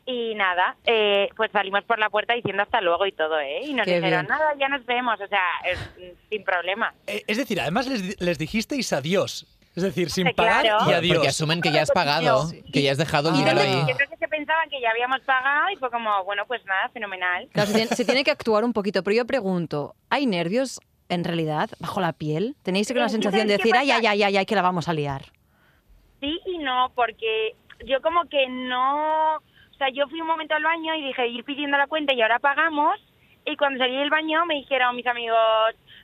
y 0.06 0.34
nada, 0.34 0.76
eh, 0.86 1.30
pues 1.38 1.52
salimos 1.52 1.84
por 1.84 2.00
la 2.00 2.10
puerta 2.10 2.34
diciendo 2.34 2.64
hasta 2.64 2.82
luego 2.82 3.06
y 3.06 3.12
todo, 3.12 3.40
¿eh? 3.40 3.62
Y 3.66 3.74
nos 3.76 3.86
Qué 3.86 3.98
dijeron, 3.98 4.26
bien. 4.26 4.28
nada, 4.40 4.56
ya 4.58 4.68
nos 4.68 4.84
vemos, 4.88 5.22
o 5.22 5.28
sea, 5.28 5.44
es- 5.66 6.16
sin 6.30 6.44
problema. 6.44 6.92
Eh, 7.06 7.24
Es 7.28 7.38
decir, 7.38 7.62
además 7.62 7.86
les, 7.88 8.20
les 8.20 8.38
dijisteis 8.40 8.92
adiós. 8.92 9.46
Es 9.76 9.84
decir, 9.84 10.10
sin 10.10 10.32
pagar 10.34 10.64
claro. 10.64 10.90
y 10.90 10.94
adiós. 10.94 11.14
porque 11.18 11.28
asumen 11.30 11.62
que 11.62 11.72
ya 11.72 11.84
has 11.84 11.92
pagado, 11.92 12.50
que 12.74 12.82
ya 12.82 12.92
has 12.94 12.98
dejado 12.98 13.30
el 13.30 13.36
Ah. 13.36 13.38
dinero 13.38 13.58
Yo 13.58 13.62
ahí. 13.88 13.94
creo 13.96 14.10
que 14.10 14.18
se 14.18 14.28
pensaban 14.28 14.68
que 14.72 14.82
ya 14.82 14.90
habíamos 14.90 15.22
pagado 15.22 15.70
y 15.70 15.76
fue 15.76 15.92
como, 15.92 16.24
bueno, 16.24 16.44
pues 16.48 16.66
nada, 16.66 16.90
fenomenal. 16.90 17.48
Claro, 17.54 17.68
se, 17.70 17.76
tiene, 17.76 17.96
se 17.96 18.04
tiene 18.06 18.24
que 18.24 18.32
actuar 18.32 18.64
un 18.64 18.74
poquito, 18.74 19.04
pero 19.04 19.16
yo 19.16 19.26
pregunto, 19.28 19.94
¿hay 20.10 20.26
nervios 20.26 20.80
en 21.10 21.24
realidad 21.24 21.70
bajo 21.80 22.00
la 22.02 22.14
piel? 22.14 22.56
¿Tenéis 22.64 22.90
una 22.92 23.06
Eh, 23.06 23.10
sensación 23.10 23.48
de 23.48 23.54
¿sabes 23.58 23.64
qué 23.64 23.70
decir, 23.70 23.76
ay, 23.78 23.92
ay, 23.92 24.06
ay, 24.06 24.24
ay, 24.24 24.38
ay, 24.38 24.46
que 24.46 24.56
la 24.56 24.62
vamos 24.62 24.88
a 24.88 24.94
liar? 24.94 25.24
Sí 26.22 26.40
y 26.46 26.58
no, 26.60 26.92
porque 26.96 27.56
yo 27.86 28.02
como 28.02 28.26
que 28.26 28.48
no... 28.48 29.36
O 29.38 29.78
sea, 29.78 29.90
yo 29.94 30.08
fui 30.10 30.20
un 30.20 30.28
momento 30.28 30.56
al 30.56 30.64
baño 30.64 30.94
y 30.96 31.04
dije 31.08 31.28
ir 31.28 31.44
pidiendo 31.46 31.78
la 31.78 31.88
cuenta 31.88 32.14
y 32.14 32.22
ahora 32.22 32.40
pagamos. 32.40 33.00
Y 33.46 33.56
cuando 33.56 33.80
salí 33.80 33.96
del 33.96 34.10
baño 34.10 34.46
me 34.46 34.56
dijeron 34.56 34.94
mis 34.96 35.08
amigos, 35.08 35.38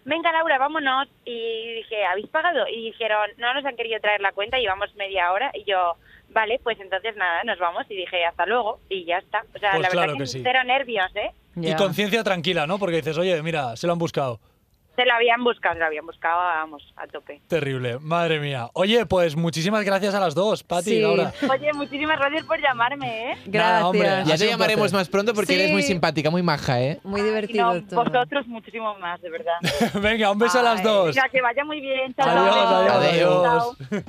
venga 0.05 0.31
Laura, 0.31 0.57
vámonos. 0.57 1.09
Y 1.25 1.73
dije, 1.75 2.05
¿habéis 2.05 2.27
pagado? 2.27 2.65
Y 2.69 2.85
dijeron, 2.85 3.29
no 3.37 3.53
nos 3.53 3.65
han 3.65 3.75
querido 3.75 3.99
traer 3.99 4.21
la 4.21 4.31
cuenta, 4.31 4.57
llevamos 4.57 4.95
media 4.95 5.31
hora. 5.33 5.51
Y 5.53 5.65
yo, 5.69 5.95
vale, 6.29 6.59
pues 6.63 6.79
entonces 6.79 7.17
nada, 7.17 7.43
nos 7.43 7.59
vamos. 7.59 7.85
Y 7.89 7.95
dije, 7.97 8.23
hasta 8.25 8.45
luego. 8.45 8.79
Y 8.89 9.03
ya 9.03 9.17
está. 9.17 9.43
O 9.53 9.59
sea, 9.59 9.71
Pues 9.71 9.81
la 9.83 9.89
claro 9.89 10.13
verdad 10.13 10.13
que 10.13 10.19
que, 10.23 10.27
sí. 10.27 10.41
cero 10.41 10.63
nervios, 10.63 11.13
¿eh? 11.15 11.31
Y 11.57 11.75
conciencia 11.75 12.23
tranquila, 12.23 12.65
¿no? 12.65 12.79
Porque 12.79 12.95
dices, 12.97 13.17
oye, 13.17 13.43
mira, 13.43 13.75
se 13.75 13.85
lo 13.87 13.93
han 13.93 13.99
buscado. 13.99 14.39
Se 14.95 15.05
lo 15.05 15.13
habían 15.13 15.43
buscado, 15.43 15.73
se 15.75 15.79
lo 15.79 15.86
habían 15.88 16.05
buscado, 16.05 16.38
vamos, 16.38 16.81
a 16.95 17.05
tope. 17.08 17.41
Terrible, 17.49 17.99
madre 17.99 18.39
mía. 18.39 18.69
Oye, 18.73 19.05
pues 19.05 19.36
muchísimas 19.36 19.84
gracias 19.84 20.15
a 20.15 20.19
las 20.21 20.34
dos, 20.36 20.63
Pati 20.63 20.89
y 20.91 20.93
Sí. 20.95 21.01
Laura. 21.01 21.34
Oye, 21.51 21.73
muchísimas 21.73 22.17
gracias 22.17 22.45
por 22.45 22.62
llamarme, 22.62 23.31
¿eh? 23.31 23.38
Gracias. 23.45 23.51
Nada, 23.73 23.88
hombre. 23.88 24.10
Ya 24.25 24.38
te 24.38 24.47
llamaremos 24.47 24.93
más 24.93 25.10
pronto 25.10 25.34
porque 25.34 25.53
Sí. 25.53 25.60
eres 25.60 25.71
muy 25.71 25.84
simpática, 25.84 26.29
muy 26.29 26.43
maja, 26.43 26.81
¿eh? 26.81 26.99
Muy 27.03 27.19
Y 27.21 27.23
divertido 27.25 27.73
no, 27.73 27.84
todo. 27.84 28.03
vosotros 28.05 28.47
muchísimo 28.47 28.95
más, 28.99 29.21
de 29.21 29.29
verdad. 29.29 29.53
Venga, 30.01 30.31
un 30.31 30.39
beso 30.39 30.60
a 30.60 30.63
las 30.63 30.81
dos. 30.81 31.13
Ya 31.13 31.27
que 31.29 31.41
vaya 31.41 31.65
muy 31.65 31.81
bien. 31.81 32.13
Chao, 32.15 32.29
Adiós, 32.29 32.55
chao. 32.55 32.75
adiós, 32.77 33.45
Adéu. 33.45 34.05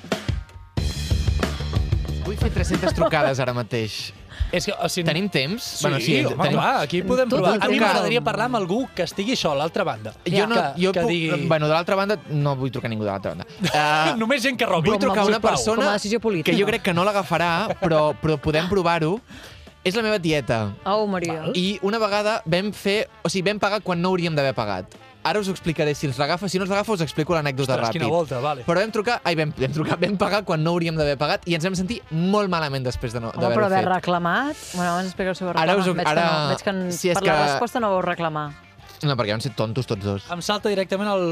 Vull 2.26 2.36
fer 2.36 2.50
300 2.52 2.92
trucades 2.94 3.38
ara 3.38 3.52
mateix. 3.54 4.12
És 4.56 4.64
que, 4.64 4.72
o 4.72 4.88
sigui, 4.88 5.04
Tenim 5.06 5.26
temps? 5.32 5.62
Sí, 5.62 5.84
bueno, 5.84 5.98
sí, 6.00 6.14
home, 6.24 6.36
tenim... 6.40 6.58
clar, 6.58 6.82
aquí 6.86 7.02
podem 7.04 7.28
Tot 7.28 7.42
provar. 7.42 7.58
A 7.60 7.68
mi 7.68 7.80
m'agradaria 7.82 8.22
parlar 8.24 8.46
amb 8.48 8.58
algú 8.60 8.78
que 8.96 9.04
estigui 9.04 9.34
això 9.36 9.52
a 9.52 9.58
l'altra 9.60 9.84
banda. 9.84 10.14
Jo, 10.24 10.46
no, 10.48 10.56
que, 10.56 10.86
jo 10.86 10.92
que 10.96 11.04
puc, 11.04 11.12
digui... 11.12 11.48
Bueno, 11.50 11.68
de 11.68 11.76
l'altra 11.76 11.98
banda, 11.98 12.16
no 12.32 12.56
vull 12.56 12.72
trucar 12.72 12.88
a 12.88 12.94
ningú 12.94 13.04
de 13.04 13.12
l'altra 13.12 13.34
banda. 13.34 13.48
Uh, 13.68 14.16
Només 14.22 14.44
gent 14.46 14.56
que 14.56 14.68
robi. 14.68 14.88
vull 14.90 15.02
trucar 15.02 15.26
a 15.26 15.28
una 15.28 15.42
persona 15.44 15.92
política. 16.22 16.50
que 16.50 16.56
jo 16.58 16.68
crec 16.68 16.86
que 16.88 16.96
no 16.96 17.04
l'agafarà, 17.04 17.68
però, 17.82 18.08
però 18.22 18.40
podem 18.40 18.70
provar-ho. 18.72 19.18
És 19.86 19.94
la 19.94 20.02
meva 20.02 20.18
tieta. 20.18 20.72
Au, 20.82 21.04
Maria. 21.06 21.52
I 21.54 21.78
una 21.86 22.00
vegada 22.02 22.40
vam 22.50 22.72
fer... 22.74 23.04
O 23.22 23.30
sigui, 23.30 23.44
vam 23.46 23.60
pagar 23.62 23.78
quan 23.86 24.00
no 24.02 24.10
hauríem 24.10 24.34
d'haver 24.34 24.56
pagat. 24.56 24.96
Ara 25.26 25.40
us 25.42 25.48
ho 25.48 25.54
explicaré 25.54 25.94
si 25.98 26.06
els 26.06 26.18
l'agafa. 26.20 26.48
Si 26.48 26.58
no 26.58 26.64
els 26.64 26.70
l'agafa, 26.70 26.92
us 26.96 27.00
explico 27.04 27.34
l'anècdota 27.34 27.74
Ostres, 27.74 27.88
ràpid. 27.88 27.98
quina 27.98 28.10
volta, 28.12 28.38
vale. 28.40 28.64
Però 28.66 28.78
vam 28.80 28.92
trucar, 28.94 29.20
ai, 29.24 29.34
vam, 29.38 29.52
vam 29.58 29.72
trucar, 29.74 29.98
vam 30.00 30.16
pagar 30.20 30.44
quan 30.44 30.62
no 30.62 30.70
hauríem 30.76 30.94
d'haver 30.96 31.16
pagat 31.18 31.46
i 31.50 31.54
ens 31.58 31.64
vam 31.66 31.74
sentir 31.74 32.00
molt 32.10 32.48
malament 32.52 32.84
després 32.86 33.12
de 33.12 33.20
no, 33.20 33.32
Home, 33.34 33.36
però 33.36 33.48
d'haver-ho 33.48 33.66
haver 33.66 33.84
fet. 33.84 33.92
reclamat... 33.96 34.56
Bueno, 34.74 34.90
abans 34.92 35.06
explica 35.10 35.30
el 35.30 35.36
seu 35.36 35.48
Ara 35.50 35.58
reclamar. 35.60 35.80
us 35.82 35.88
ho- 35.88 35.94
veig 35.94 36.06
ara- 36.08 36.22
que 36.22 36.30
no, 36.30 36.48
veig 36.48 36.62
que 36.90 36.92
si 36.98 37.10
és 37.10 37.18
per 37.18 37.26
la 37.26 37.32
que- 37.34 37.50
resposta 37.50 37.80
no 37.80 37.90
vau 37.90 38.02
reclamar. 38.02 38.46
No, 39.02 39.12
perquè 39.14 39.34
van 39.34 39.42
ser 39.44 39.50
tontos 39.52 39.84
tots 39.86 40.02
dos. 40.02 40.24
Em 40.32 40.40
salta 40.40 40.70
directament 40.72 41.10
el... 41.12 41.24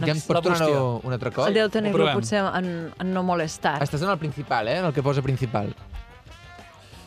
Ja 0.00 0.12
em 0.14 0.20
pots 0.24 0.40
tornar 0.46 0.68
bústia. 0.70 0.84
un 1.04 1.12
altre 1.12 1.30
cop? 1.34 1.46
El 1.50 1.54
Negro 1.82 1.98
provem. 1.98 2.14
potser 2.16 2.38
en, 2.40 2.70
en 2.98 3.12
no 3.12 3.22
molestar. 3.22 3.74
Estàs 3.84 4.00
en 4.06 4.08
el 4.08 4.16
principal, 4.22 4.68
eh? 4.68 4.78
En 4.78 4.86
el 4.86 4.94
que 4.96 5.02
posa 5.02 5.20
principal. 5.20 5.74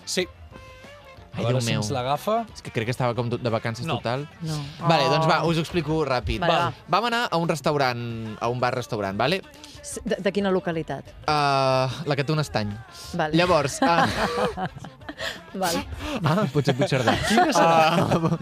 Sí. 0.05 0.27
A 1.31 1.37
Ai, 1.37 1.43
veure 1.45 1.53
Déu 1.59 1.61
si 1.63 1.71
meu. 1.71 1.79
ens 1.81 1.89
l'agafa. 1.95 2.45
És 2.53 2.61
que 2.61 2.71
crec 2.75 2.85
que 2.89 2.91
estava 2.91 3.15
com 3.15 3.29
de 3.31 3.49
vacances 3.49 3.85
No. 3.87 3.97
total. 3.97 4.27
No. 4.41 4.57
Vale, 4.83 5.05
Oh. 5.07 5.11
doncs 5.15 5.27
va, 5.29 5.43
us 5.47 5.55
ho 5.57 5.61
explico 5.61 6.03
ràpid. 6.05 6.39
Vale, 6.43 6.53
va. 6.53 6.73
Vam 6.91 7.05
anar 7.07 7.27
a 7.31 7.37
un 7.37 7.47
restaurant, 7.47 8.35
a 8.39 8.49
un 8.49 8.59
bar-restaurant, 8.59 9.15
vale? 9.17 9.41
De, 10.05 10.15
de 10.19 10.31
quina 10.31 10.51
localitat? 10.51 11.05
Uh, 11.25 11.87
la 12.05 12.15
que 12.15 12.23
té 12.23 12.31
un 12.33 12.39
estany. 12.43 12.69
Vale. 13.13 13.33
Llavors, 13.37 13.79
uh, 13.81 14.05
Vale. 15.53 15.85
ah, 16.23 16.45
potser 16.51 16.75
Puigcerdà. 16.75 17.15
Quina 17.29 17.51
serà? 17.53 18.07
Uh, 18.15 18.37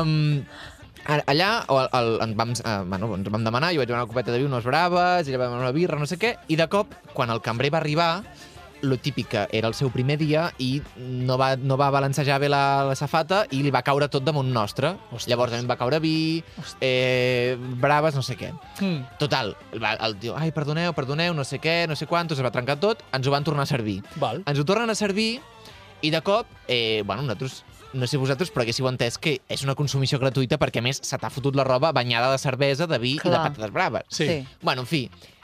um, 0.00 0.44
a- 1.06 1.22
allà 1.32 1.50
o 1.68 1.78
el, 1.80 1.88
el, 1.98 2.10
en 2.26 2.34
vam, 2.38 2.52
uh, 2.52 2.84
bueno, 2.88 3.12
ens 3.16 3.28
vam 3.32 3.44
demanar, 3.44 3.72
jo 3.74 3.80
vaig 3.82 3.88
demanar 3.90 4.04
una 4.06 4.12
copeta 4.12 4.32
de 4.32 4.38
vi, 4.42 4.46
unes 4.48 4.64
braves, 4.64 5.28
ella 5.28 5.38
va 5.40 5.48
demanar 5.50 5.64
una 5.68 5.74
birra, 5.76 5.98
no 5.98 6.06
sé 6.06 6.18
què, 6.20 6.36
i 6.48 6.56
de 6.60 6.68
cop, 6.72 6.92
quan 7.12 7.30
el 7.30 7.40
cambrer 7.42 7.72
va 7.74 7.80
arribar, 7.82 8.10
lo 8.82 8.96
típic 8.98 9.28
que 9.30 9.42
era 9.54 9.68
el 9.70 9.74
seu 9.78 9.90
primer 9.94 10.18
dia 10.18 10.48
i 10.58 10.82
no 10.98 11.36
va, 11.38 11.54
no 11.56 11.76
va 11.78 11.88
balancejar 11.94 12.40
bé 12.42 12.48
la, 12.50 12.82
la 12.88 12.96
safata 12.98 13.44
i 13.54 13.62
li 13.62 13.70
va 13.70 13.82
caure 13.86 14.08
tot 14.10 14.24
damunt 14.26 14.50
nostre. 14.52 14.90
Ostres. 15.10 15.28
Llavors 15.30 15.54
em 15.54 15.68
va 15.70 15.76
caure 15.78 16.00
vi, 16.02 16.42
eh, 16.80 17.56
braves, 17.80 18.14
no 18.18 18.22
sé 18.26 18.36
què. 18.36 18.50
Mm. 18.80 19.04
Total, 19.20 19.54
el, 19.72 19.82
va- 19.82 19.94
el 20.06 20.16
tio, 20.18 20.34
ai, 20.36 20.50
perdoneu, 20.52 20.92
perdoneu, 20.96 21.34
no 21.34 21.44
sé 21.46 21.60
què, 21.62 21.86
no 21.88 21.96
sé 21.96 22.06
quantos, 22.10 22.38
es 22.38 22.44
va 22.44 22.50
trencar 22.54 22.78
tot, 22.82 23.02
ens 23.14 23.26
ho 23.26 23.30
van 23.34 23.44
tornar 23.46 23.64
a 23.64 23.70
servir. 23.70 24.00
Val. 24.16 24.42
Ens 24.46 24.58
ho 24.58 24.64
tornen 24.68 24.90
a 24.90 24.98
servir 24.98 25.40
i 26.02 26.10
de 26.10 26.20
cop, 26.26 26.46
eh, 26.66 27.02
bueno, 27.06 27.22
nosaltres, 27.22 27.62
no 27.92 28.06
sé 28.08 28.16
vosaltres, 28.18 28.50
però 28.50 28.64
haguéssiu 28.64 28.88
entès 28.88 29.18
que 29.20 29.36
és 29.52 29.62
una 29.62 29.74
consumició 29.78 30.18
gratuïta 30.18 30.58
perquè, 30.58 30.80
a 30.80 30.86
més, 30.86 30.98
se 31.04 31.18
t'ha 31.20 31.30
fotut 31.30 31.54
la 31.54 31.64
roba 31.68 31.92
banyada 31.92 32.30
de 32.32 32.38
cervesa, 32.42 32.86
de 32.90 32.98
vi 32.98 33.14
i 33.14 33.20
de 33.20 33.28
Clar. 33.28 33.44
patates 33.52 33.70
braves. 33.72 34.02
Sí. 34.08 34.26
Sí. 34.26 34.38
Bueno, 34.62 34.82
en 34.82 34.88
fi, 34.90 35.02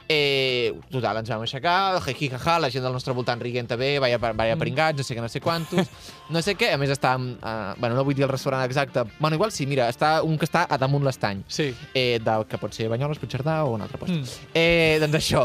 eh, 0.09 0.73
total, 0.91 1.19
ens 1.21 1.29
vam 1.29 1.43
aixecar, 1.45 2.01
jiji, 2.07 2.31
jaja, 2.33 2.59
la 2.59 2.71
gent 2.73 2.83
del 2.85 2.93
nostre 2.95 3.13
voltant 3.13 3.41
rient 3.41 3.69
bé, 3.77 3.99
vaya, 3.99 4.17
vaya 4.19 4.57
Mm. 4.57 4.59
pringats, 4.59 4.97
no 4.99 5.05
sé 5.05 5.15
què, 5.15 5.21
no 5.21 5.29
sé 5.29 5.41
quantos, 5.41 5.87
no 6.31 6.41
sé 6.43 6.57
què, 6.57 6.73
a 6.73 6.79
més 6.79 6.91
estàvem, 6.91 7.37
eh, 7.43 7.75
bueno, 7.79 7.95
no 7.95 8.05
vull 8.05 8.15
dir 8.15 8.25
el 8.25 8.31
restaurant 8.31 8.65
exacte, 8.65 9.05
bueno, 9.21 9.35
igual 9.37 9.53
sí, 9.53 9.67
mira, 9.67 9.89
està 9.89 10.23
un 10.23 10.39
que 10.39 10.47
està 10.47 10.67
a 10.69 10.79
damunt 10.79 11.05
l'estany, 11.05 11.43
Sí. 11.49 11.75
eh, 11.95 12.19
de, 12.25 12.45
que 12.49 12.59
pot 12.59 12.73
ser 12.73 12.89
Banyoles, 12.89 13.19
Puigcerdà 13.19 13.65
o 13.65 13.75
un 13.75 13.83
altre 13.83 13.99
lloc. 14.01 14.09
Mm. 14.09 14.25
Eh, 14.55 14.99
doncs 15.01 15.15
això. 15.15 15.45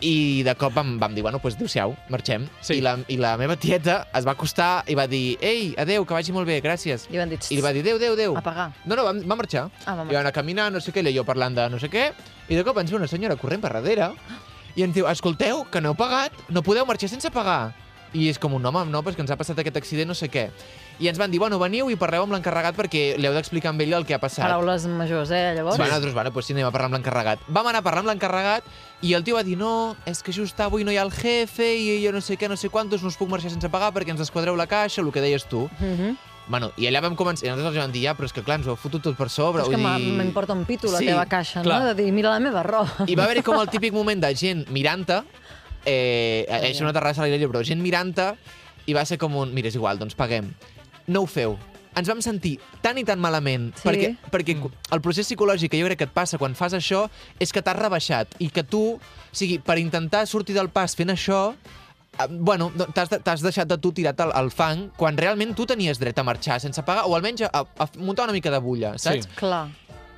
I 0.00 0.42
de 0.42 0.54
cop 0.56 0.74
vam, 0.74 0.98
vam 0.98 1.14
dir, 1.14 1.22
bueno, 1.22 1.38
doncs 1.38 1.54
adéu-siau, 1.56 1.94
marxem. 2.08 2.48
Sí. 2.60 2.74
I, 2.78 2.80
la, 2.80 2.98
I 3.08 3.16
la 3.16 3.36
meva 3.36 3.56
tieta 3.56 4.08
es 4.14 4.26
va 4.26 4.32
acostar 4.32 4.84
i 4.88 4.94
va 4.94 5.06
dir, 5.06 5.38
ei, 5.40 5.74
adéu, 5.78 6.04
que 6.04 6.14
vagi 6.14 6.32
molt 6.32 6.46
bé, 6.48 6.60
gràcies. 6.62 7.06
I 7.12 7.18
van 7.18 7.28
dir, 7.28 7.38
I 7.50 7.54
li 7.56 7.60
va 7.62 7.72
dir, 7.72 7.82
adéu, 7.82 7.96
adéu, 7.96 8.14
adéu. 8.14 8.36
a 8.36 8.42
pagar. 8.42 8.72
No, 8.84 8.96
no, 8.96 9.04
va, 9.04 9.12
va 9.12 9.36
marxar. 9.36 9.68
Ah, 9.86 9.94
va 9.94 10.04
I 10.10 10.14
va 10.14 10.20
anar 10.20 10.32
caminant, 10.32 10.72
no 10.74 10.80
sé 10.80 10.92
què, 10.92 11.04
i 11.08 11.14
jo 11.16 11.24
parlant 11.24 11.54
de 11.54 11.68
no 11.70 11.78
sé 11.78 11.88
què, 11.90 12.10
i 12.50 12.58
de 12.58 12.64
cop 12.66 12.78
ens 12.82 12.90
ve 12.90 12.98
una 12.98 13.08
senyora 13.08 13.38
corrent 13.38 13.62
per 13.62 13.70
darrere 13.78 14.10
i 14.74 14.82
ens 14.82 14.94
diu, 14.94 15.06
escolteu, 15.10 15.64
que 15.70 15.80
no 15.80 15.92
heu 15.92 15.98
pagat, 15.98 16.34
no 16.50 16.62
podeu 16.66 16.84
marxar 16.86 17.08
sense 17.10 17.30
pagar. 17.30 17.72
I 18.10 18.24
és 18.26 18.40
com 18.42 18.56
un 18.56 18.64
home, 18.66 18.80
no, 18.90 19.04
però 19.06 19.14
que 19.14 19.22
ens 19.22 19.30
ha 19.30 19.36
passat 19.38 19.58
aquest 19.62 19.76
accident, 19.78 20.08
no 20.10 20.16
sé 20.18 20.26
què. 20.26 20.48
I 20.98 21.06
ens 21.08 21.18
van 21.18 21.30
dir, 21.30 21.38
bueno, 21.38 21.60
veniu 21.62 21.86
i 21.92 21.96
parleu 21.96 22.24
amb 22.26 22.34
l'encarregat 22.34 22.74
perquè 22.74 23.02
li 23.16 23.28
heu 23.28 23.34
d'explicar 23.36 23.70
amb 23.70 23.84
ell 23.84 23.94
el 24.00 24.06
que 24.06 24.16
ha 24.16 24.18
passat. 24.20 24.42
Paraules 24.48 24.88
majors, 24.90 25.30
eh, 25.30 25.54
llavors? 25.54 25.76
Sí. 25.76 25.80
Bueno, 25.80 25.92
nosaltres, 25.94 26.14
bueno, 26.14 26.32
pues 26.34 26.46
sí, 26.46 26.56
anem 26.56 26.66
a 26.66 26.72
parlar 26.74 26.90
amb 26.90 26.98
l'encarregat. 26.98 27.46
Vam 27.46 27.70
anar 27.70 27.84
a 27.84 27.86
parlar 27.86 28.02
amb 28.02 28.10
l'encarregat 28.10 28.66
i 29.06 29.14
el 29.14 29.22
tio 29.22 29.38
va 29.38 29.44
dir, 29.46 29.56
no, 29.56 29.94
és 30.10 30.22
que 30.26 30.34
just 30.34 30.58
avui 30.60 30.82
no 30.82 30.90
hi 30.90 30.98
ha 30.98 31.06
el 31.06 31.14
jefe 31.14 31.70
i 31.78 32.00
jo 32.04 32.10
no 32.12 32.20
sé 32.20 32.36
què, 32.36 32.50
no 32.50 32.58
sé 32.58 32.68
quantos, 32.68 33.02
no 33.06 33.14
us 33.14 33.16
puc 33.16 33.30
marxar 33.30 33.54
sense 33.54 33.70
pagar 33.70 33.92
perquè 33.94 34.10
ens 34.10 34.20
desquadreu 34.26 34.58
la 34.58 34.66
caixa, 34.66 35.00
el 35.00 35.12
que 35.14 35.22
deies 35.22 35.46
tu. 35.46 35.68
Mhm. 35.78 36.18
Bueno, 36.50 36.72
i 36.82 36.88
allà 36.90 36.98
vam 37.04 37.14
començar, 37.14 37.46
i 37.46 37.50
nosaltres 37.52 37.76
els 37.76 37.84
vam 37.84 37.92
dir, 37.94 38.02
ja, 38.08 38.14
però 38.18 38.26
és 38.26 38.32
que 38.34 38.42
clar, 38.42 38.56
ens 38.58 38.66
ho 38.66 38.72
heu 38.74 38.76
fotut 38.80 39.04
tot 39.06 39.14
per 39.16 39.28
sobre. 39.30 39.62
És 39.62 39.68
que 39.70 39.78
dir... 39.78 40.12
m'importa 40.18 40.52
un 40.56 40.64
pito 40.66 40.90
la 40.90 40.98
Sí, 40.98 41.06
teva 41.06 41.24
caixa, 41.30 41.62
clar. 41.62 41.78
no? 41.84 41.86
De 41.92 41.94
dir, 42.02 42.10
mira 42.12 42.32
la 42.34 42.40
meva 42.42 42.64
roba. 42.66 43.06
I 43.06 43.14
va 43.14 43.28
haver-hi 43.28 43.44
com 43.46 43.60
el 43.60 43.70
típic 43.70 43.94
moment 43.94 44.20
de 44.24 44.32
gent 44.34 44.64
mirant-te, 44.74 45.20
eh, 45.86 46.44
és 46.72 46.80
una 46.82 46.92
terrassa 46.92 47.22
a 47.22 47.24
l'aire 47.28 47.38
lliure, 47.38 47.54
però 47.54 47.62
gent 47.66 47.80
mirant-te, 47.80 48.32
i 48.90 48.96
va 48.96 49.04
ser 49.06 49.18
com 49.22 49.36
un, 49.38 49.54
mira, 49.54 49.68
és 49.70 49.76
igual, 49.78 49.98
doncs 50.00 50.16
paguem. 50.18 50.50
No 51.06 51.22
ho 51.22 51.26
feu. 51.30 51.56
Ens 51.98 52.06
vam 52.06 52.20
sentir 52.22 52.56
tan 52.82 52.98
i 52.98 53.04
tan 53.04 53.18
malament, 53.18 53.72
Sí. 53.76 53.82
perquè, 53.88 54.10
perquè 54.30 54.54
Mm. 54.56 54.70
el 54.94 55.00
procés 55.00 55.26
psicològic 55.26 55.70
que 55.70 55.80
jo 55.80 55.86
crec 55.86 55.98
que 55.98 56.04
et 56.04 56.12
passa 56.14 56.38
quan 56.38 56.54
fas 56.54 56.72
això 56.74 57.08
és 57.38 57.52
que 57.52 57.62
t'has 57.62 57.76
rebaixat 57.76 58.28
i 58.38 58.48
que 58.48 58.62
tu, 58.62 58.94
o 58.94 59.00
sigui, 59.32 59.58
per 59.58 59.78
intentar 59.78 60.26
sortir 60.26 60.54
del 60.54 60.68
pas 60.70 60.94
fent 60.94 61.10
això, 61.10 61.54
bueno, 62.28 62.70
no, 62.74 62.86
t'has 62.92 63.08
de- 63.10 63.18
t'has 63.20 63.40
deixat 63.42 63.68
de 63.68 63.78
tu 63.78 63.92
tirat 63.92 64.18
al, 64.20 64.32
al 64.34 64.50
fang 64.50 64.88
quan 64.96 65.16
realment 65.16 65.54
tu 65.56 65.66
tenies 65.66 65.98
dret 65.98 66.18
a 66.18 66.22
marxar 66.26 66.60
sense 66.60 66.82
pagar 66.82 67.04
o 67.06 67.14
almenys 67.16 67.42
a, 67.48 67.50
a 67.78 67.86
muntar 67.98 68.24
una 68.24 68.32
mica 68.36 68.50
de 68.50 68.58
bulla, 68.58 68.96
saps? 68.98 69.24
Sí. 69.26 69.36
Clar. 69.36 69.68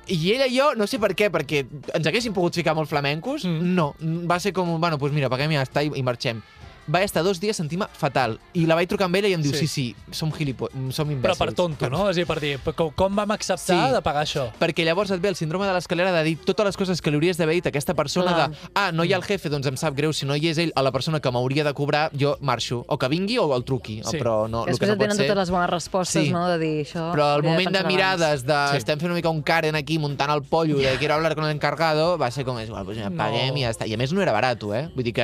I 0.07 0.17
ella 0.33 0.47
i 0.51 0.57
jo, 0.57 0.73
no 0.75 0.83
sé 0.87 0.99
per 0.99 1.13
què, 1.15 1.29
perquè 1.31 1.61
ens 1.95 2.07
haguéssim 2.09 2.33
pogut 2.35 2.55
ficar 2.59 2.73
molt 2.75 2.89
flamencos, 2.91 3.45
Mm. 3.47 3.73
no. 3.75 3.93
Va 4.27 4.39
ser 4.39 4.51
com, 4.51 4.73
bueno, 4.81 4.97
doncs 4.97 5.13
mira, 5.15 5.29
paguem 5.31 5.51
i 5.51 5.55
ja 5.55 5.63
està 5.63 5.83
i, 5.85 5.91
i 5.95 6.03
marxem. 6.03 6.41
Vaig 6.87 7.03
estar 7.05 7.23
dos 7.23 7.39
dies 7.39 7.55
sentint-me 7.55 7.87
fatal. 7.93 8.39
I 8.53 8.65
la 8.65 8.75
vaig 8.75 8.89
trucar 8.89 9.05
amb 9.05 9.15
ella 9.15 9.27
i 9.29 9.33
em 9.33 9.41
diu, 9.41 9.53
Sí. 9.53 9.67
sí, 9.67 9.67
sí, 9.67 9.95
som 10.11 10.31
gilipo 10.31 10.69
som 10.91 11.07
Però 11.07 11.13
imbècils. 11.15 11.37
per 11.37 11.53
tonto, 11.53 11.89
no? 11.89 12.09
És 12.09 12.17
a 12.17 12.19
dir, 12.19 12.25
per 12.27 12.39
dir, 12.41 12.59
com, 12.75 12.91
com 12.91 13.15
vam 13.15 13.31
acceptar 13.31 13.87
Sí. 13.87 13.93
de 13.93 14.01
pagar 14.01 14.23
això? 14.25 14.51
Perquè 14.59 14.83
llavors 14.83 15.11
et 15.11 15.21
ve 15.21 15.29
el 15.29 15.35
síndrome 15.35 15.65
de 15.65 15.73
l'escalera 15.73 16.11
de 16.11 16.23
dir 16.23 16.37
totes 16.39 16.65
les 16.65 16.77
coses 16.77 17.01
que 17.01 17.09
li 17.09 17.15
hauries 17.17 17.37
d'haver 17.37 17.55
dit 17.55 17.65
a 17.65 17.69
aquesta 17.69 17.93
persona 17.93 18.33
Clar. 18.33 18.49
de 18.51 18.57
ah, 18.75 18.91
no 18.91 19.03
hi 19.05 19.13
ha 19.13 19.17
el 19.17 19.23
jefe, 19.23 19.49
doncs 19.49 19.65
em 19.67 19.77
sap 19.77 19.95
greu, 19.95 20.11
si 20.13 20.25
no 20.25 20.35
hi 20.35 20.47
és 20.49 20.57
ell, 20.57 20.73
a 20.75 20.81
la 20.81 20.91
persona 20.91 21.19
que 21.19 21.31
m'hauria 21.31 21.63
de 21.63 21.73
cobrar, 21.73 22.11
jo 22.19 22.37
marxo. 22.41 22.83
O 22.87 22.97
que 22.97 23.07
vingui 23.07 23.37
o 23.37 23.55
el 23.55 23.63
truqui. 23.63 24.01
Sí. 24.03 24.17
Però 24.17 24.49
no, 24.49 24.65
que 24.65 24.71
el 24.71 24.79
que 24.79 24.85
no 24.87 24.93
et 24.93 24.99
pot 24.99 25.11
ser... 25.11 25.27
totes 25.27 25.37
les 25.37 25.49
bones 25.49 25.69
respostes, 25.69 26.23
Sí. 26.25 26.31
no? 26.31 26.47
De 26.49 26.59
dir 26.59 26.85
això... 26.85 27.11
Però 27.13 27.35
el 27.37 27.43
moment 27.43 27.67
de 27.69 27.79
pensar 27.79 27.87
mirades, 27.87 28.43
de 28.45 28.67
Sí. 28.71 28.77
estem 28.77 28.99
fent 28.99 29.05
una 29.11 29.15
mica 29.15 29.29
un 29.29 29.41
Karen 29.41 29.75
aquí 29.75 29.97
muntant 29.99 30.29
el 30.31 30.43
pollo, 30.43 30.77
de 30.77 30.97
quiero 30.97 31.13
hablar 31.15 31.33
con 31.35 31.45
el 31.45 31.51
encargado, 31.51 32.17
va 32.17 32.29
ser 32.31 32.43
com, 32.43 32.59
és 32.59 32.67
igual, 32.67 32.83
pues 32.85 32.97
ja 32.97 33.09
No. 33.09 33.17
paguem 33.17 33.55
i 33.57 33.61
ja 33.61 33.69
està. 33.71 33.87
I 33.87 33.93
a 33.93 33.97
més 33.97 34.11
no 34.11 34.21
era 34.21 34.31
barat, 34.33 34.61
eh? 34.63 34.89
Vull 34.93 35.03
dir 35.03 35.13
que... 35.13 35.23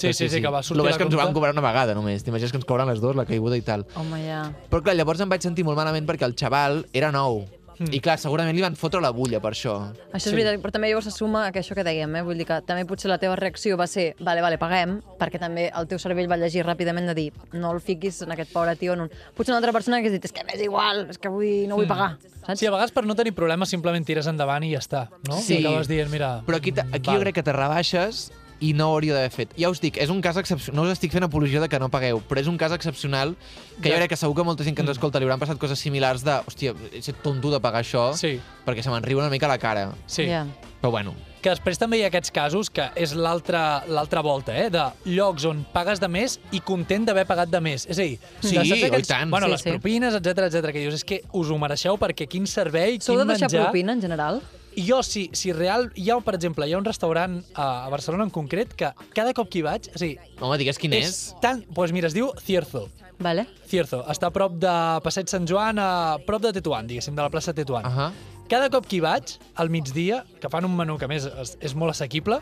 Sí, 0.00 0.12
sí, 0.16 0.28
sí, 0.32 0.40
que 0.42 0.48
va 0.48 0.62
sortir 0.62 0.78
Lo 0.80 0.88
la 0.88 0.94
és 0.94 0.98
que 0.98 1.04
ens 1.04 1.14
ho 1.14 1.20
van 1.20 1.32
cobrar 1.36 1.52
una 1.52 1.64
vegada 1.64 1.94
només. 1.94 2.24
T'imagines 2.24 2.50
que 2.52 2.60
ens 2.60 2.66
cobren 2.66 2.88
les 2.88 3.00
dues, 3.00 3.16
la 3.16 3.26
caiguda 3.28 3.56
i 3.60 3.62
tal. 3.66 3.86
Home, 4.00 4.24
ja. 4.26 4.42
Però 4.72 4.82
clar, 4.82 4.96
llavors 4.96 5.20
em 5.20 5.28
vaig 5.30 5.42
sentir 5.44 5.64
molt 5.68 5.78
malament 5.78 6.08
perquè 6.08 6.24
el 6.28 6.34
xaval 6.38 6.86
era 6.92 7.12
nou. 7.12 7.44
Mm. 7.80 7.94
I 7.96 8.00
clar, 8.04 8.18
segurament 8.20 8.52
li 8.52 8.60
van 8.60 8.74
fotre 8.76 9.00
la 9.00 9.08
bulla 9.16 9.38
per 9.40 9.54
això. 9.54 9.72
Això 10.12 10.16
és 10.18 10.24
Sí. 10.28 10.34
veritat, 10.36 10.58
però 10.60 10.70
també 10.70 10.90
llavors 10.90 11.06
se 11.08 11.12
suma 11.16 11.46
a 11.46 11.50
que 11.52 11.60
això 11.62 11.72
que 11.74 11.80
dèiem, 11.82 12.14
eh? 12.18 12.20
vull 12.20 12.36
dir 12.36 12.44
que 12.44 12.58
també 12.60 12.84
potser 12.84 13.08
la 13.08 13.16
teva 13.16 13.36
reacció 13.36 13.78
va 13.78 13.86
ser 13.86 14.14
vale, 14.20 14.42
vale, 14.44 14.58
paguem, 14.60 14.98
perquè 15.18 15.40
també 15.40 15.70
el 15.74 15.88
teu 15.88 15.98
cervell 15.98 16.28
va 16.28 16.36
llegir 16.36 16.60
ràpidament 16.66 17.06
de 17.08 17.14
dir 17.14 17.32
no 17.54 17.70
el 17.72 17.80
fiquis 17.80 18.20
en 18.20 18.32
aquest 18.32 18.52
pobre 18.52 18.76
tio 18.76 18.92
en 18.92 19.06
un... 19.06 19.10
Potser 19.34 19.54
una 19.54 19.62
altra 19.62 19.72
persona 19.72 19.96
que 19.96 20.08
hagués 20.08 20.12
dit 20.12 20.26
és 20.28 20.30
que 20.36 20.44
m'és 20.44 20.60
igual, 20.60 21.06
és 21.08 21.16
que 21.16 21.30
vull, 21.32 21.66
no 21.68 21.76
vull 21.80 21.88
pagar, 21.88 22.18
saps? 22.44 22.58
Sí, 22.60 22.66
a 22.66 22.70
vegades 22.70 22.92
per 22.92 23.06
no 23.06 23.16
tenir 23.16 23.32
problemes 23.32 23.70
simplement 23.72 24.04
tires 24.04 24.26
endavant 24.28 24.62
i 24.62 24.74
ja 24.74 24.82
està, 24.84 25.08
no? 25.26 25.40
Sí. 25.40 25.62
I 25.62 25.64
acabes 25.64 25.88
dient, 25.88 26.10
mira... 26.12 26.42
Però 26.44 26.58
aquí, 26.60 26.74
aquí 26.76 27.08
jo 27.08 27.18
crec 27.24 27.34
que 27.36 27.42
te 27.42 27.54
rebaixes 27.56 28.30
i 28.60 28.72
no 28.74 28.90
ho 28.90 28.94
hauria 28.94 29.14
d'haver 29.14 29.30
fet. 29.30 29.54
Ja 29.58 29.70
us 29.70 29.80
dic, 29.80 29.96
és 29.96 30.10
un 30.10 30.20
cas 30.20 30.36
excepcional, 30.36 30.76
no 30.76 30.82
us 30.88 30.92
estic 30.92 31.12
fent 31.12 31.24
apologia 31.24 31.60
de 31.60 31.68
que 31.68 31.78
no 31.80 31.88
pagueu, 31.88 32.20
però 32.28 32.40
és 32.40 32.46
un 32.46 32.58
cas 32.58 32.72
excepcional 32.72 33.34
que 33.80 33.88
Ja. 33.88 33.94
jo 33.94 33.98
crec 34.02 34.10
que 34.10 34.16
segur 34.16 34.34
que 34.36 34.44
molta 34.44 34.64
gent 34.64 34.76
que 34.76 34.82
ens 34.82 34.90
Mm. 34.90 34.92
escolta 34.98 35.18
li 35.18 35.24
hauran 35.24 35.40
passat 35.40 35.58
coses 35.58 35.78
similars 35.78 36.22
de, 36.22 36.32
hòstia, 36.46 36.74
he 36.92 37.00
set 37.02 37.22
tonto 37.22 37.50
de 37.50 37.58
pagar 37.60 37.82
això, 37.82 38.14
Sí, 38.14 38.38
perquè 38.66 38.82
se 38.82 38.90
me'n 38.90 39.02
riu 39.02 39.18
una 39.18 39.30
mica 39.30 39.46
a 39.46 39.48
la 39.48 39.58
cara. 39.58 39.92
sí. 40.06 40.26
Ja. 40.26 40.46
Però 40.80 40.90
bueno, 40.90 41.14
Que 41.42 41.48
després 41.50 41.78
també 41.78 41.96
hi 41.98 42.02
ha 42.04 42.06
aquests 42.08 42.30
casos, 42.30 42.68
que 42.68 42.90
és 42.96 43.14
l'altra 43.14 43.82
l'altra 43.88 44.20
volta, 44.22 44.54
eh? 44.54 44.68
de 44.70 44.82
llocs 45.06 45.44
on 45.46 45.64
pagues 45.72 45.98
de 46.00 46.06
més 46.08 46.38
i 46.52 46.60
content 46.60 47.06
d'haver 47.06 47.26
pagat 47.26 47.48
de 47.50 47.60
més. 47.60 47.86
És 47.88 47.98
a 47.98 48.02
dir, 48.02 48.18
Sí, 48.40 48.56
de 48.58 48.64
saps 48.64 48.98
i 48.98 49.02
tant. 49.08 49.30
Bueno, 49.30 49.46
Sí, 49.46 49.52
les 49.52 49.62
sí. 49.62 49.70
propines, 49.70 50.14
etc 50.14 50.38
etc 50.38 50.66
que 50.72 50.80
dius, 50.80 50.94
és 50.94 51.04
que 51.04 51.22
us 51.32 51.48
ho 51.50 51.56
mereixeu 51.58 51.96
perquè 51.98 52.26
quin 52.28 52.46
servei, 52.46 52.98
Sou 53.00 53.16
quin 53.16 53.26
de 53.26 53.32
deixar 53.32 53.48
menjar... 53.50 53.64
propina, 53.70 53.92
en 53.94 54.00
general? 54.02 54.42
I 54.80 54.86
jo, 54.86 55.02
si, 55.04 55.28
si 55.36 55.52
real... 55.52 55.90
Hi 56.00 56.08
ha, 56.08 56.16
per 56.24 56.34
exemple, 56.38 56.64
hi 56.64 56.72
ha 56.72 56.78
un 56.80 56.86
restaurant 56.86 57.36
a, 57.52 57.84
a 57.84 57.90
Barcelona 57.92 58.24
en 58.24 58.32
concret 58.32 58.72
que 58.72 58.88
cada 59.12 59.34
cop 59.36 59.50
que 59.52 59.60
hi 59.60 59.64
vaig... 59.66 59.90
A 59.92 60.00
dir, 60.00 60.14
home, 60.40 60.56
digues 60.60 60.80
quin 60.80 60.94
és. 60.96 61.10
és 61.10 61.42
tan... 61.42 61.60
Doncs 61.60 61.76
pues 61.76 61.92
mira, 61.92 62.08
es 62.08 62.16
diu 62.16 62.30
Cierzo. 62.40 62.86
Vale. 63.20 63.44
Cierzo. 63.68 64.00
Està 64.08 64.30
a 64.30 64.32
prop 64.32 64.56
de 64.62 64.72
Passeig 65.04 65.28
Sant 65.28 65.48
Joan, 65.48 65.82
a 65.82 66.16
prop 66.24 66.40
de 66.46 66.54
Tetuán, 66.56 66.88
diguéssim, 66.88 67.18
de 67.18 67.26
la 67.26 67.28
plaça 67.32 67.52
Tetuán. 67.52 67.84
Uh 67.84 67.98
-huh. 67.98 68.36
Cada 68.48 68.70
cop 68.72 68.86
que 68.88 68.96
hi 68.96 69.00
vaig, 69.04 69.36
al 69.54 69.68
migdia, 69.70 70.24
que 70.40 70.48
fan 70.48 70.64
un 70.64 70.76
menú 70.76 70.96
que 70.98 71.04
a 71.04 71.08
més 71.08 71.26
és, 71.26 71.56
és 71.60 71.74
molt 71.74 71.90
assequible, 71.90 72.40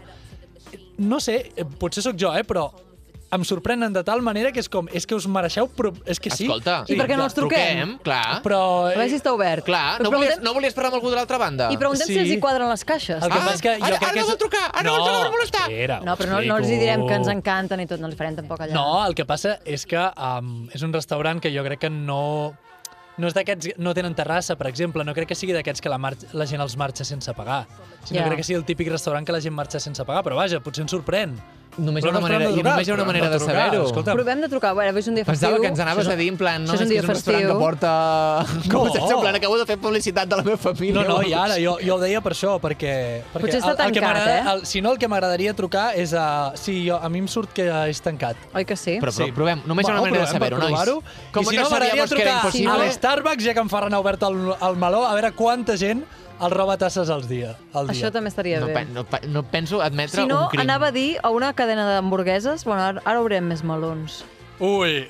no 0.98 1.18
sé, 1.20 1.52
eh, 1.56 1.64
potser 1.64 2.02
sóc 2.02 2.16
jo, 2.16 2.32
eh, 2.34 2.44
però 2.44 2.70
em 3.30 3.42
sorprenen 3.44 3.92
de 3.92 4.00
tal 4.04 4.22
manera 4.24 4.50
que 4.52 4.60
és 4.62 4.68
com, 4.72 4.86
és 4.88 5.04
que 5.06 5.14
us 5.14 5.26
mereixeu, 5.28 5.66
però 5.68 5.90
és 6.08 6.16
que 6.18 6.30
sí. 6.32 6.46
Escolta, 6.46 6.78
I 6.88 6.96
per 6.96 7.06
què 7.10 7.16
no 7.18 7.24
els 7.28 7.34
truquem? 7.36 7.98
Clar, 8.02 8.38
Però... 8.42 8.60
A 8.88 8.94
veure 8.94 9.08
si 9.10 9.18
està 9.20 9.34
obert. 9.36 9.66
clar. 9.66 10.00
No 10.00 10.10
volies, 10.14 10.38
no 10.40 10.54
volies 10.56 10.72
parlar 10.72 10.88
amb 10.92 10.96
algú 11.00 11.10
de 11.12 11.16
l'altra 11.18 11.36
banda? 11.42 11.66
I 11.70 11.76
preguntem 11.76 12.06
Sí. 12.08 12.14
si 12.14 12.20
els 12.22 12.30
hi 12.32 12.38
quadren 12.40 12.68
les 12.70 12.84
caixes. 12.88 13.22
El 13.22 13.28
que 13.30 13.38
Ah, 13.38 13.44
passa 13.50 13.60
que 13.62 13.74
jo 13.76 13.84
ara- 13.84 13.98
crec 13.98 14.02
ara 14.08 14.12
que 14.14 14.20
no 14.20 14.24
és... 14.24 14.28
vol 14.32 14.38
trucar, 14.38 14.64
ara 14.72 14.82
no 14.88 14.96
ens 14.96 15.08
ha 15.08 15.24
de 15.24 15.30
molestar. 15.36 15.62
Espera, 15.68 16.00
No, 16.00 16.16
però 16.16 16.30
no, 16.30 16.40
no 16.48 16.56
els 16.56 16.68
hi 16.72 16.78
direm 16.80 17.06
que 17.06 17.14
ens 17.20 17.28
encanten 17.28 17.80
i 17.80 17.86
tot, 17.86 18.00
no 18.00 18.06
els 18.08 18.16
farem 18.16 18.36
tampoc 18.36 18.60
allà. 18.64 18.72
No, 18.72 18.86
el 19.06 19.14
que 19.14 19.26
passa 19.26 19.58
és 19.64 19.84
que 19.84 19.98
um, 20.16 20.68
és 20.72 20.80
un 20.82 20.92
restaurant 20.96 21.38
que 21.40 21.52
jo 21.52 21.62
crec 21.64 21.80
que 21.80 21.90
no... 21.90 22.54
No 23.18 23.26
és 23.26 23.34
d'aquests... 23.34 23.72
No 23.82 23.92
tenen 23.98 24.14
terrassa, 24.14 24.54
per 24.56 24.68
exemple. 24.68 25.02
No 25.04 25.12
crec 25.12 25.26
que 25.28 25.34
sigui 25.34 25.52
d'aquests 25.52 25.82
que 25.82 25.90
la, 25.90 25.98
mar 25.98 26.14
la 26.32 26.46
gent 26.46 26.60
els 26.62 26.76
marxa 26.78 27.02
sense 27.04 27.32
pagar. 27.34 27.66
Sinó 28.06 28.20
Ja. 28.20 28.26
crec 28.28 28.38
que 28.38 28.44
sigui 28.44 28.56
el 28.60 28.64
típic 28.64 28.88
restaurant 28.88 29.26
que 29.26 29.32
la 29.34 29.40
gent 29.42 29.52
marxa 29.56 29.80
sense 29.80 30.04
pagar. 30.06 30.22
Però 30.22 30.36
vaja, 30.38 30.60
potser 30.60 30.82
ens 30.86 30.92
sorprèn. 30.94 31.34
Només 31.78 32.02
hi 32.04 32.08
ha 32.08 32.10
una 32.10 32.20
manera, 32.20 32.44
i 32.50 32.52
trucar, 32.54 32.70
només 32.72 32.88
hi 32.88 32.90
ha 32.90 32.94
una 32.94 33.04
manera 33.06 33.28
de 33.30 33.38
trucar, 33.38 33.66
saber-ho. 33.70 34.14
Provem 34.18 34.40
de 34.42 34.48
trucar. 34.50 34.72
Bueno, 34.74 34.90
avui 34.90 35.00
és 35.04 35.08
un 35.08 35.14
dia 35.14 35.24
festiu. 35.24 35.48
Pensava 35.48 35.62
que 35.62 35.68
ens 35.70 35.80
anaves 35.84 36.06
Això 36.08 36.12
a 36.12 36.18
dir, 36.18 36.28
en 36.32 36.36
plan, 36.40 36.64
no, 36.64 36.74
és 36.74 36.80
un 36.82 36.88
dia 36.90 36.98
que 37.00 37.04
és 37.04 37.08
un 37.08 37.14
restaurant 37.14 37.46
que 37.46 37.58
porta... 37.62 37.92
Com 38.72 38.88
No. 38.88 38.94
en 39.14 39.20
plan, 39.22 39.36
acabo 39.38 39.58
de 39.60 39.66
fer 39.68 39.76
publicitat 39.78 40.28
de 40.28 40.36
la 40.40 40.42
meva 40.42 40.56
família. 40.58 40.94
No, 41.02 41.04
no, 41.08 41.22
i 41.22 41.32
ara, 41.32 41.56
jo, 41.62 41.76
jo 41.84 41.94
ho 41.96 42.00
deia 42.02 42.20
per 42.24 42.32
això, 42.34 42.56
perquè... 42.60 42.92
perquè 43.32 43.44
Potser 43.46 43.60
està 43.62 43.72
el, 43.74 43.80
el 43.88 43.94
que 43.94 44.00
tancat, 44.00 44.02
m'agrada- 44.02 44.36
eh? 44.38 44.52
El, 44.56 44.66
si 44.66 44.82
no, 44.82 44.92
el 44.92 44.98
que 44.98 45.08
m'agradaria 45.08 45.54
trucar 45.54 45.86
és 45.96 46.12
a... 46.18 46.26
Sí, 46.58 46.80
jo, 46.88 46.98
a 46.98 47.08
mi 47.08 47.22
em 47.22 47.28
surt 47.30 47.52
que 47.54 47.66
és 47.92 48.00
tancat. 48.02 48.36
Oi 48.54 48.64
que 48.68 48.76
sí? 48.76 48.98
Però, 48.98 49.12
però 49.12 49.16
Sí. 49.28 49.32
provem, 49.36 49.62
només 49.66 49.86
hi 49.86 49.90
ha 49.92 49.94
una 49.98 50.02
manera 50.08 50.24
de 50.26 50.32
saber-ho, 50.32 50.58
nois. 50.58 50.70
provar-ho. 50.74 51.02
Com 51.32 51.42
I 51.42 51.46
si 51.46 51.56
que 51.56 51.62
no, 51.62 51.70
m'agradaria 51.70 52.06
trucar 52.10 52.34
impossible? 52.38 52.74
a 52.74 52.78
l'Starbucks, 52.86 53.44
ja 53.46 53.54
que 53.54 53.62
em 53.66 53.68
Ferran 53.70 53.94
ha 53.94 54.00
obert 54.02 54.22
el, 54.28 54.40
el 54.68 54.76
meló, 54.82 55.04
a 55.06 55.14
veure 55.14 55.32
quanta 55.38 55.76
gent 55.78 56.02
el 56.40 56.50
roba 56.50 56.76
tasses 56.78 57.10
al 57.10 57.26
dia. 57.28 57.56
Al 57.72 57.88
dia. 57.88 57.94
Això 57.96 58.10
també 58.14 58.28
estaria 58.30 58.60
No, 58.60 58.66
bé. 58.66 58.84
no, 58.94 59.04
no 59.28 59.42
penso 59.50 59.80
admetre 59.82 60.22
Si 60.22 60.26
no, 60.28 60.44
un 60.44 60.48
crim. 60.52 60.60
anava 60.62 60.88
a 60.88 60.92
dir 60.92 61.18
a 61.22 61.30
una 61.30 61.52
cadena 61.54 61.86
d'hamburgueses... 61.94 62.64
Bueno, 62.64 62.82
ara, 62.82 63.02
ara 63.04 63.20
obrirem 63.20 63.48
més 63.50 63.64
melons. 63.64 64.24
Ui! 64.60 65.06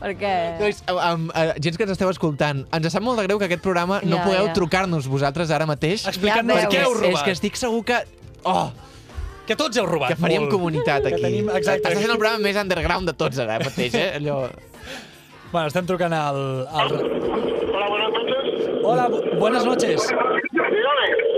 Perquè... 0.00 0.32
Nois, 0.60 0.82
um, 0.92 1.28
uh, 1.32 1.52
gens 1.62 1.76
que 1.78 1.86
ens 1.86 1.92
esteu 1.94 2.10
escoltant, 2.12 2.64
ens 2.76 2.88
sap 2.92 3.02
molt 3.04 3.18
de 3.20 3.24
greu 3.28 3.38
que 3.40 3.46
aquest 3.48 3.62
programa 3.64 4.00
no 4.04 4.18
Ja, 4.20 4.24
podeu 4.26 4.48
ja. 4.50 4.52
trucar-nos 4.56 5.08
vosaltres 5.08 5.50
ara 5.50 5.66
mateix. 5.68 6.04
Explicant-nos 6.10 6.60
Ja 6.66 6.68
què 6.72 6.82
heu 6.84 6.92
robat. 6.94 7.14
És 7.16 7.22
que 7.24 7.36
estic 7.38 7.56
segur 7.60 7.82
que... 7.88 8.02
Oh, 8.44 8.68
Que 9.46 9.54
tots 9.56 9.78
heu 9.78 9.86
robat 9.86 10.10
que 10.10 10.16
faríem 10.18 10.42
molt. 10.44 10.52
comunitat 10.52 11.04
Que 11.06 11.14
aquí. 11.14 11.22
tenim- 11.22 11.50
exacte. 11.54 11.88
Està 11.88 12.00
sent 12.02 12.10
el 12.10 12.18
programa 12.18 12.42
més 12.42 12.56
underground 12.58 13.06
de 13.08 13.14
tots 13.14 13.38
ara 13.38 13.60
mateix, 13.62 13.94
eh? 13.94 14.08
Allò... 14.18 14.40
Bueno, 15.52 15.68
estem 15.70 15.86
trucant 15.86 16.12
al... 16.12 16.40
al... 16.66 16.92
Hola, 16.96 17.88
buenas 17.88 18.10
noches. 18.10 18.15
Hola, 18.88 19.08
bu- 19.08 19.38
buenas 19.38 19.64
noches. 19.64 20.00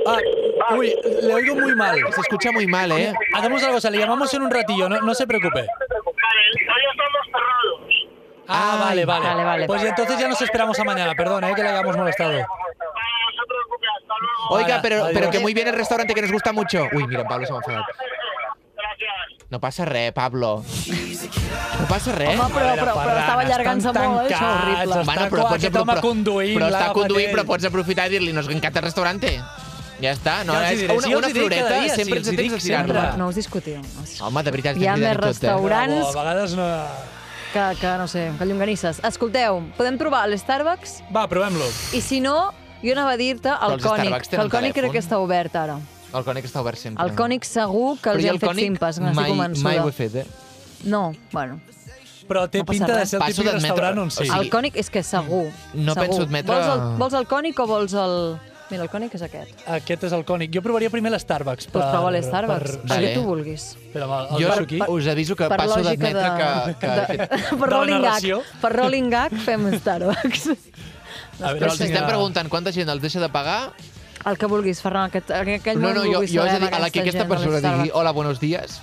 Ah, 0.06 0.74
uy, 0.76 0.94
le 1.22 1.34
oigo 1.34 1.54
muy 1.54 1.74
mal. 1.74 1.96
Se 2.12 2.20
escucha 2.20 2.52
muy 2.52 2.66
mal, 2.66 2.92
¿eh? 2.92 3.12
Hacemos 3.34 3.62
una 3.62 3.72
cosa, 3.72 3.90
le 3.90 3.98
llamamos 3.98 4.32
en 4.34 4.42
un 4.42 4.50
ratillo, 4.50 4.88
no, 4.88 5.00
no 5.00 5.14
se 5.14 5.26
preocupe. 5.26 5.60
Vale, 5.60 5.66
hoy 5.66 6.82
estamos 6.90 7.24
cerrados. 7.26 8.08
Ah, 8.48 8.76
vale, 8.80 9.04
vale. 9.04 9.26
vale, 9.26 9.44
vale. 9.44 9.66
Pues 9.66 9.82
entonces 9.82 10.18
ya 10.18 10.28
nos 10.28 10.40
esperamos 10.42 10.78
a 10.78 10.84
mañana, 10.84 11.14
perdón, 11.14 11.44
eh, 11.44 11.52
que 11.54 11.62
le 11.62 11.68
hayamos 11.70 11.96
molestado. 11.96 12.46
Oiga, 14.50 14.80
pero, 14.82 15.06
pero 15.12 15.30
que 15.30 15.38
muy 15.38 15.52
bien 15.54 15.68
el 15.68 15.74
restaurante 15.74 16.14
que 16.14 16.22
nos 16.22 16.32
gusta 16.32 16.52
mucho. 16.52 16.86
Uy, 16.92 17.06
mira, 17.06 17.24
Pablo 17.24 17.46
se 17.46 17.52
m'ha 17.52 17.58
enfadat. 17.58 17.84
Gracias. 17.86 18.17
No 19.48 19.60
passa 19.60 19.86
res, 19.88 20.12
Pablo. 20.12 20.58
No 20.60 21.86
passa 21.88 22.12
res. 22.12 22.34
Home, 22.34 22.48
però, 22.52 22.74
però, 22.76 22.96
però 23.00 23.14
estava 23.16 23.44
allargant-se 23.46 23.92
molt, 23.96 24.26
eh? 24.28 24.34
això 24.34 24.48
horrible. 24.50 24.82
està 24.98 25.04
Bueno, 25.08 25.28
però 25.32 25.46
pots 25.48 25.64
aquest 25.64 25.78
home 25.80 25.96
conduint, 26.04 26.58
Però 26.58 26.68
està 26.68 26.90
conduint, 26.98 27.32
però 27.32 27.44
pots 27.48 27.68
aprofitar 27.70 28.06
i 28.10 28.12
dir-li, 28.12 28.34
nos 28.36 28.50
encanta 28.52 28.82
el 28.82 28.86
restaurante. 28.90 29.32
Ja 30.02 30.12
està, 30.12 30.34
no? 30.46 30.52
Ja 30.54 30.68
és 30.74 30.82
diré, 30.84 30.94
una, 31.00 31.08
una 31.16 31.30
floreta 31.32 31.64
cada 31.64 31.80
dia, 31.80 31.96
sempre 31.96 32.20
hi 32.20 32.36
tens 32.36 32.52
de 32.52 32.60
tirar-la. 32.66 33.06
No 33.18 33.32
us 33.32 33.40
discutiu. 33.40 33.80
Home, 34.20 34.44
de 34.44 34.54
veritat, 34.54 34.76
Hi 34.78 34.86
ha 34.86 35.00
més 35.00 35.08
i 35.08 35.16
tot, 35.16 35.24
eh? 35.24 35.26
restaurants. 35.32 35.96
Bravo, 35.96 36.12
a 36.12 36.22
vegades 36.22 36.54
no... 36.60 36.70
Que, 37.48 37.66
que 37.80 37.96
no 37.96 38.06
sé, 38.12 38.28
que 38.36 38.44
llonganisses. 38.52 39.00
Escolteu, 39.08 39.62
podem 39.80 39.96
trobar 39.96 40.26
a 40.26 40.28
l'Starbucks 40.28 40.98
Va, 41.08 41.24
provem-lo. 41.32 41.64
i 41.96 42.04
si 42.04 42.20
no, 42.20 42.50
jo 42.84 42.92
anava 42.92 43.16
a 43.16 43.18
dir-te 43.18 43.48
el 43.48 43.80
Cònic, 43.80 44.28
que 44.28 44.42
el 44.44 44.52
Cònic 44.52 44.76
crec 44.76 44.92
que 44.92 45.00
està 45.00 45.16
obert 45.24 45.56
ara. 45.56 45.80
El 46.14 46.24
cònic 46.24 46.44
està 46.48 46.60
obert 46.62 46.78
sempre. 46.80 47.04
El 47.04 47.14
Cònic 47.14 47.44
segur 47.44 47.98
que 48.00 48.10
Però 48.10 48.14
els 48.16 48.24
jo 48.24 48.30
han 48.30 48.38
fet 48.40 48.48
cònic 48.48 48.64
simpes, 48.64 48.98
n'estic 49.00 49.14
mai, 49.18 49.30
convençuda. 49.30 49.64
mai 49.68 49.78
ho 49.78 49.88
he 49.88 49.92
fet, 49.92 50.14
eh? 50.14 50.26
No, 50.84 51.12
bueno. 51.32 51.60
Però 52.28 52.46
té 52.48 52.58
No 52.60 52.64
pinta 52.66 52.96
de 52.96 53.06
ser 53.06 53.16
el 53.18 53.20
Passo 53.26 53.32
típic 53.42 53.52
d'admetre- 53.52 53.68
restaurant 53.68 53.98
on 53.98 54.06
o 54.08 54.10
sí. 54.10 54.24
sigui, 54.24 54.38
El 54.38 54.50
Cònic 54.50 54.76
és 54.76 54.90
que 54.90 55.02
segur. 55.02 55.46
no 55.74 55.94
segur. 55.94 56.06
penso 56.08 56.22
admetre- 56.22 56.54
Vols 56.54 56.68
el, 56.74 56.98
vols 56.98 57.14
el 57.14 57.26
Cònic 57.26 57.58
o 57.60 57.66
vols 57.66 57.94
el... 57.94 58.38
Mira, 58.70 58.82
el 58.84 58.90
Cònic 58.90 59.14
és 59.16 59.22
aquest. 59.22 59.62
Aquest 59.66 60.02
és 60.04 60.12
el 60.12 60.24
cònic. 60.28 60.50
Jo 60.52 60.60
provaria 60.60 60.90
primer 60.90 61.10
l'Starbucks. 61.10 61.70
Doncs 61.72 61.86
prova 61.90 62.10
l'Starbucks, 62.12 62.70
Per... 62.76 62.80
el 62.82 62.88
Vale. 62.88 63.06
que 63.08 63.14
tu 63.14 63.22
vulguis. 63.24 63.62
Espera, 63.80 64.04
el, 64.04 64.26
el 64.36 64.42
Jo 64.44 64.92
us 64.92 65.06
aviso 65.08 65.34
que 65.36 65.48
Per 65.48 65.56
passo 65.56 65.78
lògica 65.78 66.12
d'admetre 66.12 66.20
de- 66.20 66.74
que, 66.74 66.86
que 66.86 66.86
he 66.86 67.06
fet... 67.06 67.30
per 67.48 67.58
de 67.58 67.60
la 67.60 67.66
rolling 67.66 68.02
gag. 68.02 68.42
Per 68.60 68.72
rolling 68.76 69.08
gag 69.10 69.32
fem 69.46 69.70
Starbucks. 69.78 70.48
A 71.40 71.52
veure 71.52 71.60
Però 71.62 71.70
si 71.72 71.82
els 71.84 71.90
estem 71.92 72.06
preguntant 72.06 72.48
quanta 72.52 72.70
gent 72.72 72.88
els 72.92 73.00
deixa 73.00 73.20
de 73.24 73.28
pagar. 73.30 73.72
El 74.26 74.36
que 74.38 74.46
vulguis, 74.46 74.80
Ferran, 74.82 75.08
aquest, 75.10 75.30
aquell 75.30 75.76
No, 75.80 75.88
moment 75.88 75.96
no, 75.98 76.04
jo, 76.04 76.12
vulguis 76.18 76.32
jo 76.34 76.44
és 76.44 76.52
a 76.54 76.58
dir, 76.58 76.68
a 76.74 76.78
la 76.80 76.90
que 76.90 77.00
aquesta 77.00 77.26
persona 77.28 77.60
digui 77.60 77.90
hola, 77.94 78.10
buenos 78.12 78.40
días, 78.40 78.80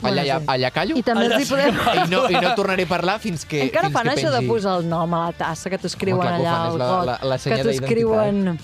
Bueno, 0.00 0.20
allà, 0.22 0.38
sí. 0.40 0.44
allà 0.48 0.70
callo 0.72 0.96
I 0.96 1.02
també 1.04 1.26
Allà 1.26 1.36
els 1.36 1.42
hi 1.42 1.46
sí 1.46 1.52
podem... 1.52 1.74
i 2.06 2.08
no, 2.08 2.20
i 2.30 2.34
no 2.40 2.54
tornaré 2.56 2.84
a 2.84 2.88
parlar 2.88 3.18
fins 3.20 3.44
que, 3.44 3.62
Encara 3.66 3.88
fins 3.90 3.98
fan 3.98 4.06
que 4.08 4.14
això 4.16 4.30
de 4.32 4.46
posar 4.48 4.78
el 4.80 4.88
nom 4.88 5.12
a 5.14 5.26
la 5.26 5.32
tassa, 5.36 5.68
que 5.68 5.76
t'escriuen 5.78 6.20
que 6.20 6.28
allà 6.38 6.54
al 6.70 6.78
la- 6.78 6.86
got, 6.88 7.06
la- 7.06 7.18
la 7.34 7.38
que 7.38 7.58
t'escriuen 7.64 8.58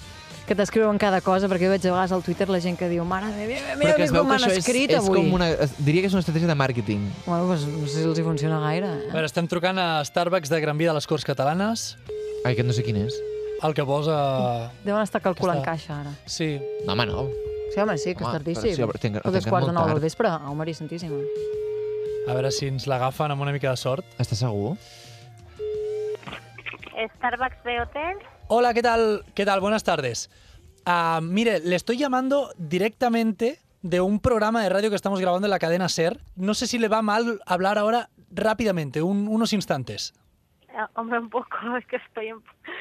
que 0.46 0.54
t'escriuen 0.54 0.96
cada 0.96 1.20
cosa, 1.20 1.48
perquè 1.50 1.66
jo 1.66 1.72
veig 1.74 1.84
a 1.88 1.90
vegades 1.90 2.12
al 2.14 2.22
Twitter 2.22 2.48
la 2.48 2.60
gent 2.62 2.78
que 2.78 2.86
diu 2.88 3.04
mare 3.04 3.26
meva, 3.34 3.48
mira, 3.50 3.76
mira 3.80 3.94
que 3.96 4.04
es 4.04 4.12
com 4.12 4.20
que 4.22 4.28
m'han 4.30 4.38
això 4.46 4.52
és, 4.54 4.58
escrit 4.62 4.90
és 4.94 4.96
avui. 5.02 5.18
com 5.18 5.32
una... 5.34 5.48
es- 5.50 5.72
Diria 5.82 6.00
que 6.04 6.06
és 6.06 6.14
una 6.14 6.20
estratègia 6.22 6.46
de 6.46 6.54
màrqueting. 6.54 7.02
Bueno, 7.26 7.48
doncs 7.50 7.66
no 7.66 7.86
sé 7.88 7.98
si 7.98 8.04
els 8.06 8.18
hi 8.18 8.22
funciona 8.22 8.60
gaire. 8.62 8.86
A 8.86 8.94
Eh? 8.96 9.08
veure, 9.12 9.26
estem 9.26 9.48
trucant 9.50 9.76
a 9.82 10.04
Starbucks 10.06 10.48
de 10.48 10.60
Gran 10.62 10.78
Via 10.78 10.92
de 10.92 11.00
les 11.00 11.06
Corts 11.10 11.24
Catalanes. 11.26 11.96
Ai, 12.44 12.52
aquest 12.54 12.64
no 12.64 12.72
sé 12.72 12.84
quin 12.86 12.96
és. 13.08 13.18
El 13.66 13.74
que 13.74 13.84
posa... 13.84 14.70
Deuen 14.84 15.02
estar 15.02 15.20
calculant 15.20 15.58
Està- 15.58 15.72
caixa, 15.72 16.00
ara. 16.00 16.12
Sí. 16.26 16.60
No, 16.86 16.92
home, 16.94 17.06
no. 17.06 17.26
Sí, 17.74 17.80
home, 17.82 17.96
sí, 17.98 18.14
que 18.14 18.22
és 18.22 18.28
Home, 18.28 18.38
tardíssim. 18.38 18.70
però 18.70 18.76
sí, 18.76 18.82
però 18.92 19.00
tinc- 19.02 19.22
Tot 19.24 19.34
és 19.40 19.46
quart 19.50 19.66
de 19.66 19.72
nou 19.74 19.88
del 19.90 20.00
vespre. 20.00 20.28
Au, 20.30 20.54
Maria 20.54 20.74
Santíssima. 20.78 21.18
A 22.28 22.34
veure 22.34 22.50
si 22.54 22.68
ens 22.70 22.86
l'agafen 22.86 23.30
amb 23.34 23.42
una 23.42 23.52
mica 23.52 23.70
de 23.70 23.76
sort. 23.80 24.06
Estàs 24.22 24.38
segur? 24.44 24.76
Starbucks 27.18 27.62
de 27.64 27.80
hotel. 27.80 28.16
Hola, 28.48 28.72
¿qué 28.74 28.82
tal? 28.82 29.24
¿Qué 29.34 29.44
tal? 29.44 29.60
Buenas 29.60 29.84
tardes. 29.84 30.30
Ah, 30.84 31.20
mire, 31.22 31.60
le 31.60 31.76
estoy 31.76 31.96
llamando 31.98 32.52
directamente 32.56 33.60
de 33.82 34.00
un 34.00 34.20
programa 34.20 34.62
de 34.62 34.68
radio 34.68 34.90
que 34.90 34.96
estamos 34.96 35.20
grabando 35.20 35.46
en 35.46 35.50
la 35.50 35.58
cadena 35.58 35.88
SER. 35.88 36.20
No 36.36 36.54
sé 36.54 36.66
si 36.66 36.78
le 36.78 36.88
va 36.88 37.02
mal 37.02 37.40
hablar 37.46 37.78
ahora 37.78 38.08
rápidamente, 38.30 39.02
un- 39.02 39.28
unos 39.28 39.52
instantes. 39.52 40.14
Hombre, 40.94 41.18
un 41.18 41.30
poco, 41.30 41.48
es 41.78 41.86
que 41.86 41.96
estoy 41.96 42.28
en... 42.28 42.36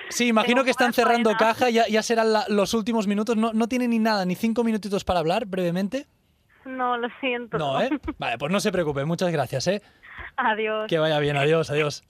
Sí, 0.09 0.27
imagino 0.27 0.63
que 0.63 0.71
están 0.71 0.93
cerrando 0.93 1.31
faena. 1.31 1.53
caja, 1.53 1.69
ya, 1.69 1.87
ya 1.87 2.01
serán 2.03 2.33
la- 2.33 2.45
los 2.49 2.73
últimos 2.73 3.07
minutos. 3.07 3.37
No, 3.37 3.53
no 3.53 3.67
tiene 3.67 3.87
ni 3.87 3.99
nada, 3.99 4.25
ni 4.25 4.35
cinco 4.35 4.63
minutitos 4.63 5.03
para 5.03 5.19
hablar 5.19 5.45
brevemente. 5.45 6.07
No, 6.65 6.97
lo 6.97 7.07
siento. 7.19 7.57
No, 7.57 7.79
¿eh? 7.81 7.89
Vale, 8.17 8.37
pues 8.37 8.51
no 8.51 8.59
se 8.59 8.71
preocupe, 8.71 9.05
muchas 9.05 9.31
gracias, 9.31 9.67
¿eh? 9.67 9.81
Adiós. 10.37 10.87
Que 10.89 10.97
vaya 10.99 11.19
bien, 11.19 11.37
adiós, 11.37 11.69
adiós. 11.69 12.03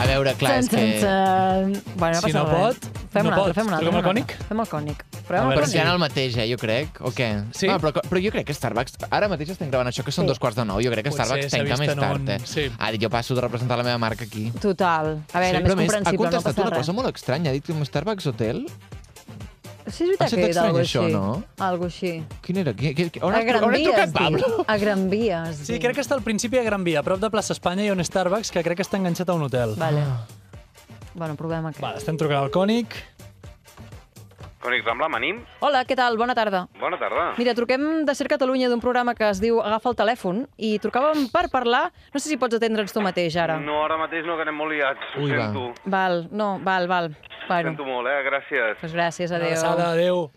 A 0.00 0.06
veure, 0.06 0.32
clar, 0.34 0.58
és 0.58 0.68
que... 0.68 1.00
Bueno, 1.96 2.20
no 2.20 2.28
Si 2.28 2.32
no 2.32 2.44
pot, 2.46 2.76
fem 3.10 3.24
no 3.26 3.34
pot. 3.34 3.52
fem 3.52 3.66
Cònic? 4.02 4.36
el 4.50 4.68
cònic. 4.70 5.04
Però 5.28 5.42
cònic. 5.52 5.66
si 5.68 5.78
han 5.78 5.88
el 5.92 5.98
mateix, 6.00 6.36
eh, 6.40 6.46
jo 6.50 6.56
crec, 6.56 6.98
o 7.04 7.10
què? 7.12 7.28
Sí. 7.52 7.68
No, 7.68 7.76
però, 7.78 7.92
però 8.00 8.20
jo 8.24 8.30
crec 8.32 8.46
que 8.48 8.54
Starbucks... 8.56 8.96
Ara 9.10 9.28
mateix 9.28 9.50
estem 9.54 9.68
gravant 9.70 9.88
això, 9.92 10.02
que 10.02 10.10
són 10.10 10.24
Sí. 10.24 10.28
dos 10.32 10.38
quarts 10.40 10.56
de 10.56 10.64
nou. 10.64 10.80
Jo 10.80 10.90
crec 10.90 11.04
que 11.04 11.10
Potser 11.12 11.26
Starbucks 11.26 11.52
tanca 11.52 11.76
més 11.76 11.94
tard, 11.94 12.20
un- 12.22 12.30
eh? 12.30 12.38
sí. 12.44 12.70
Ara, 12.78 12.96
jo 13.00 13.10
passo 13.10 13.34
de 13.36 13.40
representar 13.44 13.76
la 13.78 13.84
meva 13.84 13.98
marca 13.98 14.24
aquí. 14.24 14.50
Total. 14.60 15.18
A 15.32 15.40
veure, 15.40 15.58
Sí, 15.58 15.62
més 15.62 15.68
Però 15.68 15.72
ha 15.72 15.76
comprensible, 15.84 16.16
no 16.16 16.22
contestat 16.24 16.54
passa 16.56 16.62
una 16.66 16.76
cosa 16.76 16.92
res. 16.92 16.96
molt 16.96 17.14
estranya. 17.16 17.50
Ha 17.50 17.52
dit 17.52 17.64
que 17.64 17.72
un 17.72 17.84
Starbucks 17.84 18.26
Hotel... 18.26 18.66
Sí, 19.88 20.04
és 20.04 20.18
veritat 20.18 20.34
que 20.34 20.50
era 20.50 20.62
algo 20.68 20.80
això, 20.80 21.04
així. 21.06 21.12
no? 21.14 21.44
Algo 21.64 21.86
així. 21.86 22.10
Quin 22.44 22.58
era? 22.60 22.74
Qui, 22.76 22.90
qui, 22.94 23.06
qui, 23.08 23.20
on, 23.24 23.32
A 23.32 23.38
has, 23.38 23.44
Gran 23.46 23.64
on 23.64 23.72
Via, 23.72 23.84
trucat. 23.88 24.12
Pablo? 24.12 24.64
A 24.68 24.76
Gran 24.76 25.08
Via, 25.08 25.38
Sí, 25.54 25.78
crec 25.80 25.94
que 25.96 26.02
està 26.04 26.12
al 26.14 26.20
principi 26.22 26.58
a 26.58 26.62
Gran 26.62 26.84
Via, 26.84 27.00
a 27.00 27.02
prop 27.02 27.18
de 27.22 27.30
plaça 27.32 27.54
Espanya 27.54 27.84
hi 27.84 27.88
ha 27.88 27.94
un 27.94 28.04
Starbucks 28.04 28.50
que 28.52 28.62
crec 28.62 28.76
que 28.76 28.84
està 28.84 28.98
enganxat 29.00 29.30
a 29.30 29.32
un 29.32 29.42
hotel. 29.48 29.72
Vale. 29.80 30.02
Bueno, 31.14 31.36
provem 31.36 31.64
aquest. 31.70 31.80
Vale, 31.80 31.96
estem 32.02 32.18
trucant 32.20 32.42
al 32.44 32.50
Cònic. 32.50 32.98
Cònic 34.58 34.82
Rambla, 34.84 35.06
Manim, 35.08 35.36
Hola, 35.62 35.84
què 35.86 35.94
tal? 35.94 36.16
Bona 36.18 36.34
tarda. 36.34 36.64
bona 36.80 36.98
tarda. 36.98 37.28
Mira, 37.38 37.54
truquem 37.54 38.04
de 38.04 38.14
Ser 38.14 38.26
Catalunya 38.28 38.68
d'un 38.68 38.80
programa 38.82 39.14
que 39.14 39.28
es 39.30 39.38
diu 39.40 39.60
Agafa 39.62 39.90
el 39.92 39.96
telèfon 40.00 40.40
i 40.56 40.78
trucàvem 40.82 41.28
per 41.30 41.44
parlar... 41.52 41.92
No 42.12 42.18
sé 42.18 42.28
si 42.28 42.36
pots 42.36 42.56
atendre'ns 42.58 42.92
tu 42.92 43.00
mateix, 43.00 43.36
ara. 43.38 43.60
No, 43.62 43.84
ara 43.84 43.96
mateix 44.00 44.26
no, 44.26 44.34
que 44.34 44.42
anem 44.42 44.56
molt 44.58 44.74
liats. 44.74 45.06
Ho 45.16 45.22
Ui, 45.22 45.30
va. 45.30 45.46
sento. 45.52 45.68
Val, 45.86 46.24
no, 46.32 46.56
val, 46.66 46.88
val. 46.90 47.12
Ho 47.14 47.46
Bueno, 47.48 47.70
sento 47.70 47.84
molt, 47.86 48.08
eh? 48.10 48.18
Gràcies. 48.26 48.80
doncs 48.82 48.94
gràcies, 48.98 49.30
adéu. 49.32 49.54
Abraçada, 49.54 49.92
adéu. 49.92 50.30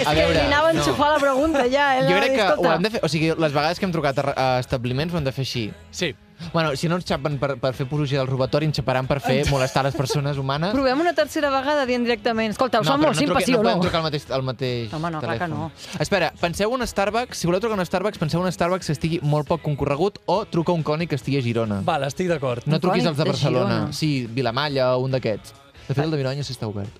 És 0.00 0.06
A 0.06 0.14
que 0.14 0.16
veure, 0.16 0.34
li 0.34 0.46
anava 0.48 0.70
a 0.70 0.72
no. 0.72 0.80
enxufar 0.80 1.10
la 1.12 1.18
pregunta 1.20 1.64
ja. 1.70 1.86
eh? 2.00 2.06
Jo 2.08 2.16
crec 2.18 2.34
que 2.34 2.42
ho 2.42 2.48
"Escolta, 2.50 2.74
hem 2.76 2.82
de 2.82 2.90
fer... 2.90 3.00
O 3.04 3.08
sigui, 3.08 3.30
les 3.36 3.52
vegades 3.52 3.78
que 3.78 3.84
hem 3.86 3.92
trucat 3.92 4.18
a, 4.18 4.32
a 4.34 4.46
establiments 4.58 5.14
ho 5.14 5.18
hem 5.20 5.24
de 5.28 5.32
fer 5.36 5.44
així. 5.46 5.64
Sí. 5.92 6.14
Bueno, 6.52 6.74
si 6.76 6.88
no 6.88 6.96
ens 6.96 7.04
xapen 7.04 7.36
per, 7.38 7.54
per 7.60 7.72
fer 7.76 7.84
apologia 7.86 8.18
del 8.18 8.26
robatori, 8.28 8.66
ens 8.66 8.78
xaparan 8.80 9.06
per 9.06 9.18
fer 9.20 9.44
molestar 9.50 9.84
les 9.84 9.94
persones 9.94 10.38
humanes. 10.40 10.72
Provem 10.72 11.00
una 11.04 11.12
tercera 11.14 11.50
vegada 11.52 11.84
dient 11.86 12.02
directament. 12.06 12.54
Escolta, 12.56 12.80
us 12.80 12.88
fa 12.88 12.96
però 12.96 13.10
molt 13.10 13.18
simpa, 13.20 13.42
sí 13.44 13.52
no 13.52 13.58
o 13.60 13.62
podem 13.62 13.76
no? 13.78 13.84
trucar 13.84 14.00
al 14.00 14.06
mateix, 14.08 14.24
al 14.30 14.42
mateix 14.46 14.94
Home, 14.96 15.10
no, 15.12 15.20
clar 15.20 15.36
que 15.38 15.44
telèfon. 15.44 15.54
no. 15.54 16.00
Espera, 16.00 16.32
penseu 16.40 16.72
un 16.72 16.86
Starbucks, 16.86 17.38
si 17.38 17.46
voleu 17.50 17.60
trucar 17.60 17.78
un 17.78 17.84
Starbucks, 17.86 18.18
penseu 18.18 18.40
un 18.40 18.50
Starbucks 18.50 18.86
que 18.88 18.96
estigui 18.96 19.20
molt 19.22 19.46
poc 19.48 19.62
concorregut 19.62 20.18
o 20.26 20.40
truca 20.46 20.72
un 20.72 20.82
cònic 20.82 21.10
que 21.12 21.20
estigui 21.20 21.38
a 21.38 21.42
Girona. 21.44 21.82
Vale, 21.84 22.08
estic 22.08 22.28
d'acord. 22.32 22.64
No 22.66 22.76
Un 22.80 22.84
truquis 22.86 23.06
als 23.06 23.16
de 23.18 23.24
de 23.24 23.30
Barcelona. 23.30 23.74
Girona. 23.74 23.92
Sí, 23.92 24.26
Vilamalla 24.26 24.94
o 24.96 25.04
un 25.04 25.10
d'aquests. 25.12 25.52
De 25.88 25.94
fet, 25.94 26.04
el 26.04 26.10
de 26.10 26.16
Vilanova 26.22 26.42
sí 26.46 26.52
està 26.56 26.66
obert. 26.70 26.96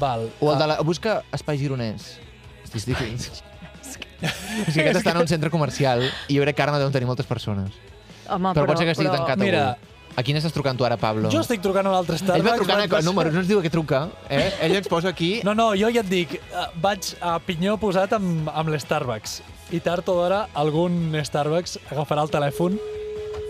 Val. 0.00 0.28
O 0.40 0.52
el 0.52 0.58
de 0.58 0.64
Ah, 0.64 0.66
la... 0.66 0.76
Busca 0.82 1.22
Espai 1.32 1.58
Gironès. 1.58 2.14
Estic, 2.74 2.94
estic... 2.94 3.42
És 4.24 4.74
que 4.74 4.80
aquest 4.80 5.00
està 5.02 5.12
en 5.12 5.20
un 5.20 5.28
centre 5.28 5.50
comercial 5.52 6.00
i 6.28 6.36
jo 6.38 6.42
crec 6.46 6.56
que 6.56 6.62
ara 6.64 6.72
no 6.72 6.78
deuen 6.80 6.92
tenir 6.94 7.06
moltes 7.06 7.26
persones. 7.26 7.70
Home, 8.28 8.54
Però 8.56 8.66
pot 8.66 8.78
ser 8.78 8.86
que 8.88 8.94
estigui 8.96 9.10
tancat 9.12 9.38
Mira, 9.38 9.76
A 10.16 10.22
quin 10.22 10.36
estàs 10.38 10.52
trucant 10.54 10.78
tu 10.78 10.84
ara, 10.86 10.94
Pablo? 10.96 11.26
Jo 11.32 11.40
estic 11.42 11.60
trucant 11.60 11.88
a 11.88 11.90
un 11.90 11.96
altre 11.96 12.14
Starbucks. 12.20 12.38
Ell 12.38 12.46
va 12.46 12.54
trucant 12.54 12.78
vaig- 12.84 12.92
a 13.00 13.02
número, 13.02 13.32
no 13.34 13.40
ens 13.40 13.48
diu 13.50 13.58
a 13.58 13.62
què 13.64 13.70
truca. 13.72 14.04
Eh? 14.30 14.52
Ell 14.62 14.76
ens 14.78 14.86
posa 14.86 15.08
aquí... 15.10 15.40
No, 15.42 15.56
no, 15.58 15.72
jo 15.74 15.90
ja 15.90 16.04
et 16.04 16.10
dic, 16.10 16.36
eh, 16.38 16.66
vaig 16.80 17.08
a 17.20 17.32
pinyó 17.42 17.74
posat 17.82 18.14
amb, 18.14 18.46
amb 18.54 18.70
l'Starbucks. 18.70 19.40
I 19.74 19.80
tard 19.82 20.06
o 20.08 20.14
d'hora 20.20 20.44
algun 20.54 21.10
Starbucks 21.18 21.80
agafarà 21.90 22.22
el 22.22 22.30
telèfon 22.30 22.78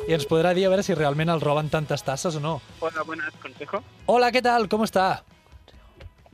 i 0.09 0.17
ens 0.17 0.25
podrà 0.31 0.55
dir 0.57 0.65
a 0.65 0.73
veure 0.73 0.83
si 0.87 0.97
realment 0.97 1.29
els 1.35 1.45
roben 1.45 1.69
tantes 1.69 2.03
tasses 2.03 2.37
o 2.37 2.41
no. 2.41 2.63
Hola, 2.81 3.05
buenas, 3.05 3.35
consejo. 3.43 3.83
Hola, 4.07 4.33
¿qué 4.33 4.41
tal? 4.41 4.67
¿Cómo 4.69 4.85
está? 4.85 5.23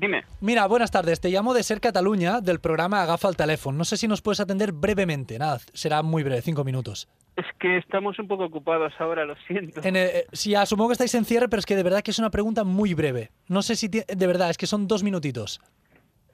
Dime. 0.00 0.24
Mira, 0.40 0.66
buenas 0.66 0.90
tardes. 0.90 1.20
Te 1.20 1.28
llamo 1.28 1.52
de 1.52 1.62
Ser 1.62 1.78
Cataluña, 1.78 2.40
del 2.40 2.58
programa 2.58 3.02
Agafa 3.02 3.28
el 3.28 3.36
teléfono. 3.36 3.76
No 3.76 3.84
sé 3.84 3.98
si 3.98 4.08
nos 4.08 4.22
puedes 4.22 4.40
atender 4.40 4.72
brevemente. 4.72 5.38
Nada, 5.38 5.58
será 5.74 6.02
muy 6.02 6.22
breve, 6.22 6.40
cinco 6.40 6.64
minutos. 6.64 7.06
Es 7.36 7.44
que 7.58 7.76
estamos 7.76 8.18
un 8.18 8.26
poco 8.26 8.44
ocupados 8.44 8.94
ahora, 8.98 9.26
lo 9.26 9.34
siento. 9.46 9.82
En, 9.84 9.96
eh, 9.96 10.24
sí, 10.32 10.54
asumo 10.54 10.86
que 10.88 10.94
estáis 10.94 11.14
en 11.14 11.26
cierre, 11.26 11.50
pero 11.50 11.60
es 11.60 11.66
que 11.66 11.76
de 11.76 11.82
verdad 11.82 12.00
que 12.00 12.12
es 12.12 12.18
una 12.18 12.30
pregunta 12.30 12.64
muy 12.64 12.94
breve. 12.94 13.30
No 13.46 13.60
sé 13.60 13.76
si... 13.76 13.88
De 13.88 14.26
verdad, 14.26 14.48
es 14.48 14.56
que 14.56 14.66
son 14.66 14.88
dos 14.88 15.02
minutitos. 15.02 15.60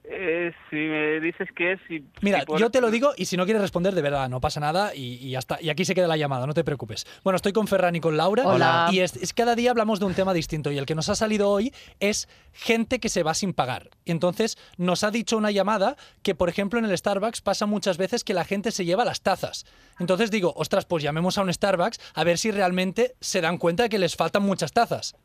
Eh, 0.09 0.52
si 0.70 0.76
me 0.76 1.20
dices 1.20 1.48
que 1.57 1.72
es... 1.72 1.80
Si, 1.88 2.04
Mira, 2.20 2.40
si 2.40 2.46
por- 2.46 2.61
yo 2.61 2.70
te 2.70 2.80
lo 2.80 2.90
digo 2.92 3.12
y 3.16 3.24
si 3.24 3.36
no 3.36 3.44
quieres 3.44 3.61
responder, 3.61 3.94
de 3.94 4.02
verdad, 4.02 4.28
no 4.28 4.40
pasa 4.40 4.61
nada 4.61 4.94
y, 4.94 5.34
está. 5.34 5.59
Y 5.61 5.68
aquí 5.68 5.84
se 5.84 5.94
queda 5.96 6.07
la 6.07 6.16
llamada, 6.16 6.46
no 6.46 6.54
te 6.54 6.62
preocupes. 6.62 7.07
Bueno, 7.24 7.36
estoy 7.36 7.52
con 7.52 7.66
Ferran 7.66 7.96
y 7.96 8.00
con 8.00 8.16
Laura. 8.16 8.46
Hola. 8.46 8.88
Y 8.92 9.00
es, 9.00 9.16
es 9.16 9.32
cada 9.32 9.57
día 9.57 9.70
hablamos 9.72 9.98
de 9.98 10.07
un 10.07 10.14
tema 10.14 10.32
distinto 10.32 10.70
y 10.70 10.78
el 10.78 10.86
que 10.86 10.94
nos 10.94 11.09
ha 11.09 11.16
salido 11.16 11.50
hoy 11.50 11.72
es 11.98 12.28
gente 12.52 13.00
que 13.00 13.09
se 13.09 13.24
va 13.24 13.34
sin 13.34 13.52
pagar. 13.52 13.90
Entonces 14.04 14.59
nos 14.76 15.02
ha 15.02 15.11
dicho 15.11 15.36
una 15.36 15.50
llamada 15.50 15.96
que, 16.22 16.34
por 16.36 16.48
ejemplo, 16.48 16.78
en 16.78 16.84
el 16.84 16.96
Starbucks 16.96 17.40
pasa 17.40 17.66
muchas 17.66 17.98
veces 17.98 18.22
que 18.22 18.34
la 18.34 18.44
gente 18.44 18.70
se 18.70 18.84
lleva 18.84 19.04
las 19.04 19.22
tazas. 19.22 19.66
Entonces 19.98 20.30
digo, 20.30 20.52
ostras, 20.57 20.84
pues 20.86 21.02
llamemos 21.02 21.36
a 21.36 21.42
un 21.42 21.52
Starbucks 21.52 21.98
a 22.14 22.22
ver 22.22 22.38
si 22.38 22.52
realmente 22.52 23.14
se 23.20 23.40
dan 23.40 23.59
cuenta 23.59 23.82
de 23.82 23.88
que 23.88 23.98
les 23.98 24.14
faltan 24.14 24.42
muchas 24.44 24.72
tazas. 24.72 25.16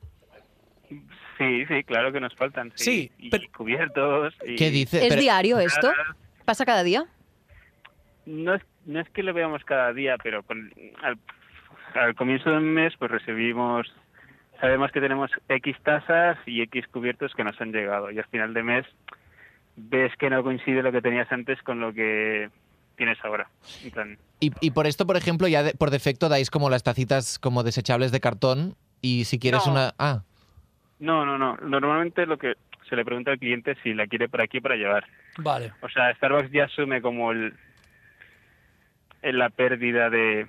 Sí, 1.42 1.66
sí, 1.66 1.84
claro 1.84 2.12
que 2.12 2.20
nos 2.20 2.36
faltan. 2.36 2.72
Sí, 2.76 3.12
Sí, 3.20 3.30
y 3.32 3.48
cubiertos. 3.48 4.34
Y... 4.46 4.56
¿Qué 4.56 4.70
dice? 4.70 5.02
¿Es 5.04 5.10
Pero- 5.10 5.22
diario 5.22 5.60
esto? 5.60 5.92
¿Pasa 6.46 6.66
cada 6.66 6.84
día? 6.84 7.06
No 8.26 8.54
es, 8.56 8.62
no 8.86 9.00
es 9.00 9.10
que 9.10 9.24
lo 9.24 9.34
veamos 9.34 9.64
cada 9.64 9.92
día, 9.94 10.16
pero 10.22 10.44
con- 10.44 10.72
al, 11.02 11.18
al 11.96 12.16
comienzo 12.16 12.50
del 12.52 12.62
mes 12.62 12.94
pues 13.00 13.10
recibimos... 13.12 13.92
Sabemos 14.60 14.92
que 14.92 15.02
tenemos 15.02 15.32
X 15.50 15.76
tasas 15.84 16.38
y 16.46 16.62
X 16.62 16.86
cubiertos 16.92 17.34
que 17.34 17.44
nos 17.44 17.60
han 17.60 17.72
llegado. 17.72 18.12
Y 18.12 18.20
al 18.20 18.28
final 18.28 18.54
de 18.54 18.62
mes 18.62 18.86
ves 19.76 20.12
que 20.20 20.30
no 20.30 20.44
coincide 20.44 20.84
lo 20.84 20.92
que 20.92 21.02
tenías 21.02 21.32
antes 21.32 21.60
con 21.64 21.80
lo 21.80 21.92
que 21.94 22.50
tienes 22.96 23.18
ahora. 23.24 23.50
Y, 24.40 24.52
y 24.62 24.70
por 24.72 24.86
esto, 24.86 25.08
por 25.08 25.18
ejemplo, 25.18 25.48
ya 25.48 25.64
de- 25.64 25.74
por 25.74 25.90
defecto 25.90 26.30
dais 26.30 26.52
como 26.52 26.70
las 26.70 26.84
tacitas 26.84 27.40
como 27.40 27.64
desechables 27.64 28.12
de 28.12 28.20
cartón 28.20 28.76
y 29.02 29.26
si 29.26 29.40
quieres 29.40 29.66
No. 29.66 29.72
una... 29.72 29.94
Ah, 29.98 30.22
No, 31.02 31.26
no, 31.26 31.38
no. 31.38 31.58
Normalmente 31.58 32.26
lo 32.26 32.38
que 32.38 32.54
se 32.88 32.96
le 32.96 33.04
pregunta 33.04 33.32
al 33.32 33.40
cliente 33.40 33.72
es 33.72 33.78
si 33.84 33.94
la 33.94 34.08
quiere 34.08 34.30
por 34.30 34.42
aquí 34.42 34.62
para 34.62 34.76
llevar. 34.76 35.04
Vale. 35.38 35.74
O 35.82 35.90
sea, 35.90 36.14
Starbucks 36.16 36.52
ya 36.52 36.66
asume 36.66 37.02
como 37.02 37.32
el, 37.32 37.54
el- 39.22 39.38
la 39.38 39.50
pérdida 39.50 40.10
de, 40.10 40.48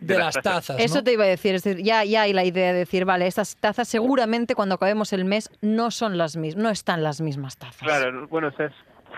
De 0.00 0.18
las 0.18 0.34
tazas. 0.40 0.78
Eso 0.78 0.96
¿no? 0.98 1.04
te 1.04 1.12
iba 1.12 1.24
a 1.24 1.28
decir, 1.28 1.54
es 1.54 1.62
decir, 1.64 1.84
ya, 1.84 2.04
ya 2.04 2.22
hay 2.22 2.32
la 2.32 2.44
idea 2.44 2.72
de 2.72 2.80
decir, 2.80 3.04
vale, 3.04 3.26
estas 3.26 3.56
tazas 3.56 3.88
seguramente 3.88 4.54
cuando 4.54 4.76
acabemos 4.76 5.12
el 5.12 5.24
mes 5.24 5.50
no 5.62 5.90
son 5.90 6.16
las 6.18 6.36
mismas, 6.36 6.62
no 6.62 6.70
están 6.70 7.02
las 7.02 7.20
mismas 7.20 7.56
tazas. 7.56 7.78
Claro, 7.82 8.26
bueno, 8.28 8.48
o 8.48 8.52
sea, 8.52 8.66
es- 8.66 8.74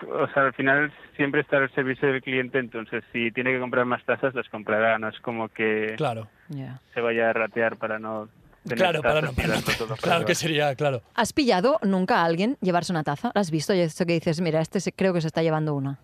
o 0.09 0.27
sea, 0.27 0.43
al 0.43 0.53
final 0.53 0.91
siempre 1.15 1.41
está 1.41 1.57
al 1.57 1.73
servicio 1.73 2.07
del 2.11 2.21
cliente, 2.21 2.59
entonces 2.59 3.03
si 3.11 3.31
tiene 3.31 3.51
que 3.51 3.59
comprar 3.59 3.83
más 3.85 4.03
tazas, 4.05 4.35
las 4.35 4.47
comprará. 4.49 4.99
No 4.99 5.09
es 5.09 5.19
como 5.21 5.49
que 5.49 5.95
Claro. 5.97 6.27
Ya. 6.49 6.79
se 6.93 7.01
vaya 7.01 7.29
a 7.31 7.33
ratear 7.33 7.77
para 7.77 7.97
no 7.97 8.29
Claro, 8.75 9.01
para 9.01 9.21
no, 9.21 9.33
para 9.33 9.55
claro 10.01 10.25
que 10.25 10.35
sería, 10.35 10.75
claro. 10.75 11.01
¿Has 11.15 11.33
pillado 11.33 11.79
nunca 11.83 12.21
a 12.21 12.25
alguien 12.25 12.57
llevarse 12.61 12.91
una 12.91 13.03
taza? 13.03 13.31
¿La 13.33 13.41
has 13.41 13.51
visto? 13.51 13.73
Y 13.73 13.79
esto 13.79 14.05
que 14.05 14.13
dices, 14.13 14.41
mira, 14.41 14.61
este 14.61 14.79
se- 14.79 14.91
creo 14.91 15.13
que 15.13 15.21
se 15.21 15.27
está 15.27 15.41
llevando 15.43 15.73
una. 15.75 15.99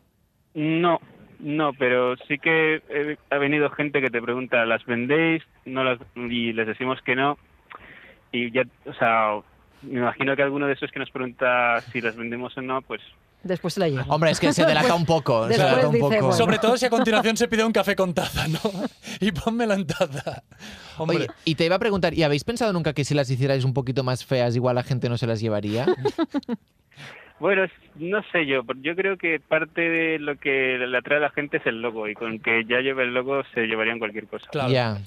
No, 0.54 1.00
no, 1.40 1.72
pero 1.74 2.16
sí 2.28 2.38
que 2.38 3.18
ha 3.30 3.38
venido 3.38 3.70
gente 3.72 4.02
que 4.02 4.10
te 4.10 4.22
pregunta, 4.22 4.66
¿las 4.66 4.86
vendéis? 4.86 5.44
No 5.66 5.84
las, 5.84 6.00
y 6.16 6.54
les 6.54 6.68
decimos 6.68 7.00
que 7.04 7.16
no. 7.16 7.38
Y 8.32 8.52
ya, 8.52 8.64
o 8.86 8.94
sea, 8.94 9.40
me 9.84 10.00
imagino 10.00 10.36
que 10.36 10.42
alguno 10.44 10.68
de 10.68 10.74
esos 10.74 10.92
que 10.92 11.00
nos 11.00 11.10
pregunta 11.12 11.82
si 11.92 12.02
las 12.02 12.16
vendemos 12.16 12.58
o 12.58 12.62
no, 12.62 12.82
pues 12.82 13.02
Después 13.44 13.74
se 13.74 13.82
la 13.82 13.90
lleva. 13.90 14.06
hombre, 14.08 14.32
es 14.32 14.40
que 14.40 14.54
se 14.54 14.66
delata 14.66 14.96
un 14.96 15.06
poco. 15.06 15.44
se 15.44 15.50
Después 15.50 15.70
delata 15.70 15.88
un 15.90 15.94
dice, 15.94 16.02
poco. 16.04 16.16
bueno. 16.18 16.32
Sobre 16.34 16.60
todo 16.60 16.78
si 16.78 16.86
a 16.86 16.90
continuación 16.90 17.36
se 17.36 17.50
pide 17.50 17.66
un 17.66 17.74
café 17.74 17.94
con 17.96 18.14
taza, 18.14 18.48
¿no? 18.48 18.60
Y 19.20 19.34
pónmelo 19.34 19.74
en 19.74 19.86
taza. 19.86 20.44
Hombre, 20.98 21.18
Oye, 21.18 21.28
y 21.44 21.56
te 21.56 21.66
iba 21.66 21.76
a 21.76 21.80
preguntar, 21.80 22.14
¿y 22.14 22.24
habéis 22.24 22.46
pensado 22.46 22.72
nunca 22.72 22.94
que 22.94 23.04
si 23.04 23.14
las 23.14 23.30
hicierais 23.30 23.66
un 23.66 23.74
poquito 23.74 24.02
más 24.06 24.24
feas, 24.26 24.56
igual 24.56 24.76
la 24.76 24.84
gente 24.84 25.10
no 25.10 25.18
se 25.18 25.28
las 25.28 25.42
llevaría? 25.42 25.86
Bueno, 27.40 27.66
no 27.96 28.22
sé 28.32 28.46
yo, 28.46 28.62
yo 28.82 28.96
creo 28.96 29.18
que 29.18 29.40
parte 29.42 29.82
de 29.82 30.20
lo 30.20 30.38
que 30.38 30.78
le 30.78 30.98
atrae 30.98 31.18
a 31.18 31.22
la 31.24 31.30
gente 31.32 31.58
es 31.58 31.66
el 31.66 31.82
logo 31.82 32.08
y 32.08 32.14
con 32.14 32.40
que 32.40 32.64
ya 32.66 32.80
lleve 32.80 33.04
el 33.04 33.14
logo 33.14 33.42
se 33.54 33.66
llevarían 33.66 34.00
cualquier 34.00 34.28
cosa. 34.28 34.48
claro. 34.52 34.72
Ya. 34.72 34.98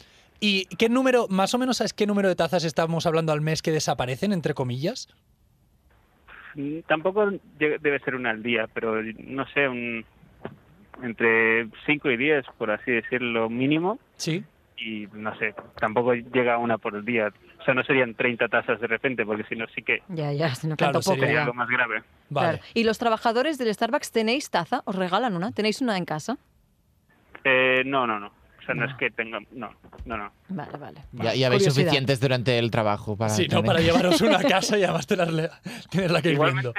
¿Y 0.41 0.67
qué 0.77 0.89
número, 0.89 1.27
más 1.29 1.55
o 1.55 1.59
menos, 1.59 1.79
sabes 1.79 1.93
qué 1.93 2.07
número 2.07 2.29
de 2.29 2.37
tazas 2.37 2.65
estamos 2.65 3.07
hablando 3.07 3.33
al 3.33 3.41
mes 3.41 3.63
que 3.63 3.71
desaparecen, 3.71 4.33
entre 4.33 4.55
comillas? 4.55 5.09
Mm, 6.55 6.81
Tampoco 6.87 7.31
de- 7.31 7.79
debe 7.81 7.99
ser 8.01 8.15
una 8.15 8.31
al 8.31 8.43
día, 8.43 8.69
pero 8.73 9.03
no 9.03 9.47
sé, 9.49 9.69
un, 9.69 10.05
entre 11.03 11.69
5 11.87 12.11
y 12.11 12.17
10, 12.17 12.45
por 12.59 12.71
así 12.71 12.91
decirlo, 12.91 13.49
mínimo. 13.51 13.99
Sí. 14.17 14.45
Y 14.79 15.07
no 15.15 15.35
sé, 15.39 15.55
tampoco 15.81 16.13
llega 16.15 16.59
una 16.59 16.77
por 16.79 17.03
día. 17.03 17.33
O 17.61 17.65
sea, 17.65 17.73
no 17.75 17.83
serían 17.83 18.15
30 18.15 18.49
tazas 18.49 18.79
de 18.81 18.87
repente, 18.87 19.25
porque 19.25 19.45
si 19.45 19.57
no 19.57 19.67
sí 19.75 19.83
que 19.83 20.03
Ya, 20.09 20.33
ya, 20.33 20.55
si 20.55 20.67
no 20.67 20.77
Claro, 20.77 21.01
sería 21.01 21.21
sería 21.21 21.35
ya. 21.37 21.43
algo 21.43 21.55
más 21.55 21.69
grave. 21.69 22.03
Vale. 22.29 22.59
Claro. 22.59 22.65
¿Y 22.75 22.85
los 22.85 22.99
trabajadores 22.99 23.57
del 23.59 23.73
Starbucks 23.75 24.13
tenéis 24.13 24.51
taza? 24.51 24.83
¿Os 24.85 24.95
regalan 24.95 25.35
una? 25.35 25.51
¿Tenéis 25.53 25.81
una 25.81 25.97
en 25.97 26.05
casa? 26.05 26.37
Eh, 27.45 27.83
no, 27.87 28.07
no, 28.07 28.21
no. 28.21 28.31
Sea, 28.67 28.75
no, 28.75 28.85
es 28.85 28.95
que 28.97 29.11
tenga... 29.11 29.39
No, 29.53 29.71
no, 30.05 30.17
no. 30.17 30.33
Vale, 30.49 30.79
vale. 30.79 31.01
Ya, 31.13 31.35
ya 31.35 31.49
veis 31.49 31.65
suficientes 31.65 32.19
durante 32.21 32.59
el 32.59 32.71
trabajo 32.71 33.17
para 33.17 33.31
Sí, 33.31 33.43
no, 33.45 33.49
tener- 33.61 33.65
para 33.67 33.81
llevaros 33.81 34.21
una 34.21 34.39
a 34.39 34.43
casa 34.49 34.77
y 34.79 34.83
además 34.85 35.07
tenerla 35.07 36.23
que 36.23 36.31
ir 36.33 36.39
viendo. 36.39 36.75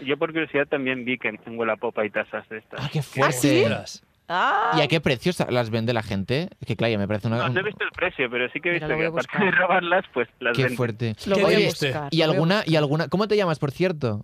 Yo 0.00 0.16
por 0.16 0.32
curiosidad 0.32 0.66
también 0.66 1.04
vi 1.04 1.18
que 1.18 1.28
en, 1.28 1.38
en 1.44 1.58
Wallapop 1.58 1.98
hay 1.98 2.10
tazas 2.10 2.48
de 2.48 2.58
estas. 2.58 2.80
Ah, 2.82 2.88
qué 2.92 3.00
¿Ah, 3.00 3.02
fuerte. 3.02 3.32
sí? 3.36 3.60
Ostras. 3.64 4.02
Ah, 4.32 4.76
¿Y 4.78 4.80
a 4.82 4.86
qué 4.86 5.00
precios 5.00 5.36
las 5.50 5.70
vende 5.70 5.92
la 5.92 6.04
gente? 6.04 6.48
Que 6.64 6.76
claro, 6.76 6.92
ya 6.92 6.98
me 6.98 7.08
parece 7.08 7.26
una... 7.26 7.38
No, 7.38 7.48
no 7.48 7.60
he 7.60 7.62
visto 7.64 7.82
el 7.84 7.90
precio, 7.90 8.30
pero 8.30 8.48
sí 8.52 8.60
que 8.60 8.68
he 8.68 8.72
visto 8.74 8.86
que 8.86 9.06
aparte 9.06 9.44
de 9.44 9.50
robarlas, 9.50 10.04
pues 10.14 10.28
las 10.38 10.56
Qué 10.56 10.62
venden. 10.62 10.76
fuerte. 10.76 11.16
lo 11.26 11.34
¿Qué 11.36 11.42
voy 11.42 11.54
a 11.54 11.66
buscar. 11.66 12.08
¿Y 12.12 12.18
lo 12.18 12.20
voy 12.20 12.20
a 12.22 12.24
alguna. 12.26 12.62
¿Y 12.64 12.76
alguna... 12.76 13.08
¿Cómo 13.08 13.26
te 13.26 13.36
llamas, 13.36 13.58
por 13.58 13.72
cierto? 13.72 14.22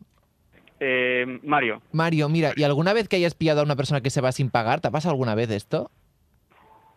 Eh, 0.79 1.41
Mario, 1.43 1.81
Mario, 1.93 2.29
mira, 2.29 2.53
¿y 2.55 2.63
alguna 2.63 2.93
vez 2.93 3.09
que 3.09 3.17
hayas 3.17 3.35
pillado 3.35 3.61
a 3.63 3.65
una 3.65 3.77
persona 3.77 4.01
que 4.03 4.11
se 4.11 4.21
va 4.21 4.31
sin 4.31 4.51
pagar? 4.51 4.81
¿Te 4.81 4.89
ha 4.89 4.91
pasado 4.91 5.13
alguna 5.13 5.35
vez 5.35 5.51
esto? 5.51 5.91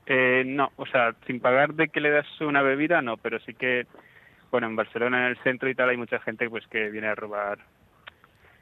Eh, 0.10 0.44
no, 0.46 0.72
o 0.76 0.86
sea, 0.88 1.16
sin 1.28 1.40
pagar 1.40 1.74
de 1.76 1.88
que 1.88 2.02
le 2.02 2.10
das 2.10 2.26
una 2.42 2.62
bebida, 2.62 3.02
no, 3.02 3.16
pero 3.18 3.40
sí 3.40 3.54
que, 3.54 3.86
bueno, 4.52 4.68
en 4.68 4.76
Barcelona, 4.76 5.20
en 5.20 5.26
el 5.32 5.38
centro 5.44 5.70
y 5.70 5.76
tal, 5.76 5.90
hay 5.90 5.98
mucha 5.98 6.20
gente 6.20 6.50
pues 6.50 6.66
que 6.68 6.90
viene 6.90 7.08
a 7.08 7.16
robar. 7.16 7.60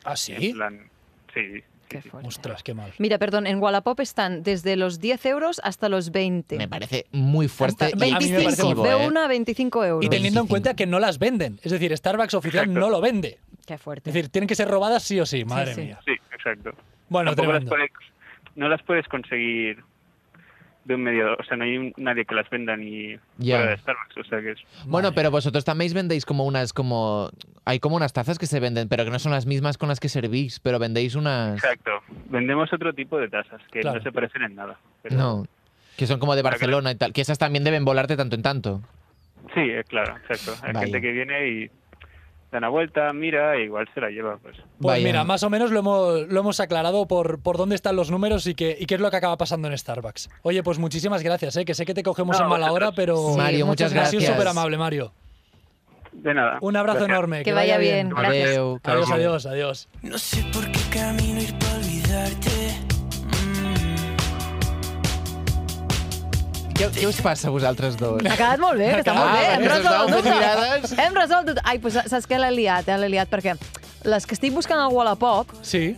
¿Ah, 0.06 0.12
En 0.12 0.18
sí? 0.18 0.54
plan, 0.54 0.90
sí. 1.34 1.64
Qué 1.90 2.02
sí. 2.02 2.10
Ostras, 2.12 2.64
qué 2.64 2.74
mal. 2.74 2.92
Mira, 2.98 3.18
perdón, 3.18 3.48
en 3.48 3.62
Wallapop 3.64 3.98
están 4.02 4.44
desde 4.44 4.76
los 4.76 5.00
10 5.00 5.26
euros 5.28 5.62
hasta 5.64 5.88
los 5.88 6.12
20. 6.12 6.58
Me 6.58 6.68
parece 6.68 7.06
muy 7.14 7.48
fuerte 7.48 7.86
Hasta 7.86 8.06
y 8.06 8.12
a 8.12 8.20
mí 8.20 8.26
me 8.26 8.32
25. 8.32 8.44
parece 8.44 8.62
excesivo, 8.62 8.84
Veo 8.84 9.00
¿eh? 9.04 9.08
una 9.08 9.24
a 9.24 9.28
25 9.30 9.86
euros. 9.86 10.06
Y 10.06 10.10
teniendo 10.10 10.42
en 10.42 10.48
25. 10.48 10.50
cuenta 10.50 10.74
que 10.76 10.86
no 10.86 11.00
las 11.00 11.18
venden. 11.18 11.60
Es 11.64 11.72
decir, 11.72 11.96
Starbucks 11.96 12.34
oficial 12.34 12.66
Exacto. 12.66 12.80
no 12.82 12.90
lo 12.90 13.00
vende. 13.00 13.38
Qué 13.66 13.78
fuerte. 13.78 14.10
Es 14.10 14.14
decir, 14.14 14.30
tienen 14.30 14.50
que 14.50 14.56
ser 14.56 14.68
robadas 14.68 15.02
sí 15.04 15.18
o 15.22 15.26
sí, 15.26 15.46
madre 15.46 15.76
sí. 15.76 15.82
mía. 15.82 16.00
Sí, 16.04 16.12
exacto. 16.34 16.72
Bueno, 17.08 17.32
Tampoco 17.34 17.54
las 17.54 17.64
tremendo. 17.66 17.70
puedes- 17.70 17.92
no 18.58 18.68
las 18.68 18.84
puedes 18.84 19.08
conseguir 19.08 19.82
de 20.88 20.96
un 20.96 21.04
medio, 21.04 21.36
o 21.38 21.44
sea, 21.44 21.58
no 21.58 21.66
hay 21.66 21.78
un- 21.78 21.94
nadie 21.98 22.26
que 22.26 22.34
las 22.34 22.50
venda 22.50 22.76
ni 22.78 23.18
fuera 23.38 23.68
de 23.72 23.78
Starbucks, 23.78 24.18
o 24.18 24.24
sea 24.24 24.42
que 24.42 24.52
es... 24.52 24.60
Bueno, 24.86 25.12
pero 25.14 25.30
vosotros 25.32 25.66
también 25.66 25.94
vendéis 25.94 26.26
como 26.26 26.46
unas, 26.46 26.72
como... 26.74 27.30
Hay 27.66 27.80
como 27.80 27.98
unas 27.98 28.14
tazas 28.14 28.40
que 28.40 28.46
se 28.46 28.60
venden, 28.62 28.88
pero 28.88 29.04
que 29.04 29.12
no 29.12 29.20
son 29.20 29.34
las 29.34 29.46
mismas 29.46 29.78
con 29.78 29.90
las 29.90 30.00
que 30.00 30.08
servís, 30.10 30.60
pero 30.62 30.80
vendéis 30.80 31.16
unas... 31.16 31.56
Exacto. 31.56 31.92
Vendemos 32.30 32.72
otro 32.72 32.94
tipo 32.94 33.18
de 33.20 33.28
tasas 33.28 33.62
que 33.72 33.82
Claro. 33.82 33.98
no 33.98 34.04
se 34.04 34.12
parecen 34.12 34.44
en 34.44 34.56
nada. 34.56 34.80
pero- 35.04 35.16
No, 35.18 35.46
que 35.98 36.08
son 36.08 36.20
como 36.20 36.36
de 36.36 36.42
Barcelona 36.44 36.92
y 36.92 36.96
tal, 36.96 37.12
que 37.12 37.22
esas 37.22 37.38
también 37.38 37.64
deben 37.66 37.84
volarte 37.84 38.16
tanto 38.16 38.36
en 38.36 38.42
tanto. 38.42 38.82
Sí, 39.54 39.62
eh, 39.62 39.84
claro, 39.88 40.16
exacto. 40.18 40.54
Hay 40.66 40.74
Vaya. 40.74 40.86
gente 40.86 41.02
que 41.02 41.12
viene 41.12 41.48
y 41.50 41.72
da 42.52 42.60
una 42.60 42.70
vuelta, 42.70 43.12
mira, 43.14 43.56
e 43.56 43.64
igual 43.66 43.88
se 43.94 44.00
la 44.02 44.10
lleva, 44.10 44.38
pues. 44.38 44.56
Pues 44.56 44.66
Vaya. 44.80 45.06
mira, 45.06 45.24
más 45.24 45.44
o 45.44 45.50
menos 45.50 45.70
lo 45.72 45.80
hemos, 45.80 46.28
lo 46.28 46.40
hemos 46.40 46.60
aclarado 46.60 47.06
por, 47.08 47.40
por 47.42 47.58
dónde 47.58 47.76
están 47.76 47.96
los 47.96 48.10
números 48.10 48.48
y 48.48 48.56
qué, 48.56 48.78
y 48.80 48.86
qué 48.86 48.96
es 48.96 49.02
lo 49.02 49.12
que 49.12 49.18
acaba 49.18 49.38
pasando 49.38 49.68
en 49.68 49.78
Starbucks. 49.78 50.30
Oye, 50.44 50.64
pues 50.64 50.80
muchísimas 50.80 51.24
gracias, 51.24 51.58
¿eh? 51.58 51.66
que 51.66 51.74
sé 51.74 51.86
que 51.86 51.94
te 51.94 52.04
cogemos 52.04 52.38
No, 52.40 52.46
en 52.46 52.50
mala 52.50 52.72
hora, 52.72 52.92
pero 52.94 53.18
Sí, 53.34 53.38
Mario, 53.38 53.66
muchas 53.66 53.92
ha 53.92 53.96
gracias. 53.96 54.24
súper 54.26 54.48
amable, 54.48 54.78
Mario. 54.78 55.12
De 56.14 56.34
nada. 56.34 56.58
Un 56.62 56.76
abrazo 56.76 57.00
Gracias. 57.00 57.16
enorme. 57.18 57.44
Que 57.44 57.54
vaya 57.54 57.78
bien. 57.78 58.12
Adiós, 58.16 59.12
adiós, 59.12 59.46
adiós. 59.46 59.90
No 60.02 60.18
sé 60.18 60.44
por 60.52 60.64
qué 60.72 60.77
Què, 66.78 66.88
què 66.94 67.08
us 67.10 67.18
passa 67.26 67.48
a 67.50 67.52
vosaltres 67.54 67.96
dos? 67.98 68.22
Ha 68.22 68.36
quedat 68.38 68.62
molt 68.62 68.78
bé, 68.78 68.92
que 68.94 69.02
està 69.02 69.14
molt 69.18 69.32
Ah, 69.32 69.38
bé. 69.38 69.46
Hem 69.56 69.64
resolt 69.72 70.28
mirades. 70.28 70.92
Hem 71.02 71.16
resolt 71.18 71.48
tot. 71.50 71.62
Ai, 71.66 71.80
doncs 71.82 72.12
saps 72.12 72.28
què 72.30 72.38
l'he 72.38 72.52
liat, 72.54 72.88
eh? 72.94 72.98
L'he 73.02 73.10
liat 73.16 73.32
perquè 73.32 73.56
les 74.06 74.26
que 74.30 74.38
estic 74.38 74.54
buscant 74.54 74.80
al 74.84 74.94
Wallapop 74.94 75.50
Sí. 75.66 75.96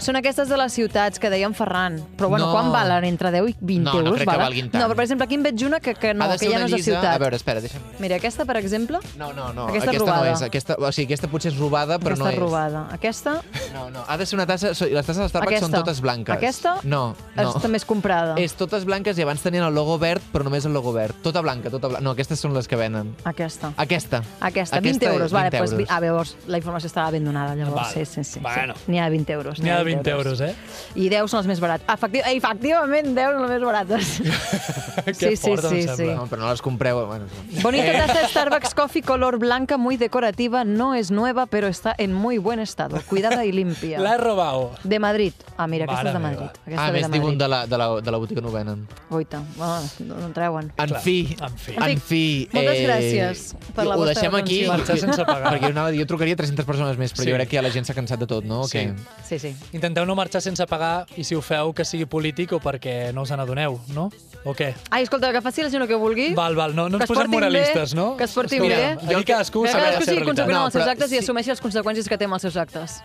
Són 0.00 0.16
aquestes 0.16 0.48
de 0.48 0.56
les 0.56 0.72
ciutats 0.72 1.18
que 1.20 1.30
deia 1.30 1.46
en 1.46 1.54
Ferran. 1.54 1.98
Però, 2.16 2.28
bueno, 2.28 2.46
No. 2.46 2.52
quan 2.52 2.72
valen? 2.72 3.04
Entre 3.04 3.30
10 3.30 3.50
i 3.50 3.56
20 3.60 3.84
No, 3.84 3.92
no 3.92 3.98
euros, 4.00 4.14
crec 4.14 4.20
que 4.20 4.26
valen? 4.26 4.40
valguin 4.46 4.70
tant. 4.70 4.82
No, 4.82 4.88
però, 4.88 4.96
per 4.96 5.04
exemple, 5.04 5.24
aquí 5.24 5.34
en 5.34 5.42
veig 5.42 5.62
una 5.66 5.80
que, 5.80 5.94
que 5.94 6.14
no, 6.14 6.28
que 6.38 6.50
ja 6.50 6.58
no 6.58 6.64
és 6.66 6.72
de 6.72 6.82
ciutat. 6.82 7.14
A 7.14 7.18
veure, 7.18 7.36
espera, 7.36 7.60
deixa'm... 7.60 7.82
Mira, 8.00 8.16
aquesta, 8.16 8.44
per 8.44 8.56
exemple, 8.56 8.98
No, 9.18 9.32
no, 9.32 9.52
no. 9.52 9.66
Aquesta 9.68 9.90
aquesta 9.90 10.04
robada. 10.04 10.24
no 10.30 10.36
és. 10.36 10.42
Aquesta, 10.42 10.76
o 10.78 10.92
sigui, 10.92 11.06
aquesta 11.12 11.28
potser 11.28 11.52
és 11.52 11.58
robada, 11.58 11.98
però 11.98 12.12
aquesta 12.16 12.24
no 12.24 12.30
és 12.30 12.38
robada. 12.38 12.86
Aquesta, 12.92 13.40
No, 13.74 13.88
no. 13.90 14.04
Ha 14.08 14.16
de 14.16 14.26
ser 14.26 14.36
una 14.36 14.46
tassa... 14.46 14.68
Les 14.70 15.06
tasses 15.06 15.22
de 15.22 15.28
Starbucks 15.28 15.52
aquesta. 15.56 15.66
són 15.66 15.72
totes 15.84 16.00
blanques. 16.00 16.34
Aquesta 16.36 16.76
No, 16.82 17.14
no. 17.36 17.42
és 17.42 17.62
també 17.62 17.76
és 17.76 17.84
comprada. 17.84 18.34
És 18.40 18.54
totes 18.54 18.84
blanques 18.84 19.18
i 19.18 19.22
abans 19.22 19.40
tenien 19.42 19.64
el 19.64 19.74
logo 19.74 19.98
verd, 19.98 20.22
però 20.32 20.42
només 20.44 20.64
el 20.66 20.72
logo 20.72 20.92
verd. 20.92 21.14
Tota 21.22 21.40
blanca, 21.40 21.70
tota 21.70 21.88
blanca. 21.88 22.02
No, 22.02 22.10
aquestes 22.16 22.40
són 22.40 22.54
les 22.54 22.66
que 22.66 22.76
venen. 22.76 23.14
Aquesta. 23.24 23.72
Aquesta. 23.76 24.22
Aquesta, 24.40 24.80
20 24.80 25.06
euros. 25.06 25.26
és 25.26 25.32
Vale, 25.32 25.50
20 25.50 25.58
pues, 25.58 25.72
euros. 25.72 25.88
ah, 25.90 26.00
llavors, 26.00 26.36
la 26.46 26.58
informació 26.58 26.86
estava 26.88 27.10
ben 27.10 27.24
donada, 27.24 27.54
llavors. 27.54 27.74
Vale. 27.94 28.06
Sí, 28.06 28.06
sí, 28.06 28.24
sí. 28.24 28.40
Bueno. 28.40 28.74
sí. 28.74 28.90
N'hi 28.90 28.98
ha 28.98 29.04
de 29.04 29.10
20 29.10 29.32
euros. 29.32 29.60
N'hi 29.60 29.70
ha 29.70 29.78
de 29.78 29.84
20 29.84 29.89
euros, 29.90 30.40
eh? 30.40 30.54
I 30.94 31.08
10 31.08 31.30
són 31.30 31.38
els 31.42 31.46
més 31.50 31.60
barats. 31.60 31.84
Efecti 31.88 32.20
efectivament, 32.24 33.14
10 33.14 33.32
són 33.34 33.42
les 33.42 33.50
més 33.50 33.62
barates. 33.62 34.20
Que 35.00 35.14
sí, 35.14 35.36
sí, 35.36 35.48
fort, 35.48 35.64
em 35.64 35.70
sí, 35.70 35.82
sembla. 35.82 35.96
sí. 35.96 36.06
No, 36.14 36.26
però 36.28 36.42
no 36.42 36.50
les 36.50 36.60
compreu. 36.60 37.06
Bueno, 37.06 37.24
no. 37.24 37.60
Bonita 37.62 37.92
taza 38.06 38.20
de 38.20 38.28
Starbucks 38.28 38.74
Coffee 38.74 39.02
color 39.02 39.38
blanca, 39.38 39.78
muy 39.78 39.96
decorativa. 39.96 40.64
No 40.64 40.94
es 40.94 41.10
nueva, 41.10 41.46
pero 41.46 41.68
está 41.68 41.94
en 41.96 42.12
muy 42.12 42.36
buen 42.38 42.60
estado. 42.60 43.00
Cuidada 43.08 43.44
y 43.46 43.52
limpia. 43.52 43.98
La 44.04 44.14
he 44.14 44.18
robado. 44.18 44.72
De 44.84 44.98
Madrid. 44.98 45.32
Ah, 45.56 45.66
mira, 45.66 45.84
aquesta 45.86 46.04
Mare 46.04 46.10
és 46.10 46.14
de 46.14 46.20
meva. 46.20 46.40
Madrid. 46.42 46.60
Aquesta 46.66 46.84
Ah, 46.84 46.90
ve 46.90 47.00
més 47.00 47.10
de 47.10 47.18
diuen 47.18 47.38
de 47.38 47.48
la, 47.48 47.66
de, 47.66 47.78
la, 47.78 47.88
de 48.00 48.10
la 48.10 48.18
botiga 48.18 48.40
no 48.42 48.52
venen. 48.52 48.86
Ah, 49.10 49.80
no, 50.00 50.14
no 50.16 50.26
en 50.26 50.32
treuen. 50.34 50.72
En 50.76 50.94
fi, 51.00 51.36
en 51.40 51.56
fi. 51.56 51.74
en 51.80 52.00
fi. 52.00 52.48
Moltes 52.52 52.80
gràcies 52.84 53.44
per 53.74 53.86
la 53.86 53.94
ho 53.96 54.02
vostra 54.02 54.14
deixem 54.20 54.36
aquí. 54.38 54.60
Marxar 54.68 54.98
sense 55.00 55.24
pagar. 55.24 55.54
Perquè 55.54 55.70
jo, 55.70 55.72
anava 55.74 55.88
a 55.88 55.94
dir, 55.94 56.00
jo 56.02 56.06
trucaria 56.10 56.36
300 56.36 56.66
persones 56.68 56.98
més, 57.00 57.14
però 57.14 57.24
Sí. 57.24 57.30
jo 57.30 57.36
crec 57.40 57.48
que 57.48 57.56
ja 57.56 57.62
la 57.64 57.70
gent 57.72 57.86
s'ha 57.88 57.94
cansat 57.96 58.20
de 58.20 58.26
tot, 58.26 58.44
no? 58.44 58.62
Sí. 58.68 58.78
Que... 58.78 58.94
Sí, 59.26 59.38
sí. 59.38 59.54
Intenteu 59.80 60.04
no 60.04 60.12
marxar 60.18 60.42
sense 60.44 60.60
pagar 60.68 61.06
i 61.16 61.24
si 61.24 61.32
ho 61.34 61.40
feu 61.40 61.70
que 61.72 61.86
sigui 61.88 62.04
polític 62.04 62.52
o 62.52 62.58
perquè 62.60 63.14
no 63.16 63.22
us 63.24 63.30
n'adoneu, 63.32 63.78
no? 63.96 64.10
O 64.44 64.52
què? 64.56 64.74
Ai, 64.92 65.02
escolta, 65.06 65.30
que 65.32 65.40
faci 65.40 65.62
la 65.64 65.70
gent 65.72 65.80
el 65.84 65.88
que 65.88 65.96
vulgui. 66.00 66.30
Val, 66.36 66.54
val, 66.56 66.74
no, 66.76 66.88
no 66.92 66.98
Que 66.98 67.04
ens 67.06 67.10
es 67.10 67.14
posem 67.16 67.30
moralistes, 67.32 67.94
bé, 67.94 67.96
no? 68.00 68.06
que 68.18 68.24
es 68.28 68.32
portin 68.36 68.62
Escolta, 68.64 69.06
bé. 69.06 69.16
Aquí 69.16 69.24
cadascú 69.30 69.62
Que 69.64 69.72
s'ha 69.72 69.78
de 69.78 69.84
cadascú 69.84 70.04
ser 70.04 70.14
sigui 70.14 70.26
conseqüent 70.28 70.52
No, 70.52 70.60
amb 70.60 70.68
els 70.68 70.76
seus 70.76 70.86
actes 70.92 71.06
i 71.12 71.16
sí. 71.16 71.18
assumeixi 71.24 71.50
les 71.54 71.62
conseqüències 71.64 72.08
que 72.12 72.18
té 72.20 72.28
amb 72.28 72.36
els 72.36 72.42
seus 72.48 72.56
actes. 72.60 72.98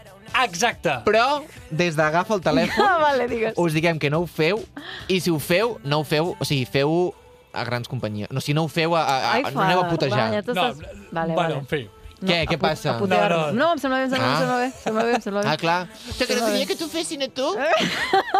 Exacte. 0.43 0.97
Però, 1.07 1.25
des 1.71 1.95
d'agafa 1.95 2.35
el 2.35 2.41
telèfon, 2.43 2.83
Ah, 2.91 2.97
vale, 3.03 3.27
digues. 3.31 3.53
us 3.55 3.73
diguem 3.75 3.99
que 3.99 4.09
no 4.11 4.19
ho 4.23 4.27
feu, 4.27 4.59
i 5.07 5.19
si 5.23 5.31
ho 5.31 5.39
feu, 5.39 5.77
no 5.83 5.99
ho 5.99 6.03
feu, 6.03 6.35
o 6.39 6.43
sigui, 6.47 6.65
feu 6.67 7.13
a 7.55 7.63
grans 7.63 7.87
companyies. 7.87 8.31
No, 8.35 8.41
si 8.43 8.53
no 8.53 8.63
ho 8.65 8.67
feu, 8.67 8.95
a, 8.95 9.03
a, 9.03 9.33
Ai, 9.35 9.43
no 9.53 9.61
aneu 9.63 9.79
a 9.79 9.87
putejar. 9.87 10.27
va, 10.27 10.33
ja 10.35 10.43
t'estàs- 10.43 10.81
Vale, 11.11 11.33
bueno, 11.33 11.35
vale. 11.35 11.55
en 11.63 11.67
fi. 11.67 11.89
Què, 12.25 12.39
què 12.49 12.57
passa? 12.59 12.95
No, 12.99 13.07
no. 13.07 13.51
no, 13.53 13.67
em 13.73 13.79
sembla 13.81 13.99
bé, 13.99 14.05
em 14.05 14.11
sembla, 14.11 14.27
Ah. 14.27 14.33
em 14.35 14.39
sembla 14.41 14.57
bé, 14.57 14.65
em 14.65 14.73
sembla 14.83 15.03
bé, 15.03 15.11
em 15.15 15.21
sembla 15.21 15.41
bé. 15.41 15.47
Ah, 15.51 15.57
clar. 15.57 15.87
Que 16.17 16.35
no 16.35 16.45
tenia 16.47 16.65
que 16.65 16.75
t'ho 16.75 16.87
fessin 16.89 17.21
a 17.23 17.27
tu? 17.29 17.47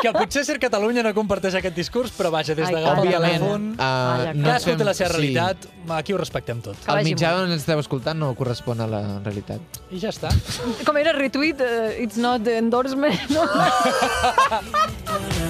Que 0.02 0.12
potser 0.14 0.44
Ser 0.46 0.58
Catalunya 0.60 1.04
no 1.06 1.14
comparteix 1.14 1.56
aquest 1.60 1.76
discurs, 1.76 2.12
però 2.18 2.30
vaja, 2.34 2.56
des 2.56 2.68
de 2.68 2.82
Gama 2.82 3.02
Òbviament, 3.02 3.40
telèfon... 3.42 3.70
uh, 3.74 3.78
Calla, 3.78 4.34
Cadascú 4.34 4.70
fem- 4.72 4.78
té 4.78 4.84
la 4.90 4.94
seva 4.98 5.10
sí. 5.10 5.16
realitat, 5.18 5.68
aquí 6.00 6.14
ho 6.14 6.18
respectem 6.18 6.62
tot. 6.62 6.76
Que 6.86 6.92
El 6.92 7.06
mitjà 7.06 7.34
on 7.40 7.52
ens 7.52 7.62
esteu 7.64 7.80
escoltant 7.80 8.18
no 8.20 8.34
correspon 8.36 8.82
a 8.82 8.88
la 8.88 9.02
realitat. 9.24 9.62
I 9.92 10.00
ja 10.02 10.10
està. 10.14 10.30
Com 10.86 10.98
era 10.98 11.14
retweet, 11.14 11.62
uh, 11.62 11.92
it's 12.02 12.18
not 12.18 12.48
endorsement, 12.48 13.20
no? 13.30 13.46